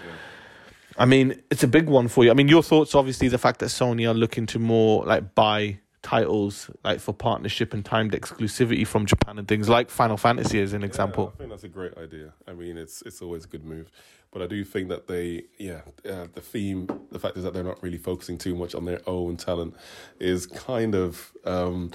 I 0.98 1.04
mean, 1.04 1.40
it's 1.50 1.62
a 1.62 1.68
big 1.68 1.88
one 1.88 2.08
for 2.08 2.24
you. 2.24 2.30
I 2.30 2.34
mean, 2.34 2.48
your 2.48 2.62
thoughts, 2.62 2.94
obviously, 2.94 3.28
the 3.28 3.38
fact 3.38 3.60
that 3.60 3.66
Sony 3.66 4.08
are 4.08 4.14
looking 4.14 4.46
to 4.46 4.58
more 4.58 5.04
like 5.04 5.34
buy 5.34 5.78
titles 6.02 6.68
like 6.84 6.98
for 7.00 7.14
partnership 7.14 7.72
and 7.72 7.84
timed 7.84 8.12
exclusivity 8.12 8.86
from 8.86 9.06
Japan 9.06 9.38
and 9.38 9.46
things 9.46 9.68
like 9.68 9.88
Final 9.88 10.16
Fantasy 10.16 10.60
as 10.60 10.72
an 10.72 10.82
example. 10.82 11.24
Yeah, 11.24 11.34
I 11.34 11.38
think 11.38 11.50
that's 11.50 11.64
a 11.64 11.68
great 11.68 11.96
idea. 11.96 12.32
I 12.46 12.52
mean, 12.52 12.76
it's 12.76 13.02
it's 13.02 13.22
always 13.22 13.44
a 13.44 13.48
good 13.48 13.64
move, 13.64 13.90
but 14.32 14.42
I 14.42 14.46
do 14.46 14.64
think 14.64 14.88
that 14.88 15.06
they, 15.06 15.44
yeah, 15.58 15.82
uh, 16.08 16.26
the 16.32 16.40
theme, 16.40 16.88
the 17.10 17.18
fact 17.18 17.36
is 17.36 17.44
that 17.44 17.52
they're 17.52 17.62
not 17.62 17.82
really 17.82 17.98
focusing 17.98 18.38
too 18.38 18.54
much 18.54 18.74
on 18.74 18.86
their 18.86 19.00
own 19.06 19.36
talent, 19.36 19.74
is 20.18 20.46
kind 20.46 20.94
of. 20.94 21.32
Um, 21.44 21.92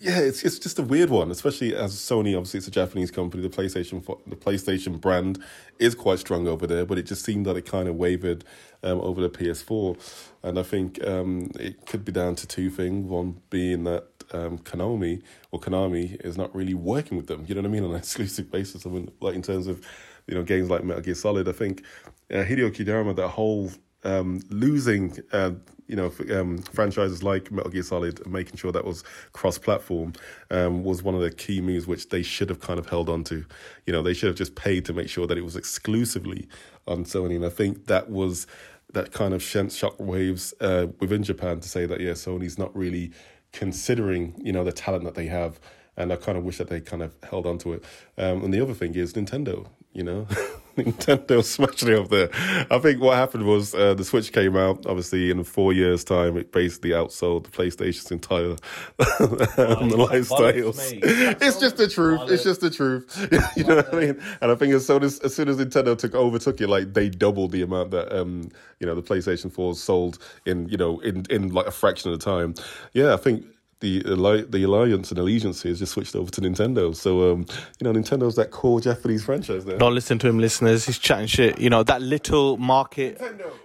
yeah, 0.00 0.20
it's 0.20 0.44
it's 0.44 0.60
just 0.60 0.78
a 0.78 0.82
weird 0.82 1.10
one, 1.10 1.32
especially 1.32 1.74
as 1.74 1.92
Sony. 1.96 2.36
Obviously, 2.36 2.58
it's 2.58 2.68
a 2.68 2.70
Japanese 2.70 3.10
company. 3.10 3.42
The 3.42 3.48
PlayStation 3.48 4.06
the 4.28 4.36
PlayStation 4.36 5.00
brand 5.00 5.42
is 5.80 5.96
quite 5.96 6.20
strong 6.20 6.46
over 6.46 6.68
there, 6.68 6.86
but 6.86 6.98
it 6.98 7.02
just 7.02 7.24
seemed 7.24 7.46
that 7.46 7.56
it 7.56 7.66
kind 7.66 7.88
of 7.88 7.96
wavered 7.96 8.44
um, 8.84 9.00
over 9.00 9.20
the 9.20 9.28
PS4, 9.28 9.98
and 10.44 10.56
I 10.56 10.62
think 10.62 11.04
um, 11.04 11.50
it 11.58 11.84
could 11.86 12.04
be 12.04 12.12
down 12.12 12.36
to 12.36 12.46
two 12.46 12.70
things. 12.70 13.10
One 13.10 13.40
being 13.50 13.82
that 13.84 14.06
um, 14.32 14.58
Konami 14.58 15.22
or 15.50 15.58
Konami 15.58 16.24
is 16.24 16.36
not 16.36 16.54
really 16.54 16.74
working 16.74 17.16
with 17.16 17.26
them. 17.26 17.44
You 17.48 17.56
know 17.56 17.62
what 17.62 17.68
I 17.68 17.72
mean 17.72 17.84
on 17.84 17.90
an 17.90 17.96
exclusive 17.98 18.52
basis. 18.52 18.86
I 18.86 18.90
mean, 18.90 19.10
like 19.20 19.34
in 19.34 19.42
terms 19.42 19.66
of 19.66 19.84
you 20.28 20.34
know 20.34 20.42
games 20.42 20.70
like 20.70 20.84
Metal 20.84 21.02
Gear 21.02 21.14
Solid. 21.14 21.48
I 21.48 21.52
think 21.52 21.82
uh, 22.30 22.44
Hideo 22.44 22.70
Kojima, 22.70 23.16
that 23.16 23.28
whole 23.28 23.70
um, 24.04 24.40
losing, 24.50 25.16
uh, 25.32 25.52
you 25.86 25.96
know, 25.96 26.12
um, 26.32 26.58
franchises 26.58 27.22
like 27.22 27.50
Metal 27.50 27.70
Gear 27.70 27.82
Solid, 27.82 28.24
making 28.26 28.56
sure 28.56 28.70
that 28.72 28.84
was 28.84 29.02
cross-platform, 29.32 30.12
um, 30.50 30.84
was 30.84 31.02
one 31.02 31.14
of 31.14 31.20
the 31.20 31.30
key 31.30 31.60
moves 31.60 31.86
which 31.86 32.10
they 32.10 32.22
should 32.22 32.48
have 32.48 32.60
kind 32.60 32.78
of 32.78 32.88
held 32.88 33.08
on 33.08 33.24
to. 33.24 33.44
You 33.86 33.92
know, 33.92 34.02
they 34.02 34.14
should 34.14 34.28
have 34.28 34.36
just 34.36 34.54
paid 34.54 34.84
to 34.86 34.92
make 34.92 35.08
sure 35.08 35.26
that 35.26 35.38
it 35.38 35.44
was 35.44 35.56
exclusively 35.56 36.48
on 36.86 37.04
Sony, 37.04 37.36
and 37.36 37.44
I 37.44 37.50
think 37.50 37.86
that 37.86 38.10
was 38.10 38.46
that 38.92 39.12
kind 39.12 39.34
of 39.34 39.42
sent 39.42 39.70
shockwaves 39.70 40.54
uh, 40.60 40.86
within 41.00 41.22
Japan 41.22 41.60
to 41.60 41.68
say 41.68 41.84
that 41.84 42.00
yeah, 42.00 42.12
Sony's 42.12 42.58
not 42.58 42.74
really 42.76 43.12
considering 43.52 44.34
you 44.42 44.52
know 44.52 44.64
the 44.64 44.72
talent 44.72 45.04
that 45.04 45.14
they 45.14 45.26
have. 45.26 45.60
And 45.96 46.12
I 46.12 46.16
kind 46.16 46.38
of 46.38 46.44
wish 46.44 46.58
that 46.58 46.68
they 46.68 46.80
kind 46.80 47.02
of 47.02 47.16
held 47.28 47.44
on 47.44 47.58
to 47.58 47.72
it. 47.72 47.84
Um, 48.16 48.44
and 48.44 48.54
the 48.54 48.60
other 48.60 48.72
thing 48.72 48.94
is 48.94 49.14
Nintendo, 49.14 49.66
you 49.92 50.02
know, 50.02 50.26
Nintendo 50.78 51.42
smashing 51.42 51.88
it 51.88 51.98
up 51.98 52.08
there. 52.08 52.28
I 52.70 52.78
think 52.78 53.00
what 53.00 53.16
happened 53.16 53.44
was 53.44 53.74
uh, 53.74 53.94
the 53.94 54.04
Switch 54.04 54.32
came 54.32 54.56
out. 54.56 54.86
Obviously, 54.86 55.30
in 55.30 55.42
four 55.44 55.72
years' 55.72 56.04
time, 56.04 56.36
it 56.36 56.52
basically 56.52 56.90
outsold 56.90 57.44
the 57.44 57.50
PlayStation's 57.50 58.10
entire 58.10 58.50
um, 59.00 59.90
lifestyles. 59.90 60.78
It's 61.40 61.58
just 61.58 61.76
the 61.76 61.88
truth. 61.88 62.30
It's 62.30 62.44
just 62.44 62.60
the 62.60 62.70
truth. 62.70 63.28
you 63.56 63.64
know 63.64 63.76
what 63.76 63.94
I 63.94 64.00
mean? 64.00 64.22
And 64.40 64.50
I 64.52 64.54
think 64.54 64.74
as 64.74 64.86
soon 64.86 65.02
as 65.02 65.18
as 65.20 65.34
soon 65.34 65.48
as 65.48 65.56
Nintendo 65.56 65.96
took 65.96 66.14
overtook 66.14 66.60
it, 66.60 66.68
like 66.68 66.94
they 66.94 67.08
doubled 67.08 67.52
the 67.52 67.62
amount 67.62 67.90
that 67.90 68.16
um 68.16 68.50
you 68.80 68.86
know 68.86 68.94
the 68.94 69.02
PlayStation 69.02 69.50
Four 69.50 69.74
sold 69.74 70.18
in 70.46 70.68
you 70.68 70.76
know 70.76 71.00
in 71.00 71.24
in 71.30 71.48
like 71.52 71.66
a 71.66 71.70
fraction 71.70 72.12
of 72.12 72.18
the 72.18 72.24
time. 72.24 72.54
Yeah, 72.92 73.14
I 73.14 73.16
think 73.16 73.44
the 73.80 74.02
the 74.48 74.62
alliance 74.64 75.10
and 75.10 75.18
allegiance 75.18 75.62
has 75.62 75.78
just 75.78 75.92
switched 75.92 76.16
over 76.16 76.30
to 76.32 76.40
Nintendo. 76.40 76.94
So 76.94 77.32
um, 77.32 77.46
you 77.78 77.84
know, 77.84 77.92
Nintendo's 77.92 78.36
that 78.36 78.50
core 78.50 78.80
Japanese 78.80 79.24
franchise 79.24 79.64
there. 79.64 79.78
Don't 79.78 79.94
listen 79.94 80.18
to 80.20 80.28
him, 80.28 80.38
listeners. 80.38 80.86
He's 80.86 80.98
chatting 80.98 81.26
shit. 81.26 81.60
You 81.60 81.70
know 81.70 81.82
that 81.84 82.02
little 82.02 82.56
market, 82.56 83.20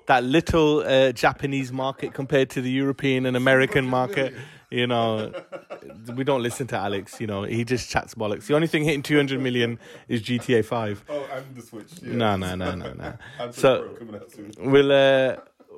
that 0.08 0.24
little 0.24 0.80
uh, 0.86 1.12
Japanese 1.14 1.72
market 1.72 2.14
compared 2.14 2.50
to 2.52 2.62
the 2.62 2.70
European 2.72 3.26
and 3.26 3.36
American 3.36 3.86
market. 3.86 4.34
You 4.70 4.88
know, 4.88 5.32
we 6.16 6.24
don't 6.24 6.42
listen 6.42 6.66
to 6.68 6.76
Alex. 6.78 7.22
You 7.22 7.28
know, 7.28 7.44
he 7.44 7.64
just 7.64 7.92
chats 7.92 8.16
bollocks. 8.16 8.48
The 8.48 8.56
only 8.56 8.66
thing 8.66 8.84
hitting 8.84 9.04
200 9.04 9.40
million 9.40 9.78
is 10.08 10.24
GTA 10.24 10.66
5. 10.66 11.06
Oh, 11.10 11.28
and 11.32 11.56
the 11.56 11.62
Switch. 11.62 11.86
Yeah. 12.02 12.14
No, 12.14 12.36
no, 12.38 12.56
no, 12.56 12.74
no, 12.74 12.92
no. 12.94 13.14
And 13.40 13.54
So- 13.54 13.84
Pro 13.84 13.94
coming 13.94 14.16
out 14.16 14.32
soon. 14.32 14.52
We'll 14.72 14.92
uh, 14.92 15.36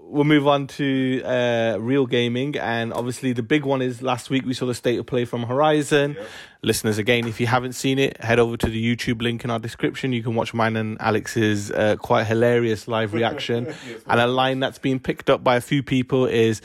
we'll 0.08 0.24
move 0.24 0.48
on 0.48 0.68
to 0.68 1.22
uh, 1.24 1.78
real 1.80 2.06
gaming, 2.06 2.58
and 2.58 2.94
obviously 2.94 3.34
the 3.34 3.44
big 3.44 3.66
one 3.66 3.82
is 3.82 4.02
last 4.02 4.30
week 4.30 4.46
we 4.46 4.54
saw 4.54 4.66
the 4.66 4.74
state 4.74 5.00
of 5.00 5.06
play 5.06 5.26
from 5.26 5.44
Horizon. 5.44 6.18
Listeners, 6.62 6.98
again, 6.98 7.28
if 7.28 7.40
you 7.40 7.48
haven't 7.48 7.74
seen 7.74 8.00
it, 8.00 8.22
head 8.24 8.40
over 8.40 8.58
to 8.58 8.68
the 8.68 8.96
YouTube 8.96 9.22
link 9.22 9.44
in 9.44 9.52
our 9.52 9.60
description. 9.60 10.14
You 10.14 10.24
can 10.24 10.36
watch 10.36 10.54
mine 10.54 10.76
and 10.78 11.00
Alex's 11.02 11.72
uh, 11.72 11.96
quite 11.98 12.26
hilarious 12.26 12.88
live 12.88 13.14
reaction. 13.14 13.74
and 14.08 14.20
a 14.20 14.28
line 14.28 14.60
that's 14.60 14.80
been 14.80 15.00
picked 15.00 15.30
up 15.30 15.44
by 15.44 15.56
a 15.56 15.62
few 15.62 15.84
people 15.84 16.26
is. 16.26 16.62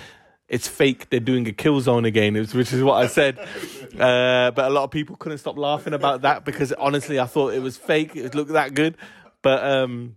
It's 0.48 0.66
fake. 0.66 1.10
They're 1.10 1.20
doing 1.20 1.46
a 1.46 1.52
kill 1.52 1.80
zone 1.80 2.04
again, 2.04 2.34
which 2.34 2.72
is 2.72 2.82
what 2.82 2.94
I 2.94 3.06
said. 3.06 3.38
Uh, 3.90 4.52
but 4.52 4.66
a 4.66 4.70
lot 4.70 4.84
of 4.84 4.90
people 4.92 5.16
couldn't 5.16 5.38
stop 5.38 5.58
laughing 5.58 5.94
about 5.94 6.22
that 6.22 6.44
because 6.44 6.72
honestly, 6.72 7.18
I 7.18 7.26
thought 7.26 7.52
it 7.52 7.58
was 7.58 7.76
fake. 7.76 8.14
It 8.14 8.36
looked 8.36 8.52
that 8.52 8.72
good, 8.72 8.96
but 9.42 9.62
um, 9.64 10.16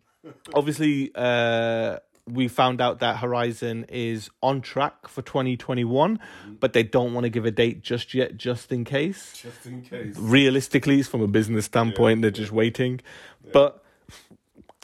obviously 0.53 1.11
uh, 1.15 1.97
we 2.27 2.47
found 2.47 2.79
out 2.79 2.99
that 2.99 3.17
Horizon 3.17 3.85
is 3.89 4.29
on 4.41 4.61
track 4.61 5.07
for 5.07 5.21
2021, 5.21 6.19
but 6.59 6.73
they 6.73 6.83
don't 6.83 7.13
want 7.13 7.25
to 7.25 7.29
give 7.29 7.45
a 7.45 7.51
date 7.51 7.81
just 7.81 8.13
yet, 8.13 8.37
just 8.37 8.71
in 8.71 8.85
case. 8.85 9.33
Just 9.41 9.65
in 9.65 9.81
case. 9.81 10.15
Realistically, 10.17 11.01
from 11.03 11.21
a 11.21 11.27
business 11.27 11.65
standpoint, 11.65 12.21
they're 12.21 12.31
just 12.31 12.51
waiting. 12.51 13.01
But 13.51 13.83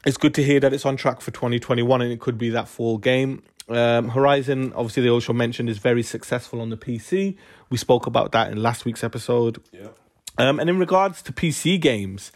it's 0.06 0.17
good 0.17 0.34
to 0.36 0.43
hear 0.43 0.60
that 0.60 0.73
it's 0.73 0.86
on 0.86 0.97
track 0.97 1.21
for 1.21 1.32
2021 1.32 2.02
and 2.02 2.12
it 2.12 2.19
could 2.19 2.38
be 2.38 2.49
that 2.49 2.67
fall 2.67 2.97
game. 2.97 3.43
Um, 3.69 4.10
Horizon, 4.10 4.73
obviously, 4.75 5.04
they 5.04 5.10
also 5.10 5.32
mentioned 5.32 5.69
is 5.69 5.78
very 5.78 6.04
successful 6.04 6.60
on 6.60 6.69
the 6.69 6.78
PC. 6.78 7.38
We 7.69 7.78
spoke 7.78 8.08
about 8.08 8.32
that 8.32 8.52
in 8.52 8.62
last 8.62 8.84
week's 8.84 9.04
episode. 9.04 9.62
Yeah. 9.71 9.89
Um, 10.38 10.60
and 10.60 10.69
in 10.69 10.80
regards 10.80 11.21
to 11.23 11.34
PC 11.34 11.80
games, 11.80 12.32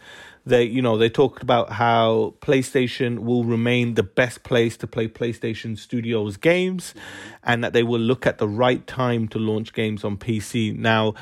they 0.46 0.64
you 0.64 0.82
know 0.82 0.98
they 0.98 1.08
talked 1.08 1.42
about 1.42 1.72
how 1.72 2.34
PlayStation 2.40 3.20
will 3.20 3.44
remain 3.44 3.94
the 3.94 4.02
best 4.02 4.42
place 4.42 4.76
to 4.78 4.86
play 4.86 5.08
PlayStation 5.08 5.78
Studios 5.78 6.36
games, 6.36 6.94
and 7.42 7.64
that 7.64 7.72
they 7.72 7.82
will 7.82 8.00
look 8.00 8.26
at 8.26 8.38
the 8.38 8.48
right 8.48 8.86
time 8.86 9.28
to 9.28 9.38
launch 9.38 9.72
games 9.72 10.04
on 10.04 10.16
PC. 10.16 10.76
Now, 10.76 11.14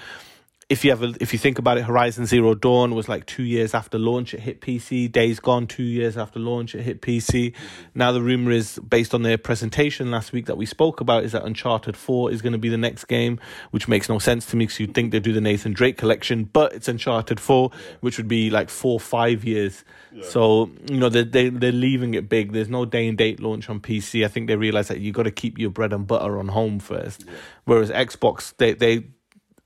if 0.73 0.87
you 0.87 0.91
have 0.91 1.03
if 1.21 1.35
you 1.35 1.39
think 1.39 1.59
about 1.59 1.77
it, 1.77 1.85
Horizon 1.85 2.25
Zero 2.25 2.55
Dawn 2.55 2.95
was 2.95 3.07
like 3.07 3.27
two 3.27 3.43
years 3.43 3.75
after 3.75 3.99
launch, 3.99 4.33
it 4.33 4.41
hit 4.41 4.63
PC. 4.63 5.13
Days 5.13 5.39
Gone, 5.39 5.67
two 5.67 5.83
years 5.83 6.17
after 6.17 6.41
launch, 6.41 6.75
it 6.75 6.81
hit 6.81 7.03
PC. 7.03 7.53
Now 7.95 8.11
the 8.11 8.23
rumor 8.23 8.53
is 8.53 8.79
based 8.79 9.13
on 9.13 9.21
their 9.21 9.37
presentation 9.37 10.11
last 10.11 10.33
week 10.33 10.47
that 10.47 10.57
we 10.57 10.65
spoke 10.65 11.03
about 11.03 11.25
is 11.25 11.33
that 11.33 11.45
Uncharted 11.45 11.95
Four 11.95 12.33
is 12.33 12.41
going 12.41 12.55
to 12.55 12.59
be 12.59 12.71
the 12.71 12.79
next 12.79 13.05
game, 13.05 13.39
which 13.71 13.87
makes 13.87 14.09
no 14.09 14.19
sense 14.19 14.47
to 14.47 14.57
me 14.57 14.65
because 14.65 14.81
you'd 14.81 14.95
think 14.95 15.13
they'd 15.13 15.23
do 15.23 15.35
the 15.35 15.43
Nathan 15.43 15.75
Drake 15.75 15.99
collection, 15.99 16.45
but 16.45 16.73
it's 16.73 16.89
Uncharted 16.89 17.39
Four, 17.39 17.71
which 18.01 18.17
would 18.17 18.29
be 18.29 18.49
like 18.49 18.71
four 18.71 18.99
five 18.99 19.45
years. 19.45 19.85
So 20.23 20.71
you 20.91 20.97
know 20.97 21.11
they 21.11 21.25
they 21.25 21.51
they're 21.51 21.71
leaving 21.71 22.15
it 22.15 22.31
big. 22.31 22.53
There's 22.53 22.71
no 22.71 22.87
day 22.87 23.09
and 23.09 23.19
date 23.19 23.41
launch 23.41 23.69
on 23.69 23.81
PC. 23.81 24.25
I 24.25 24.29
think 24.29 24.47
they 24.47 24.57
realize 24.57 24.89
that 24.89 25.01
you 25.01 25.13
got 25.13 25.25
to 25.25 25.31
keep 25.31 25.59
your 25.59 25.71
bread 25.71 25.93
and 25.93 26.07
butter 26.07 26.39
on 26.39 26.49
home 26.49 26.79
first, 26.79 27.27
whereas 27.67 27.91
Xbox 27.91 28.55
they 28.57 28.73
they 28.73 29.05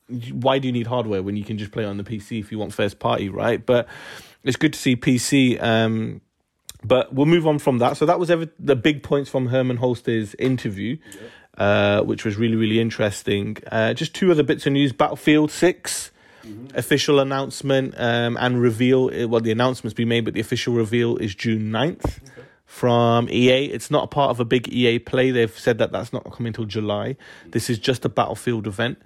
why 0.08 0.58
do 0.58 0.68
you 0.68 0.72
need 0.72 0.86
hardware 0.86 1.22
when 1.22 1.36
you 1.36 1.44
can 1.44 1.58
just 1.58 1.72
play 1.72 1.84
on 1.84 1.96
the 1.96 2.04
PC 2.04 2.40
if 2.40 2.52
you 2.52 2.58
want 2.58 2.72
first 2.72 2.98
party, 2.98 3.28
right? 3.28 3.64
But 3.64 3.88
it's 4.44 4.56
good 4.56 4.72
to 4.72 4.78
see 4.78 4.96
PC. 4.96 5.60
Um, 5.62 6.20
but 6.84 7.12
we'll 7.12 7.26
move 7.26 7.46
on 7.46 7.58
from 7.58 7.78
that. 7.78 7.96
So 7.96 8.06
that 8.06 8.18
was 8.18 8.30
ever 8.30 8.48
the 8.58 8.76
big 8.76 9.02
points 9.02 9.28
from 9.28 9.46
Herman 9.46 9.78
Holster's 9.78 10.34
interview, 10.36 10.98
uh, 11.58 12.02
which 12.02 12.24
was 12.24 12.36
really 12.36 12.56
really 12.56 12.80
interesting. 12.80 13.56
Uh, 13.70 13.94
just 13.94 14.14
two 14.14 14.30
other 14.30 14.42
bits 14.42 14.66
of 14.66 14.72
news: 14.72 14.92
Battlefield 14.92 15.50
6 15.50 16.12
official 16.74 17.18
announcement 17.18 17.94
um, 17.96 18.36
and 18.40 18.60
reveal. 18.60 19.10
Well, 19.28 19.40
the 19.40 19.50
announcement's 19.50 19.94
been 19.94 20.08
made, 20.08 20.24
but 20.24 20.34
the 20.34 20.40
official 20.40 20.74
reveal 20.74 21.16
is 21.16 21.34
June 21.34 21.70
9th. 21.70 22.20
From 22.66 23.28
EA. 23.30 23.66
It's 23.66 23.90
not 23.90 24.04
a 24.04 24.06
part 24.08 24.30
of 24.30 24.40
a 24.40 24.44
big 24.44 24.68
EA 24.68 24.98
play. 24.98 25.30
They've 25.30 25.56
said 25.56 25.78
that 25.78 25.92
that's 25.92 26.12
not 26.12 26.30
coming 26.32 26.48
until 26.48 26.64
July. 26.64 27.16
This 27.46 27.70
is 27.70 27.78
just 27.78 28.04
a 28.04 28.08
Battlefield 28.08 28.66
event 28.66 29.00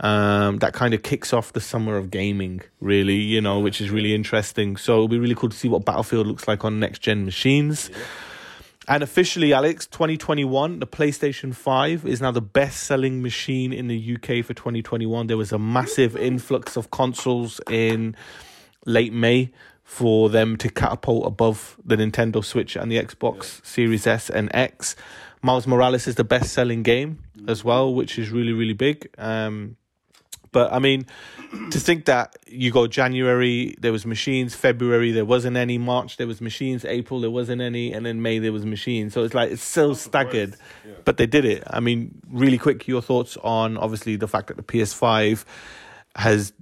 um, 0.00 0.58
that 0.58 0.74
kind 0.74 0.94
of 0.94 1.02
kicks 1.02 1.32
off 1.32 1.52
the 1.52 1.60
summer 1.60 1.96
of 1.96 2.10
gaming, 2.10 2.60
really, 2.80 3.16
you 3.16 3.40
know, 3.40 3.58
which 3.58 3.80
is 3.80 3.90
really 3.90 4.14
interesting. 4.14 4.76
So 4.76 4.92
it'll 4.92 5.08
be 5.08 5.18
really 5.18 5.34
cool 5.34 5.48
to 5.48 5.56
see 5.56 5.68
what 5.68 5.84
Battlefield 5.84 6.26
looks 6.26 6.46
like 6.46 6.64
on 6.64 6.78
next 6.78 7.00
gen 7.00 7.24
machines. 7.24 7.90
And 8.88 9.02
officially, 9.02 9.52
Alex, 9.52 9.86
2021, 9.86 10.78
the 10.78 10.86
PlayStation 10.86 11.52
5 11.52 12.06
is 12.06 12.20
now 12.20 12.30
the 12.30 12.40
best 12.40 12.84
selling 12.84 13.20
machine 13.20 13.72
in 13.72 13.88
the 13.88 14.14
UK 14.14 14.44
for 14.44 14.54
2021. 14.54 15.26
There 15.26 15.36
was 15.36 15.50
a 15.50 15.58
massive 15.58 16.16
influx 16.16 16.76
of 16.76 16.92
consoles 16.92 17.60
in 17.68 18.14
late 18.84 19.12
May 19.12 19.50
for 19.86 20.28
them 20.28 20.56
to 20.58 20.68
catapult 20.68 21.24
above 21.26 21.76
the 21.84 21.96
Nintendo 21.96 22.44
Switch 22.44 22.76
and 22.76 22.90
the 22.92 23.02
Xbox 23.02 23.64
Series 23.64 24.06
S 24.06 24.28
and 24.28 24.50
X. 24.52 24.94
Miles 25.42 25.66
Morales 25.66 26.06
is 26.08 26.16
the 26.16 26.24
best 26.24 26.52
selling 26.52 26.82
game 26.82 27.20
as 27.46 27.62
well, 27.64 27.94
which 27.94 28.18
is 28.18 28.30
really, 28.30 28.52
really 28.52 28.72
big. 28.74 29.08
Um, 29.16 29.76
but 30.50 30.72
I 30.72 30.80
mean, 30.80 31.06
to 31.70 31.78
think 31.78 32.06
that 32.06 32.34
you 32.48 32.72
go 32.72 32.88
January, 32.88 33.76
there 33.78 33.92
was 33.92 34.04
machines. 34.04 34.56
February, 34.56 35.12
there 35.12 35.24
wasn't 35.24 35.56
any. 35.56 35.78
March, 35.78 36.16
there 36.16 36.26
was 36.26 36.40
machines. 36.40 36.84
April, 36.84 37.20
there 37.20 37.30
wasn't 37.30 37.62
any, 37.62 37.92
and 37.92 38.04
then 38.04 38.20
May, 38.22 38.38
there 38.40 38.52
was 38.52 38.66
machines. 38.66 39.14
So 39.14 39.22
it's 39.22 39.34
like 39.34 39.52
it's 39.52 39.62
still 39.62 39.94
staggered, 39.94 40.56
Yeah. 40.84 40.92
but 41.04 41.16
they 41.16 41.26
did 41.26 41.44
it. 41.44 41.62
I 41.68 41.78
mean, 41.80 42.20
really 42.28 42.58
quick, 42.58 42.88
your 42.88 43.02
thoughts 43.02 43.36
on 43.44 43.76
obviously 43.76 44.16
the 44.16 44.28
fact 44.28 44.48
that 44.48 44.56
the 44.56 44.62
PS5 44.64 45.44
has 46.16 46.52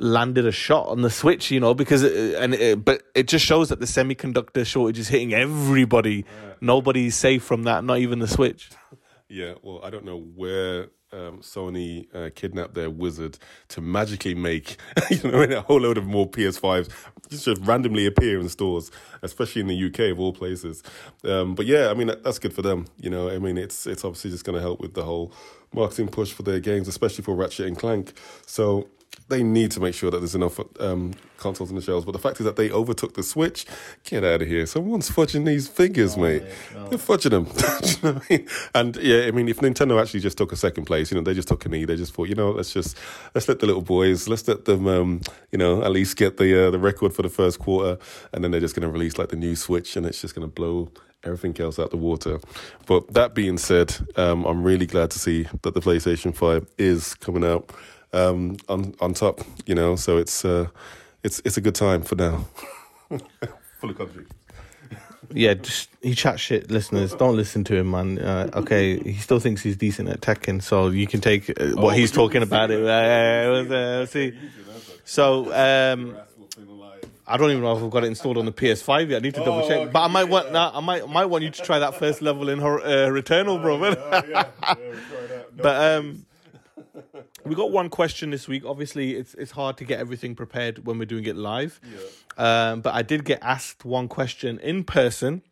landed 0.00 0.46
a 0.46 0.52
shot 0.52 0.88
on 0.88 1.02
the 1.02 1.10
Switch, 1.10 1.50
you 1.50 1.60
know, 1.60 1.74
because 1.74 2.02
it, 2.02 2.34
and 2.36 2.54
it, 2.54 2.84
but 2.84 3.02
it 3.14 3.28
just 3.28 3.44
shows 3.44 3.68
that 3.68 3.80
the 3.80 3.86
semiconductor 3.86 4.66
shortage 4.66 4.98
is 4.98 5.08
hitting 5.08 5.34
everybody. 5.34 6.24
Nobody's 6.60 7.14
safe 7.14 7.42
from 7.42 7.64
that, 7.64 7.84
not 7.84 7.98
even 7.98 8.18
the 8.18 8.28
Switch. 8.28 8.70
Yeah, 9.28 9.54
well, 9.62 9.80
I 9.84 9.90
don't 9.90 10.04
know 10.04 10.18
where 10.18 10.88
um, 11.12 11.40
Sony 11.40 12.06
uh, 12.14 12.30
kidnapped 12.34 12.74
their 12.74 12.90
wizard 12.90 13.38
to 13.68 13.80
magically 13.80 14.34
make 14.34 14.76
you 15.10 15.30
know 15.30 15.42
a 15.42 15.60
whole 15.60 15.80
load 15.80 15.98
of 15.98 16.06
more 16.06 16.28
PS5s 16.28 16.88
just 17.30 17.44
just 17.44 17.60
randomly 17.62 18.06
appear 18.06 18.40
in 18.40 18.48
stores, 18.48 18.90
especially 19.22 19.60
in 19.60 19.68
the 19.68 19.86
UK 19.86 20.12
of 20.12 20.20
all 20.20 20.32
places. 20.32 20.82
Um, 21.24 21.54
but 21.54 21.66
yeah, 21.66 21.90
I 21.90 21.94
mean 21.94 22.08
that's 22.22 22.38
good 22.38 22.52
for 22.52 22.62
them. 22.62 22.86
You 22.98 23.10
know, 23.10 23.30
I 23.30 23.38
mean 23.38 23.56
it's 23.56 23.86
it's 23.86 24.04
obviously 24.04 24.30
just 24.30 24.44
going 24.44 24.56
to 24.56 24.62
help 24.62 24.80
with 24.80 24.94
the 24.94 25.04
whole 25.04 25.32
marketing 25.72 26.08
push 26.08 26.32
for 26.32 26.42
their 26.42 26.60
games, 26.60 26.88
especially 26.88 27.24
for 27.24 27.34
Ratchet 27.34 27.66
and 27.66 27.78
Clank. 27.78 28.12
So 28.46 28.88
they 29.30 29.42
need 29.42 29.70
to 29.72 29.80
make 29.80 29.94
sure 29.94 30.10
that 30.10 30.18
there's 30.18 30.34
enough 30.34 30.60
um, 30.78 31.14
consoles 31.38 31.70
in 31.70 31.76
the 31.76 31.82
shelves. 31.82 32.04
But 32.04 32.12
the 32.12 32.18
fact 32.18 32.40
is 32.40 32.44
that 32.44 32.56
they 32.56 32.70
overtook 32.70 33.14
the 33.14 33.22
Switch. 33.22 33.64
Get 34.04 34.24
out 34.24 34.42
of 34.42 34.48
here! 34.48 34.66
Someone's 34.66 35.10
fudging 35.10 35.46
these 35.46 35.68
figures, 35.68 36.16
mate. 36.16 36.42
They're 36.72 36.98
fudging 36.98 37.30
them. 37.30 37.44
Do 37.80 37.88
you 37.88 37.98
know 38.02 38.12
what 38.18 38.24
I 38.30 38.34
mean? 38.36 38.48
And 38.74 38.96
yeah, 38.96 39.22
I 39.26 39.30
mean, 39.30 39.48
if 39.48 39.58
Nintendo 39.58 40.00
actually 40.00 40.20
just 40.20 40.36
took 40.36 40.52
a 40.52 40.56
second 40.56 40.84
place, 40.84 41.10
you 41.10 41.16
know, 41.16 41.22
they 41.22 41.34
just 41.34 41.48
took 41.48 41.64
a 41.64 41.68
knee. 41.68 41.84
They 41.84 41.96
just 41.96 42.12
thought, 42.12 42.28
you 42.28 42.34
know, 42.34 42.50
let's 42.50 42.72
just 42.72 42.96
let's 43.34 43.48
let 43.48 43.60
the 43.60 43.66
little 43.66 43.82
boys, 43.82 44.28
let's 44.28 44.46
let 44.46 44.66
them, 44.66 44.86
um, 44.86 45.20
you 45.52 45.58
know, 45.58 45.82
at 45.82 45.90
least 45.90 46.16
get 46.16 46.36
the 46.36 46.66
uh, 46.66 46.70
the 46.70 46.78
record 46.78 47.14
for 47.14 47.22
the 47.22 47.28
first 47.28 47.58
quarter, 47.58 47.98
and 48.32 48.44
then 48.44 48.50
they're 48.50 48.60
just 48.60 48.74
going 48.74 48.86
to 48.86 48.92
release 48.92 49.18
like 49.18 49.28
the 49.28 49.36
new 49.36 49.56
Switch, 49.56 49.96
and 49.96 50.04
it's 50.04 50.20
just 50.20 50.34
going 50.34 50.46
to 50.46 50.52
blow 50.52 50.90
everything 51.24 51.58
else 51.60 51.78
out 51.78 51.90
the 51.90 51.96
water. 51.96 52.40
But 52.86 53.12
that 53.12 53.34
being 53.34 53.58
said, 53.58 53.94
um, 54.16 54.44
I'm 54.44 54.62
really 54.62 54.86
glad 54.86 55.10
to 55.12 55.18
see 55.18 55.46
that 55.62 55.74
the 55.74 55.80
PlayStation 55.80 56.34
Five 56.34 56.66
is 56.78 57.14
coming 57.14 57.44
out 57.44 57.70
um, 58.12 58.56
on 58.68 58.94
on 59.00 59.14
top. 59.14 59.40
You 59.66 59.74
know, 59.74 59.96
so 59.96 60.18
it's 60.18 60.44
uh, 60.44 60.68
it's 61.22 61.40
it's 61.44 61.56
a 61.56 61.60
good 61.60 61.74
time 61.74 62.02
for 62.02 62.14
now. 62.16 62.46
Full 63.80 63.90
of 63.90 63.98
country. 63.98 64.26
Yeah, 65.32 65.54
just 65.54 65.88
he 66.02 66.16
chat 66.16 66.40
shit. 66.40 66.72
Listeners, 66.72 67.14
don't 67.14 67.36
listen 67.36 67.62
to 67.64 67.76
him, 67.76 67.92
man. 67.92 68.18
Uh, 68.18 68.50
okay, 68.54 68.98
he 68.98 69.14
still 69.14 69.38
thinks 69.38 69.62
he's 69.62 69.76
decent 69.76 70.08
at 70.08 70.20
teching, 70.20 70.60
so 70.60 70.88
you 70.88 71.06
can 71.06 71.20
take 71.20 71.50
uh, 71.50 71.66
what 71.76 71.96
he's 71.96 72.10
talking 72.20 72.42
about. 72.42 72.72
It. 72.72 72.82
Uh, 72.82 74.06
see, 74.06 74.36
so 75.04 75.44
um, 75.54 76.16
I 77.28 77.36
don't 77.36 77.50
even 77.50 77.62
know 77.62 77.76
if 77.76 77.84
I've 77.84 77.90
got 77.90 78.02
it 78.02 78.08
installed 78.08 78.38
on 78.38 78.44
the 78.44 78.52
PS5 78.52 79.10
yet. 79.10 79.18
I 79.18 79.20
need 79.20 79.34
to 79.36 79.44
double 79.44 79.68
check. 79.68 79.92
But 79.92 80.00
I 80.00 80.08
might 80.08 80.24
want 80.24 80.50
nah, 80.50 80.72
I 80.74 80.80
might 80.80 81.08
might 81.08 81.26
want 81.26 81.44
you 81.44 81.50
to 81.50 81.62
try 81.62 81.78
that 81.78 81.94
first 81.94 82.22
level 82.22 82.48
in 82.48 82.58
her, 82.58 82.80
uh, 82.80 83.08
Returnal, 83.10 83.62
bro. 83.62 83.78
but 85.56 85.98
um, 85.98 86.26
we 87.44 87.54
got 87.54 87.70
one 87.70 87.88
question 87.88 88.30
this 88.30 88.46
week. 88.48 88.64
Obviously, 88.64 89.14
it's 89.16 89.34
it's 89.34 89.52
hard 89.52 89.76
to 89.78 89.84
get 89.84 89.98
everything 90.00 90.34
prepared 90.34 90.86
when 90.86 90.98
we're 90.98 91.04
doing 91.04 91.24
it 91.26 91.36
live. 91.36 91.80
Um, 92.36 92.80
but 92.80 92.94
I 92.94 93.02
did 93.02 93.24
get 93.24 93.38
asked 93.42 93.84
one 93.84 94.08
question 94.08 94.58
in 94.60 94.84
person 94.84 95.42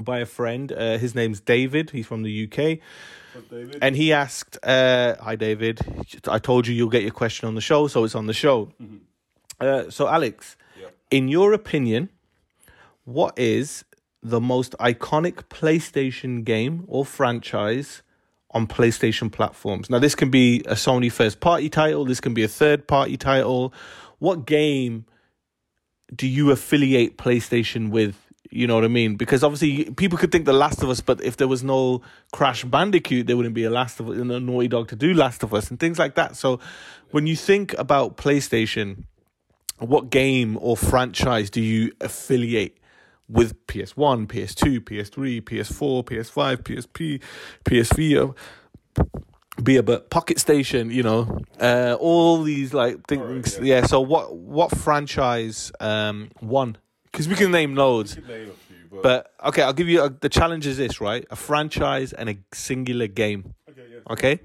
by 0.00 0.18
a 0.20 0.26
friend. 0.26 0.72
Uh, 0.72 0.98
his 0.98 1.14
name's 1.14 1.40
David. 1.40 1.90
He's 1.90 2.06
from 2.06 2.22
the 2.22 2.44
UK. 2.44 2.78
And 3.82 3.96
he 3.96 4.12
asked, 4.12 4.58
uh, 4.62 5.16
"Hi, 5.20 5.36
David. 5.36 5.80
I 6.28 6.38
told 6.38 6.66
you 6.66 6.74
you'll 6.74 6.88
get 6.88 7.02
your 7.02 7.12
question 7.12 7.46
on 7.48 7.54
the 7.54 7.60
show, 7.60 7.86
so 7.86 8.04
it's 8.04 8.14
on 8.14 8.26
the 8.26 8.32
show." 8.34 8.72
Uh, 9.60 9.90
so, 9.90 10.08
Alex, 10.08 10.56
in 11.10 11.28
your 11.28 11.52
opinion, 11.52 12.08
what 13.04 13.38
is 13.38 13.84
the 14.22 14.40
most 14.40 14.74
iconic 14.80 15.44
PlayStation 15.48 16.44
game 16.44 16.84
or 16.88 17.04
franchise 17.04 18.02
on 18.56 18.66
PlayStation 18.66 19.30
platforms? 19.30 19.90
Now, 19.90 19.98
this 19.98 20.14
can 20.14 20.30
be 20.30 20.60
a 20.60 20.74
Sony 20.74 21.12
first 21.12 21.40
party 21.40 21.68
title. 21.68 22.06
This 22.06 22.20
can 22.20 22.32
be 22.32 22.42
a 22.42 22.48
third 22.48 22.88
party 22.88 23.18
title. 23.18 23.72
What 24.18 24.46
game 24.46 25.04
do 26.14 26.26
you 26.26 26.50
affiliate 26.50 27.18
PlayStation 27.18 27.90
with? 27.90 28.16
You 28.50 28.66
know 28.66 28.76
what 28.76 28.84
I 28.84 28.88
mean? 28.88 29.16
Because 29.16 29.44
obviously 29.44 29.90
people 29.90 30.16
could 30.16 30.32
think 30.32 30.46
The 30.46 30.54
Last 30.54 30.82
of 30.82 30.88
Us, 30.88 31.00
but 31.00 31.22
if 31.22 31.36
there 31.36 31.48
was 31.48 31.62
no 31.62 32.00
Crash 32.32 32.64
Bandicoot, 32.64 33.26
there 33.26 33.36
wouldn't 33.36 33.54
be 33.54 33.64
a 33.64 33.70
Last 33.70 34.00
of 34.00 34.08
Us 34.08 34.16
a 34.16 34.24
Naughty 34.24 34.68
Dog 34.68 34.88
to 34.88 34.96
do 34.96 35.12
Last 35.12 35.42
of 35.42 35.52
Us 35.52 35.68
and 35.68 35.78
things 35.78 35.98
like 35.98 36.14
that. 36.14 36.36
So 36.36 36.58
when 37.10 37.26
you 37.26 37.36
think 37.36 37.74
about 37.74 38.16
PlayStation, 38.16 39.04
what 39.78 40.08
game 40.08 40.56
or 40.62 40.76
franchise 40.76 41.50
do 41.50 41.60
you 41.60 41.92
affiliate 42.00 42.78
with 43.28 43.66
PS1, 43.66 44.26
PS2, 44.26 44.80
PS3, 44.80 45.42
PS4, 45.42 46.04
PS5, 46.04 46.56
PSP, 46.62 47.22
PS 47.64 47.92
Vita? 47.96 48.34
be 49.62 49.76
a 49.76 49.82
but 49.82 50.10
Pocket 50.10 50.38
Station, 50.38 50.90
you 50.90 51.02
know, 51.02 51.40
uh, 51.60 51.96
all 51.98 52.42
these 52.42 52.74
like 52.74 53.06
things. 53.06 53.58
yeah. 53.62 53.86
So 53.86 54.00
what 54.00 54.36
what 54.36 54.76
franchise 54.76 55.72
um 55.80 56.30
won? 56.40 56.76
Because 57.04 57.28
we 57.28 57.34
can 57.34 57.50
name 57.50 57.74
loads. 57.74 58.16
But 59.02 59.32
okay, 59.44 59.62
I'll 59.62 59.72
give 59.72 59.88
you 59.88 60.02
a, 60.02 60.10
the 60.10 60.28
challenge 60.28 60.66
is 60.66 60.76
this, 60.76 61.00
right? 61.00 61.26
A 61.30 61.36
franchise 61.36 62.12
and 62.12 62.28
a 62.28 62.36
singular 62.52 63.06
game. 63.06 63.54
Okay. 64.10 64.40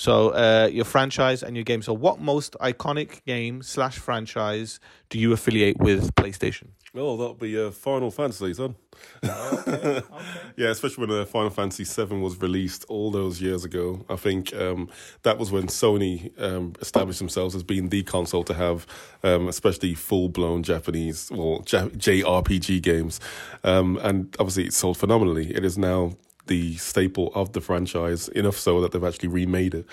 So 0.00 0.30
uh, 0.30 0.70
your 0.72 0.86
franchise 0.86 1.42
and 1.42 1.54
your 1.54 1.62
game. 1.62 1.82
So 1.82 1.92
what 1.92 2.20
most 2.20 2.56
iconic 2.58 3.22
game 3.26 3.62
slash 3.62 3.98
franchise 3.98 4.80
do 5.10 5.18
you 5.18 5.34
affiliate 5.34 5.76
with 5.76 6.14
PlayStation? 6.14 6.68
Oh, 6.94 7.18
that'll 7.18 7.34
be 7.34 7.62
uh, 7.62 7.70
Final 7.70 8.10
Fantasy, 8.10 8.54
son. 8.54 8.76
yeah, 9.22 10.70
especially 10.70 11.06
when 11.06 11.20
uh, 11.20 11.26
Final 11.26 11.50
Fantasy 11.50 11.84
VII 11.84 12.16
was 12.16 12.40
released 12.40 12.86
all 12.88 13.10
those 13.10 13.42
years 13.42 13.62
ago. 13.66 14.02
I 14.08 14.16
think 14.16 14.54
um, 14.54 14.88
that 15.22 15.36
was 15.36 15.52
when 15.52 15.66
Sony 15.66 16.32
um, 16.40 16.72
established 16.80 17.18
themselves 17.18 17.54
as 17.54 17.62
being 17.62 17.90
the 17.90 18.02
console 18.02 18.42
to 18.44 18.54
have, 18.54 18.86
um, 19.22 19.48
especially 19.48 19.92
full 19.92 20.30
blown 20.30 20.62
Japanese, 20.62 21.30
well, 21.30 21.60
J- 21.66 21.90
JRPG 21.90 22.80
games. 22.80 23.20
Um, 23.64 23.98
and 24.02 24.34
obviously, 24.38 24.64
it 24.64 24.72
sold 24.72 24.96
phenomenally. 24.96 25.54
It 25.54 25.62
is 25.62 25.76
now 25.76 26.14
the 26.50 26.76
staple 26.76 27.30
of 27.36 27.52
the 27.52 27.60
franchise, 27.60 28.28
enough 28.30 28.56
so 28.56 28.80
that 28.80 28.90
they've 28.90 29.04
actually 29.04 29.28
remade 29.28 29.72
it. 29.72 29.86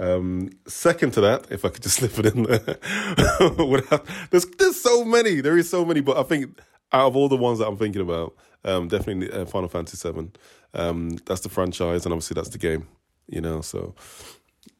Um, 0.00 0.50
second 0.66 1.12
to 1.12 1.20
that, 1.20 1.46
if 1.50 1.64
I 1.64 1.68
could 1.68 1.84
just 1.84 1.96
slip 1.98 2.18
it 2.18 2.26
in 2.26 2.42
there, 2.42 2.58
there's 4.30 4.46
there's 4.58 4.80
so 4.80 5.04
many, 5.04 5.40
there 5.40 5.56
is 5.56 5.70
so 5.70 5.84
many, 5.84 6.00
but 6.00 6.18
I 6.18 6.24
think 6.24 6.58
out 6.92 7.06
of 7.06 7.16
all 7.16 7.28
the 7.28 7.36
ones 7.36 7.60
that 7.60 7.68
I'm 7.68 7.76
thinking 7.76 8.02
about, 8.02 8.34
um, 8.64 8.88
definitely 8.88 9.30
uh, 9.30 9.46
Final 9.46 9.68
Fantasy 9.68 10.12
VII. 10.12 10.32
Um, 10.74 11.10
that's 11.26 11.42
the 11.42 11.48
franchise, 11.48 12.04
and 12.04 12.12
obviously 12.12 12.34
that's 12.34 12.48
the 12.48 12.58
game. 12.58 12.88
You 13.28 13.40
know, 13.40 13.60
so 13.60 13.94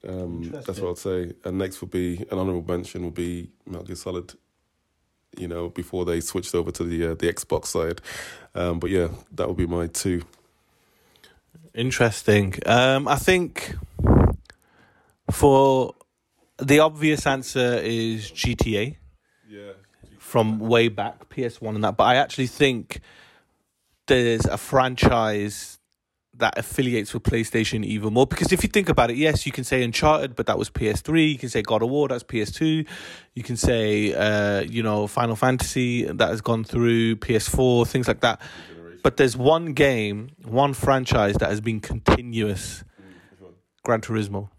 um, 0.09 0.51
that's 0.51 0.81
what 0.81 0.90
I'd 0.90 0.99
say. 0.99 1.33
And 1.45 1.59
next 1.59 1.81
would 1.81 1.93
be 1.93 2.27
an 2.33 2.38
honorable 2.38 2.66
mention 2.66 3.05
would 3.05 3.14
be 3.14 3.51
Metal 3.66 3.85
Gear 3.85 3.95
Solid. 3.95 4.35
You 5.37 5.47
know, 5.47 5.69
before 5.69 6.05
they 6.05 6.19
switched 6.19 6.57
over 6.57 6.73
to 6.73 6.83
the 6.83 7.12
uh, 7.12 7.14
the 7.14 7.33
Xbox 7.33 7.66
side. 7.66 8.01
Um, 8.57 8.81
but 8.81 8.90
yeah, 8.90 9.09
that 9.31 9.47
would 9.47 9.57
be 9.57 9.66
my 9.66 9.87
two. 9.87 10.23
Interesting. 11.75 12.55
Um, 12.67 13.07
I 13.07 13.17
think 13.17 13.75
for 15.31 15.95
the 16.59 16.81
obvious 16.81 17.27
answer 17.27 17.81
is 17.83 18.31
GTA 18.31 18.97
Yeah. 19.49 19.73
from 20.19 20.59
way 20.59 20.89
back, 20.89 21.29
PS1 21.29 21.75
and 21.75 21.85
that. 21.85 21.97
But 21.97 22.05
I 22.05 22.17
actually 22.17 22.49
think 22.49 23.01
there's 24.07 24.45
a 24.47 24.59
franchise 24.59 25.79
that 26.35 26.57
affiliates 26.59 27.13
with 27.13 27.23
PlayStation 27.23 27.85
even 27.85 28.15
more. 28.15 28.27
Because 28.27 28.51
if 28.53 28.63
you 28.63 28.69
think 28.69 28.89
about 28.89 29.11
it, 29.11 29.17
yes, 29.17 29.45
you 29.47 29.53
can 29.53 29.63
say 29.63 29.83
Uncharted, 29.83 30.35
but 30.35 30.47
that 30.47 30.59
was 30.59 30.71
PS3. 30.71 31.33
You 31.33 31.39
can 31.39 31.51
say 31.51 31.61
God 31.63 31.83
of 31.83 31.91
War, 31.91 32.09
that's 32.09 32.25
PS2. 32.25 32.87
You 33.35 33.43
can 33.43 33.57
say, 33.57 34.15
uh, 34.15 34.61
you 34.63 34.83
know, 34.83 35.07
Final 35.07 35.37
Fantasy, 35.37 36.05
that 36.05 36.29
has 36.31 36.41
gone 36.41 36.65
through 36.65 37.17
PS4, 37.17 37.87
things 37.87 38.09
like 38.09 38.21
that. 38.21 38.41
But 39.03 39.17
there's 39.17 39.37
one 39.37 39.73
game, 39.73 40.31
one 40.45 40.75
franchise 40.75 41.37
that 41.37 41.49
has 41.51 41.61
been 41.61 41.81
continuous. 41.81 42.85
Gran 43.83 44.01
Turismo. 44.01 44.51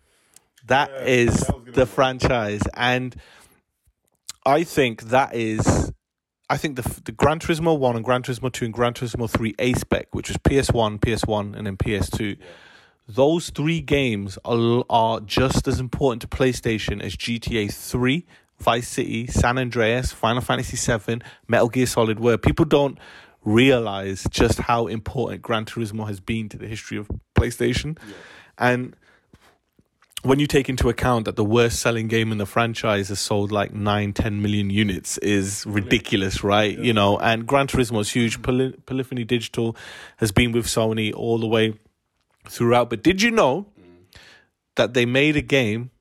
That 0.68 0.90
Yeah, 0.92 1.06
is 1.06 1.40
that 1.40 1.74
the 1.74 1.86
franchise, 1.86 2.62
and 2.76 3.16
I 4.46 4.64
think 4.64 5.04
that 5.04 5.36
is. 5.36 5.92
I 6.50 6.58
think 6.58 6.76
the 6.76 7.02
the 7.06 7.12
Gran 7.12 7.40
Turismo 7.40 7.78
one 7.78 7.96
and 7.96 8.04
Gran 8.04 8.24
Turismo 8.24 8.52
two 8.52 8.66
and 8.66 8.74
Gran 8.74 8.94
Turismo 8.94 9.30
three 9.30 9.56
A 9.60 9.74
spec, 9.74 10.14
which 10.14 10.30
was 10.30 10.38
PS 10.38 10.72
one, 10.72 11.00
PS 11.00 11.26
one, 11.26 11.56
and 11.56 11.66
then 11.66 11.78
PS 11.78 12.10
two. 12.10 12.36
Those 13.08 13.50
three 13.50 13.82
games 13.82 14.38
are, 14.46 14.84
are 14.90 15.20
just 15.20 15.68
as 15.68 15.80
important 15.80 16.22
to 16.22 16.28
PlayStation 16.28 17.02
as 17.02 17.16
GTA 17.16 17.74
three, 17.74 18.26
Vice 18.60 18.88
City, 18.88 19.28
San 19.28 19.58
Andreas, 19.58 20.12
Final 20.12 20.42
Fantasy 20.42 20.78
seven, 20.78 21.24
Metal 21.48 21.70
Gear 21.70 21.88
Solid 21.88 22.20
were. 22.20 22.38
People 22.38 22.66
don't 22.66 22.98
realize 23.44 24.26
just 24.30 24.60
how 24.60 24.88
important 24.88 25.42
Gran 25.42 25.66
Turismo 25.66 26.08
has 26.08 26.20
been 26.20 26.50
to 26.50 26.58
the 26.58 26.68
history 26.68 26.98
of 26.98 27.10
PlayStation, 27.36 27.98
and 28.58 28.96
when 30.24 30.40
you 30.40 30.46
take 30.46 30.70
into 30.70 30.90
account 30.90 31.26
that 31.26 31.36
the 31.36 31.44
worst 31.44 31.80
selling 31.80 32.08
game 32.08 32.32
in 32.32 32.38
the 32.38 32.46
franchise 32.46 33.10
has 33.10 33.20
sold 33.20 33.52
like 33.52 33.74
9 33.74 34.14
10 34.14 34.42
million 34.42 34.70
units 34.70 35.18
is 35.20 35.66
ridiculous. 35.66 36.44
right? 36.44 36.78
You 36.78 36.94
know 36.94 37.18
and 37.18 37.48
gran 37.48 37.68
turismo 37.68 38.02
is 38.02 38.12
huge. 38.12 38.34
Mm-hmm. 38.34 38.44
Poly- 38.44 38.76
polyphony 38.86 39.24
digital 39.24 39.76
has 40.18 40.32
been 40.32 40.52
with 40.52 40.66
sony 40.66 41.14
all 41.14 41.40
the 41.40 41.48
way 41.48 41.74
throughout. 42.48 42.90
But 42.90 43.04
did 43.04 43.22
you 43.22 43.32
know 43.32 43.68
mm. 43.80 44.20
that 44.76 44.94
they 44.94 45.06
made 45.06 45.36
a 45.36 45.42
game 45.42 45.92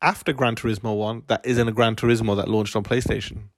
after 0.00 0.32
gran 0.32 0.54
turismo 0.54 0.96
1 0.96 1.24
that 1.28 1.44
isn't 1.44 1.68
a 1.68 1.72
gran 1.72 1.96
turismo 1.96 2.36
that 2.36 2.48
launched 2.48 2.76
on 2.76 2.84
playstation 2.84 3.48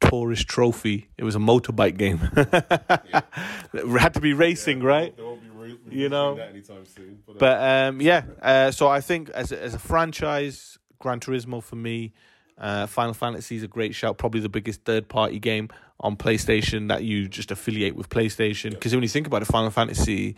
What 0.00 0.10
was 0.10 0.10
it 0.10 0.10
called? 0.10 0.22
tourist 0.22 0.48
trophy 0.48 1.08
it 1.16 1.24
was 1.24 1.34
a 1.34 1.38
motorbike 1.38 1.96
game 1.96 2.20
it 2.36 3.98
had 3.98 4.14
to 4.14 4.20
be 4.20 4.32
racing 4.34 4.80
right 4.82 5.18
won't 5.18 5.42
be 5.42 5.48
re- 5.48 5.78
You 5.90 6.08
know. 6.08 6.38
soon. 6.84 7.22
But, 7.26 7.32
uh, 7.32 7.38
But 7.38 7.62
um, 7.88 8.00
yeah, 8.00 8.22
uh, 8.42 8.70
so 8.70 8.88
I 8.88 9.00
think 9.00 9.30
as 9.30 9.52
a, 9.52 9.62
as 9.62 9.74
a 9.74 9.78
franchise, 9.78 10.78
Gran 10.98 11.20
Turismo 11.20 11.62
for 11.62 11.76
me, 11.76 12.12
uh, 12.58 12.86
Final 12.86 13.14
Fantasy 13.14 13.56
is 13.56 13.62
a 13.62 13.68
great 13.68 13.94
shout. 13.94 14.18
Probably 14.18 14.40
the 14.40 14.48
biggest 14.48 14.84
third 14.84 15.08
party 15.08 15.38
game 15.38 15.68
on 16.00 16.16
PlayStation 16.16 16.88
that 16.88 17.04
you 17.04 17.28
just 17.28 17.50
affiliate 17.50 17.96
with 17.96 18.08
PlayStation. 18.08 18.70
Because 18.70 18.94
when 18.94 19.02
you 19.02 19.08
think 19.08 19.26
about 19.26 19.42
it, 19.42 19.46
Final 19.46 19.70
Fantasy 19.70 20.36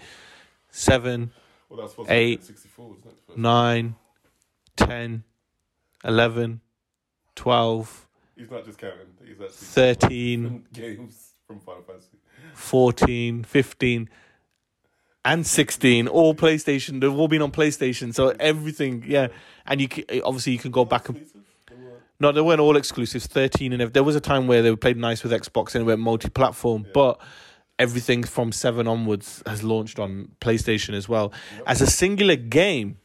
seven, 0.71 1.31
well, 1.69 1.81
that's 1.81 1.95
eight, 2.11 2.43
to 2.43 2.53
be 2.53 2.59
64, 2.59 2.95
isn't 2.99 3.07
it? 3.11 3.17
First. 3.27 3.39
9, 3.39 3.95
10, 4.77 5.25
11, 6.05 6.61
12, 7.35 8.08
He's 8.39 8.51
not 8.51 8.65
just 8.65 8.79
counting. 8.79 8.99
He's 9.25 9.33
actually 9.33 9.49
13, 9.51 10.67
games 10.73 11.33
from 11.47 11.61
Final 11.61 11.83
Fantasy. 11.83 12.17
14, 12.55 13.45
15, 13.45 14.09
and 15.25 15.47
16, 15.47 16.09
all 16.09 16.35
PlayStation. 16.35 17.01
They've 17.01 17.13
all 17.13 17.29
been 17.29 17.43
on 17.43 17.51
PlayStation. 17.51 18.15
So 18.15 18.29
everything, 18.41 19.05
yeah. 19.07 19.29
And 19.67 19.81
you 19.81 19.89
can, 19.89 20.05
obviously 20.25 20.53
you 20.53 20.59
can 20.59 20.71
go 20.71 20.85
back 20.85 21.09
and 21.09 21.19
Exclusive? 21.19 21.47
They 21.69 21.75
were- 21.77 22.01
No, 22.21 22.33
they 22.33 22.41
weren't 22.41 22.61
all 22.61 22.77
exclusives. 22.77 23.27
Thirteen 23.27 23.73
and 23.73 23.83
ev- 23.83 23.93
there 23.93 24.05
was 24.05 24.17
a 24.17 24.21
time 24.21 24.47
where 24.47 24.63
they 24.63 24.71
were 24.71 24.77
played 24.77 24.97
nice 24.97 25.23
with 25.23 25.33
Xbox 25.33 25.75
and 25.75 25.83
it 25.83 25.85
went 25.85 26.01
multi-platform, 26.01 26.87
but 26.95 27.21
everything 27.79 28.23
from 28.25 28.53
seven 28.53 28.87
onwards 28.89 29.43
has 29.47 29.63
launched 29.63 29.99
on 29.99 30.31
PlayStation 30.41 30.95
as 30.95 31.09
well. 31.09 31.33
As 31.67 31.81
a 31.81 31.87
singular 31.87 32.37
game, 32.37 32.99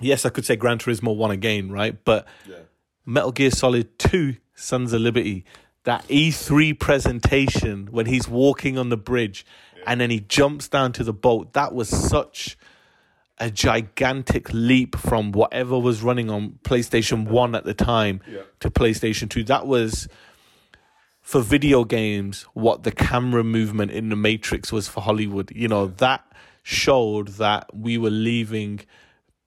yes, 0.00 0.24
I 0.26 0.30
could 0.30 0.44
say 0.44 0.56
Gran 0.56 0.78
Turismo 0.78 1.14
one 1.16 1.30
again, 1.30 1.70
right? 1.70 2.02
But 2.04 2.26
Yeah. 2.48 2.56
Metal 3.04 3.30
Gear 3.32 3.50
Solid 3.52 3.98
Two: 3.98 4.36
Sons 4.56 4.92
of 4.92 5.00
Liberty, 5.00 5.44
that 5.84 6.06
E3 6.08 6.78
presentation 6.78 7.86
when 7.92 8.06
he's 8.06 8.26
walking 8.28 8.76
on 8.76 8.88
the 8.88 8.96
bridge 8.96 9.46
and 9.86 10.00
then 10.00 10.10
he 10.10 10.18
jumps 10.20 10.66
down 10.68 10.92
to 10.92 11.04
the 11.04 11.12
boat, 11.12 11.52
that 11.52 11.72
was 11.72 11.88
such 11.88 12.58
a 13.38 13.50
gigantic 13.50 14.52
leap 14.52 14.96
from 14.96 15.30
whatever 15.30 15.78
was 15.78 16.02
running 16.02 16.30
on 16.30 16.58
PlayStation 16.64 17.28
1 17.28 17.54
at 17.54 17.64
the 17.64 17.74
time 17.74 18.20
Yeah. 18.28 18.40
to 18.60 18.70
PlayStation 18.70 19.28
2. 19.28 19.44
That 19.44 19.66
was 19.66 20.08
for 21.20 21.40
video 21.40 21.84
games 21.84 22.42
what 22.54 22.82
the 22.84 22.92
camera 22.92 23.44
movement 23.44 23.90
in 23.90 24.08
the 24.08 24.16
Matrix 24.16 24.72
was 24.72 24.88
for 24.88 25.02
Hollywood. 25.02 25.52
You 25.54 25.68
know, 25.68 25.86
that 25.86 26.24
showed 26.62 27.28
that 27.36 27.68
we 27.74 27.98
were 27.98 28.10
leaving 28.10 28.80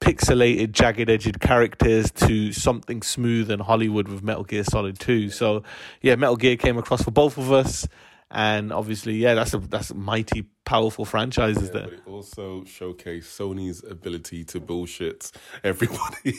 pixelated, 0.02 0.72
jagged 0.72 1.10
edged 1.10 1.40
characters 1.40 2.12
to 2.12 2.52
something 2.54 3.02
smooth 3.02 3.52
and 3.52 3.62
Hollywood 3.62 4.08
with 4.08 4.24
Metal 4.24 4.44
Gear 4.44 4.64
Solid 4.64 5.00
2. 5.00 5.30
So, 5.30 5.64
yeah, 6.02 6.16
Metal 6.16 6.36
Gear 6.38 6.56
came 6.56 6.78
across 6.78 7.04
for 7.04 7.12
both 7.12 7.38
of 7.38 7.52
us. 7.52 7.88
And 8.32 8.72
obviously, 8.72 9.16
yeah, 9.16 9.34
that's 9.34 9.56
a 9.56 9.58
that's 9.58 9.90
a 9.90 9.96
mighty 9.96 10.44
powerful 10.64 11.04
franchises 11.04 11.64
Yeah, 11.70 11.74
there. 11.74 11.84
but 11.86 11.94
it 11.94 12.02
also 12.08 12.62
showcased 12.62 13.24
Sony's 13.24 13.84
ability 13.84 14.44
to 14.46 14.60
bullshit 14.60 15.32
everybody. 15.64 16.36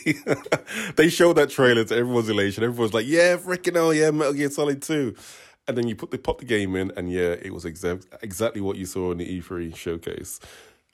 they 0.94 1.09
showed 1.09 1.33
that 1.33 1.51
trailer 1.51 1.83
to 1.83 1.96
everyone's 1.96 2.29
elation. 2.29 2.62
Everyone's 2.62 2.94
like, 2.94 3.09
"Yeah, 3.09 3.37
freaking 3.38 3.75
hell, 3.75 3.92
yeah, 3.92 4.12
Metal 4.12 4.35
Gear 4.35 4.51
Solid 4.51 4.83
2. 4.83 5.16
And 5.66 5.77
then 5.77 5.88
you 5.88 5.96
put 5.96 6.12
the 6.12 6.18
pop 6.18 6.38
the 6.38 6.44
game 6.44 6.77
in, 6.77 6.92
and 6.96 7.11
yeah, 7.11 7.35
it 7.42 7.53
was 7.53 7.64
exact 7.64 8.07
exactly 8.23 8.61
what 8.61 8.77
you 8.77 8.87
saw 8.87 9.11
in 9.11 9.18
the 9.18 9.40
E3 9.40 9.75
showcase. 9.75 10.38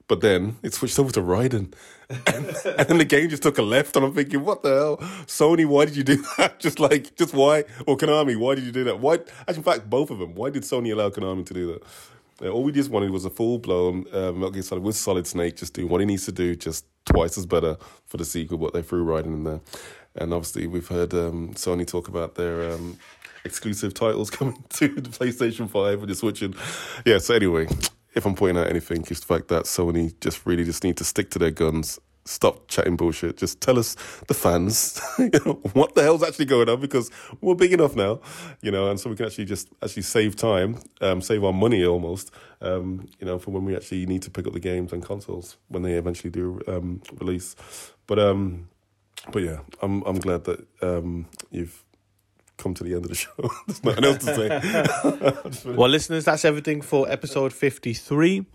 But 0.09 0.21
then 0.21 0.57
it 0.63 0.73
switched 0.73 0.99
over 0.99 1.11
to 1.13 1.21
Raiden, 1.21 1.73
and, 2.09 2.47
and 2.79 2.89
then 2.89 2.99
the 2.99 3.05
game 3.05 3.29
just 3.29 3.43
took 3.43 3.59
a 3.59 3.63
left. 3.63 3.97
And 3.97 4.05
I'm 4.05 4.15
thinking, 4.15 4.45
what 4.45 4.63
the 4.63 4.69
hell, 4.69 4.97
Sony? 5.27 5.67
Why 5.67 5.85
did 5.85 5.97
you 5.97 6.05
do 6.05 6.17
that? 6.39 6.61
Just 6.61 6.79
like, 6.79 7.17
just 7.17 7.35
why? 7.35 7.65
Or 7.87 7.97
Konami? 7.97 8.37
Why 8.37 8.55
did 8.55 8.65
you 8.65 8.73
do 8.73 8.85
that? 8.85 9.01
Why? 9.01 9.15
Actually, 9.15 9.57
in 9.57 9.63
fact, 9.65 9.91
both 9.91 10.11
of 10.11 10.19
them. 10.19 10.35
Why 10.35 10.51
did 10.51 10.63
Sony 10.63 10.93
allow 10.93 11.11
Konami 11.11 11.45
to 11.47 11.55
do 11.55 11.67
that? 11.73 11.83
Yeah, 12.41 12.51
all 12.51 12.63
we 12.63 12.73
just 12.73 12.91
wanted 12.91 13.11
was 13.11 13.25
a 13.25 13.31
full 13.31 13.59
blown 13.59 14.05
uh, 14.13 14.31
Metal 14.33 14.51
Gear 14.51 14.63
Solid 14.63 14.85
with 14.85 14.97
Solid 14.97 15.27
Snake, 15.27 15.57
just 15.57 15.73
doing 15.73 15.89
what 15.89 16.01
he 16.01 16.07
needs 16.07 16.27
to 16.27 16.33
do, 16.33 16.55
just 16.55 16.85
twice 17.07 17.39
as 17.39 17.47
better 17.47 17.77
for 18.05 18.19
the 18.19 18.27
sequel. 18.27 18.59
But 18.59 18.75
they 18.75 18.83
threw 18.83 19.05
Raiden 19.07 19.27
in 19.27 19.45
there, 19.45 19.61
and 20.15 20.35
obviously 20.35 20.67
we've 20.67 20.87
heard 20.87 21.15
um, 21.15 21.55
Sony 21.55 21.87
talk 21.87 22.09
about 22.09 22.35
their 22.35 22.71
um, 22.73 22.99
exclusive 23.45 23.95
titles 23.95 24.29
coming 24.39 24.63
to 24.75 24.89
the 24.89 25.09
PlayStation 25.09 25.71
Five 25.71 26.01
and 26.01 26.09
the 26.11 26.15
Switch. 26.15 26.43
And 26.43 26.55
yeah, 27.07 27.19
so 27.19 27.35
anyway, 27.35 27.69
if 28.17 28.27
I'm 28.27 28.35
pointing 28.35 28.63
out 28.63 28.71
anything, 28.71 29.03
it's 29.11 29.21
the 29.21 29.27
fact 29.27 29.49
that 29.49 29.65
Sony 29.65 30.19
just 30.21 30.47
really 30.47 30.65
just 30.65 30.85
need 30.85 30.99
to 30.99 31.05
stick 31.05 31.31
to 31.33 31.41
their 31.41 31.53
guns. 31.53 32.01
Stop 32.25 32.69
chatting 32.69 32.97
bullshit. 32.97 33.37
Just 33.37 33.61
tell 33.61 33.79
us, 33.79 33.95
the 34.27 34.35
fans, 34.35 35.01
you 35.21 35.31
know, 35.47 35.61
what 35.75 35.95
the 35.95 36.03
hell's 36.03 36.25
actually 36.25 36.47
going 36.47 36.69
on 36.69 36.81
because 36.81 37.11
we're 37.41 37.55
big 37.55 37.73
enough 37.73 37.97
now, 37.97 38.21
you 38.63 38.73
know, 38.73 38.91
and 38.91 38.99
so 38.99 39.11
we 39.11 39.17
can 39.17 39.27
actually 39.27 39.45
just 39.45 39.69
actually 39.85 40.03
save 40.03 40.37
time, 40.37 40.81
um, 41.03 41.23
save 41.23 41.45
our 41.45 41.53
money 41.53 41.87
almost, 41.87 42.33
um, 42.63 43.09
you 43.21 43.27
know, 43.27 43.39
for 43.39 43.53
when 43.53 43.65
we 43.65 43.77
actually 43.77 44.07
need 44.07 44.23
to 44.23 44.31
pick 44.31 44.47
up 44.47 44.55
the 44.55 44.61
games 44.61 44.93
and 44.93 45.05
consoles 45.05 45.57
when 45.69 45.83
they 45.85 45.95
eventually 45.95 46.31
do 46.31 46.61
um, 46.67 47.03
release. 47.21 47.55
But 48.09 48.19
um, 48.19 48.69
but 49.33 49.43
yeah, 49.45 49.61
I'm 49.83 50.03
I'm 50.05 50.19
glad 50.19 50.45
that 50.45 50.67
um, 50.83 51.29
you've 51.53 51.85
come 52.59 52.75
to 52.75 52.85
the 52.85 52.95
end 52.95 53.05
of 53.05 53.11
the 53.11 53.15
show. 53.15 53.33
There's 53.67 53.85
nothing 53.85 54.05
else 54.05 54.25
to 54.25 55.55
say. 55.65 55.71
Well, 55.75 55.89
listeners, 55.89 56.25
that's 56.25 56.45
everything 56.45 56.81
for 56.83 57.11
episode 57.11 57.53
53. 57.53 58.47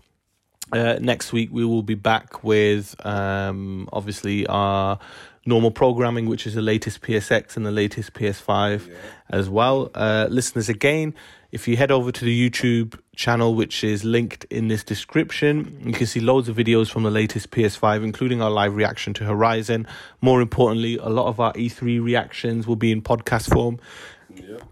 Uh, 0.72 0.98
next 1.00 1.32
week, 1.32 1.50
we 1.52 1.64
will 1.64 1.82
be 1.82 1.94
back 1.94 2.42
with 2.44 2.94
um, 3.04 3.88
obviously 3.92 4.46
our 4.46 4.98
normal 5.44 5.70
programming, 5.70 6.26
which 6.26 6.46
is 6.46 6.54
the 6.54 6.62
latest 6.62 7.00
PSX 7.02 7.56
and 7.56 7.66
the 7.66 7.70
latest 7.70 8.12
PS5 8.14 8.90
as 9.30 9.50
well. 9.50 9.90
Uh, 9.94 10.26
listeners, 10.30 10.68
again, 10.68 11.14
if 11.52 11.68
you 11.68 11.76
head 11.76 11.90
over 11.90 12.10
to 12.10 12.24
the 12.24 12.50
YouTube 12.50 12.98
channel, 13.14 13.54
which 13.54 13.84
is 13.84 14.04
linked 14.04 14.44
in 14.44 14.68
this 14.68 14.82
description, 14.82 15.82
you 15.84 15.92
can 15.92 16.06
see 16.06 16.18
loads 16.18 16.48
of 16.48 16.56
videos 16.56 16.90
from 16.90 17.02
the 17.02 17.10
latest 17.10 17.50
PS5, 17.50 18.02
including 18.02 18.40
our 18.40 18.50
live 18.50 18.74
reaction 18.74 19.12
to 19.12 19.24
Horizon. 19.24 19.86
More 20.22 20.40
importantly, 20.40 20.96
a 20.96 21.10
lot 21.10 21.26
of 21.26 21.40
our 21.40 21.52
E3 21.52 22.02
reactions 22.02 22.66
will 22.66 22.76
be 22.76 22.90
in 22.90 23.02
podcast 23.02 23.52
form 23.52 23.78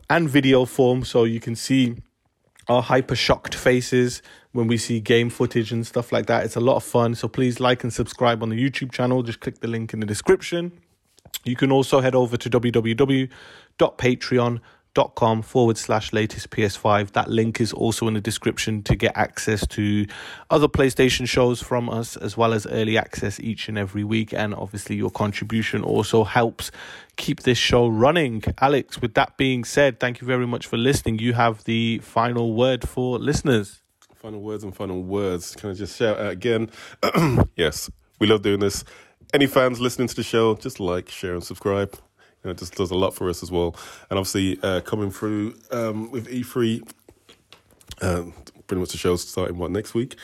and 0.09 0.31
video 0.31 0.65
form, 0.65 1.05
so 1.05 1.25
you 1.25 1.39
can 1.39 1.55
see 1.55 1.97
our 2.67 2.81
hyper 2.81 3.15
shocked 3.15 3.55
faces 3.55 4.23
when 4.53 4.67
we 4.67 4.79
see 4.79 5.01
game 5.01 5.29
footage 5.29 5.73
and 5.73 5.87
stuff 5.87 6.13
like 6.13 6.25
that. 6.27 6.47
It's 6.47 6.57
a 6.57 6.61
lot 6.61 6.77
of 6.77 6.85
fun. 6.85 7.15
So 7.15 7.29
please 7.29 7.61
like 7.61 7.85
and 7.85 7.93
subscribe 7.93 8.43
on 8.43 8.49
the 8.49 8.57
YouTube 8.57 8.91
channel. 8.91 9.23
Just 9.23 9.41
click 9.41 9.61
the 9.61 9.69
link 9.69 9.93
in 9.93 10.01
the 10.01 10.07
description. 10.07 10.73
You 11.45 11.57
can 11.57 11.71
also 11.71 12.01
head 12.01 12.15
over 12.15 12.39
to 12.39 12.49
www.patreon.com 12.49 14.61
forward 14.95 15.79
slash 15.79 16.13
latest 16.13 16.51
PS5. 16.51 17.13
That 17.13 17.29
link 17.29 17.61
is 17.61 17.73
also 17.73 18.09
in 18.09 18.15
the 18.15 18.21
description 18.21 18.83
to 18.85 18.97
get 18.97 19.17
access 19.17 19.67
to 19.69 20.07
other 20.51 20.69
PlayStation 20.69 21.29
shows 21.29 21.63
from 21.63 21.89
us, 21.89 22.17
as 22.17 22.37
well 22.37 22.53
as 22.53 22.67
early 22.67 22.99
access 22.99 23.41
each 23.41 23.69
and 23.69 23.79
every 23.79 24.05
week. 24.05 24.33
And 24.33 24.55
obviously, 24.55 24.97
your 24.97 25.11
contribution 25.11 25.83
also 25.83 26.25
helps 26.25 26.71
keep 27.17 27.43
this 27.43 27.59
show 27.59 27.89
running. 27.89 28.43
Alex, 28.61 29.01
with 29.01 29.15
that 29.15 29.37
being 29.37 29.65
said, 29.65 30.01
thank 30.01 30.21
you 30.21 30.27
very 30.27 30.47
much 30.47 30.67
for 30.67 30.77
listening. 30.77 31.19
You 31.19 31.35
have 31.35 31.65
the 31.65 31.99
final 31.99 32.55
word 32.55 32.89
for 32.89 33.19
listeners. 33.19 33.83
Final 34.17 34.41
words 34.41 34.65
and 34.65 34.75
final 34.75 35.03
words. 35.03 35.57
Can 35.57 35.71
I 35.71 35.75
just 35.75 35.97
shout 35.97 36.19
out 36.19 36.33
again? 36.33 36.71
yes, 37.57 37.91
we 38.19 38.27
love 38.27 38.43
doing 38.43 38.61
this. 38.61 38.85
Any 39.33 39.47
fans 39.47 39.81
listening 39.81 40.09
to 40.09 40.17
the 40.17 40.23
show, 40.23 40.57
just 40.57 40.81
like, 40.81 41.09
share, 41.09 41.35
and 41.35 41.45
subscribe. 41.45 41.97
You 42.43 42.49
know, 42.49 42.51
it 42.53 42.59
just 42.59 42.75
does 42.75 42.91
a 42.91 42.95
lot 42.95 43.15
for 43.15 43.29
us 43.29 43.43
as 43.43 43.51
well. 43.51 43.77
And 44.09 44.19
obviously, 44.19 44.59
uh, 44.63 44.81
coming 44.81 45.11
through 45.11 45.55
um, 45.71 46.11
with 46.11 46.27
E3, 46.29 46.91
um, 48.03 48.33
pretty 48.67 48.81
much 48.81 48.93
the 48.93 48.99
show's 48.99 49.27
starting 49.27 49.59
what 49.59 49.71
next 49.71 49.95
week. 49.95 50.17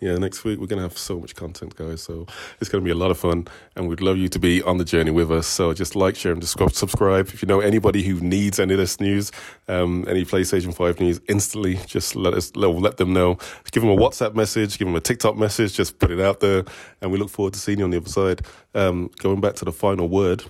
Yeah, 0.00 0.16
next 0.18 0.42
week 0.42 0.58
we're 0.58 0.66
gonna 0.66 0.82
have 0.82 0.98
so 0.98 1.20
much 1.20 1.36
content, 1.36 1.76
guys. 1.76 2.02
So 2.02 2.26
it's 2.60 2.68
gonna 2.68 2.82
be 2.82 2.90
a 2.90 2.96
lot 2.96 3.12
of 3.12 3.18
fun, 3.18 3.46
and 3.76 3.88
we'd 3.88 4.00
love 4.00 4.16
you 4.16 4.28
to 4.30 4.38
be 4.40 4.60
on 4.60 4.78
the 4.78 4.84
journey 4.84 5.12
with 5.12 5.30
us. 5.30 5.46
So 5.46 5.72
just 5.72 5.94
like, 5.94 6.16
share, 6.16 6.32
and 6.32 6.42
subscribe. 6.42 7.28
If 7.28 7.40
you 7.40 7.46
know 7.46 7.60
anybody 7.60 8.02
who 8.02 8.18
needs 8.18 8.58
any 8.58 8.74
of 8.74 8.80
this 8.80 8.98
news, 8.98 9.30
um, 9.68 10.04
any 10.08 10.24
PlayStation 10.24 10.74
Five 10.74 10.98
news, 10.98 11.20
instantly 11.28 11.78
just 11.86 12.16
let 12.16 12.34
us 12.34 12.56
let, 12.56 12.74
let 12.74 12.96
them 12.96 13.12
know. 13.12 13.38
Give 13.70 13.82
them 13.82 13.92
a 13.92 13.96
WhatsApp 13.96 14.34
message, 14.34 14.76
give 14.76 14.88
them 14.88 14.96
a 14.96 15.00
TikTok 15.00 15.36
message. 15.36 15.74
Just 15.74 16.00
put 16.00 16.10
it 16.10 16.18
out 16.18 16.40
there, 16.40 16.64
and 17.00 17.12
we 17.12 17.18
look 17.18 17.30
forward 17.30 17.52
to 17.52 17.60
seeing 17.60 17.78
you 17.78 17.84
on 17.84 17.90
the 17.90 17.98
other 17.98 18.08
side. 18.08 18.40
Um, 18.74 19.08
going 19.18 19.40
back 19.40 19.54
to 19.56 19.64
the 19.64 19.72
final 19.72 20.08
word. 20.08 20.44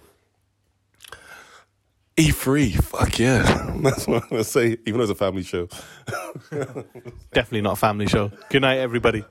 E3, 2.16 2.82
fuck 2.82 3.18
yeah. 3.18 3.74
That's 3.82 4.06
what 4.06 4.24
I'm 4.24 4.28
to 4.38 4.44
say, 4.44 4.76
even 4.86 4.98
though 4.98 5.02
it's 5.02 5.10
a 5.10 5.14
family 5.14 5.42
show. 5.42 5.68
Definitely 7.32 7.62
not 7.62 7.74
a 7.74 7.76
family 7.76 8.06
show. 8.06 8.30
Good 8.50 8.62
night, 8.62 8.78
everybody. 8.78 9.24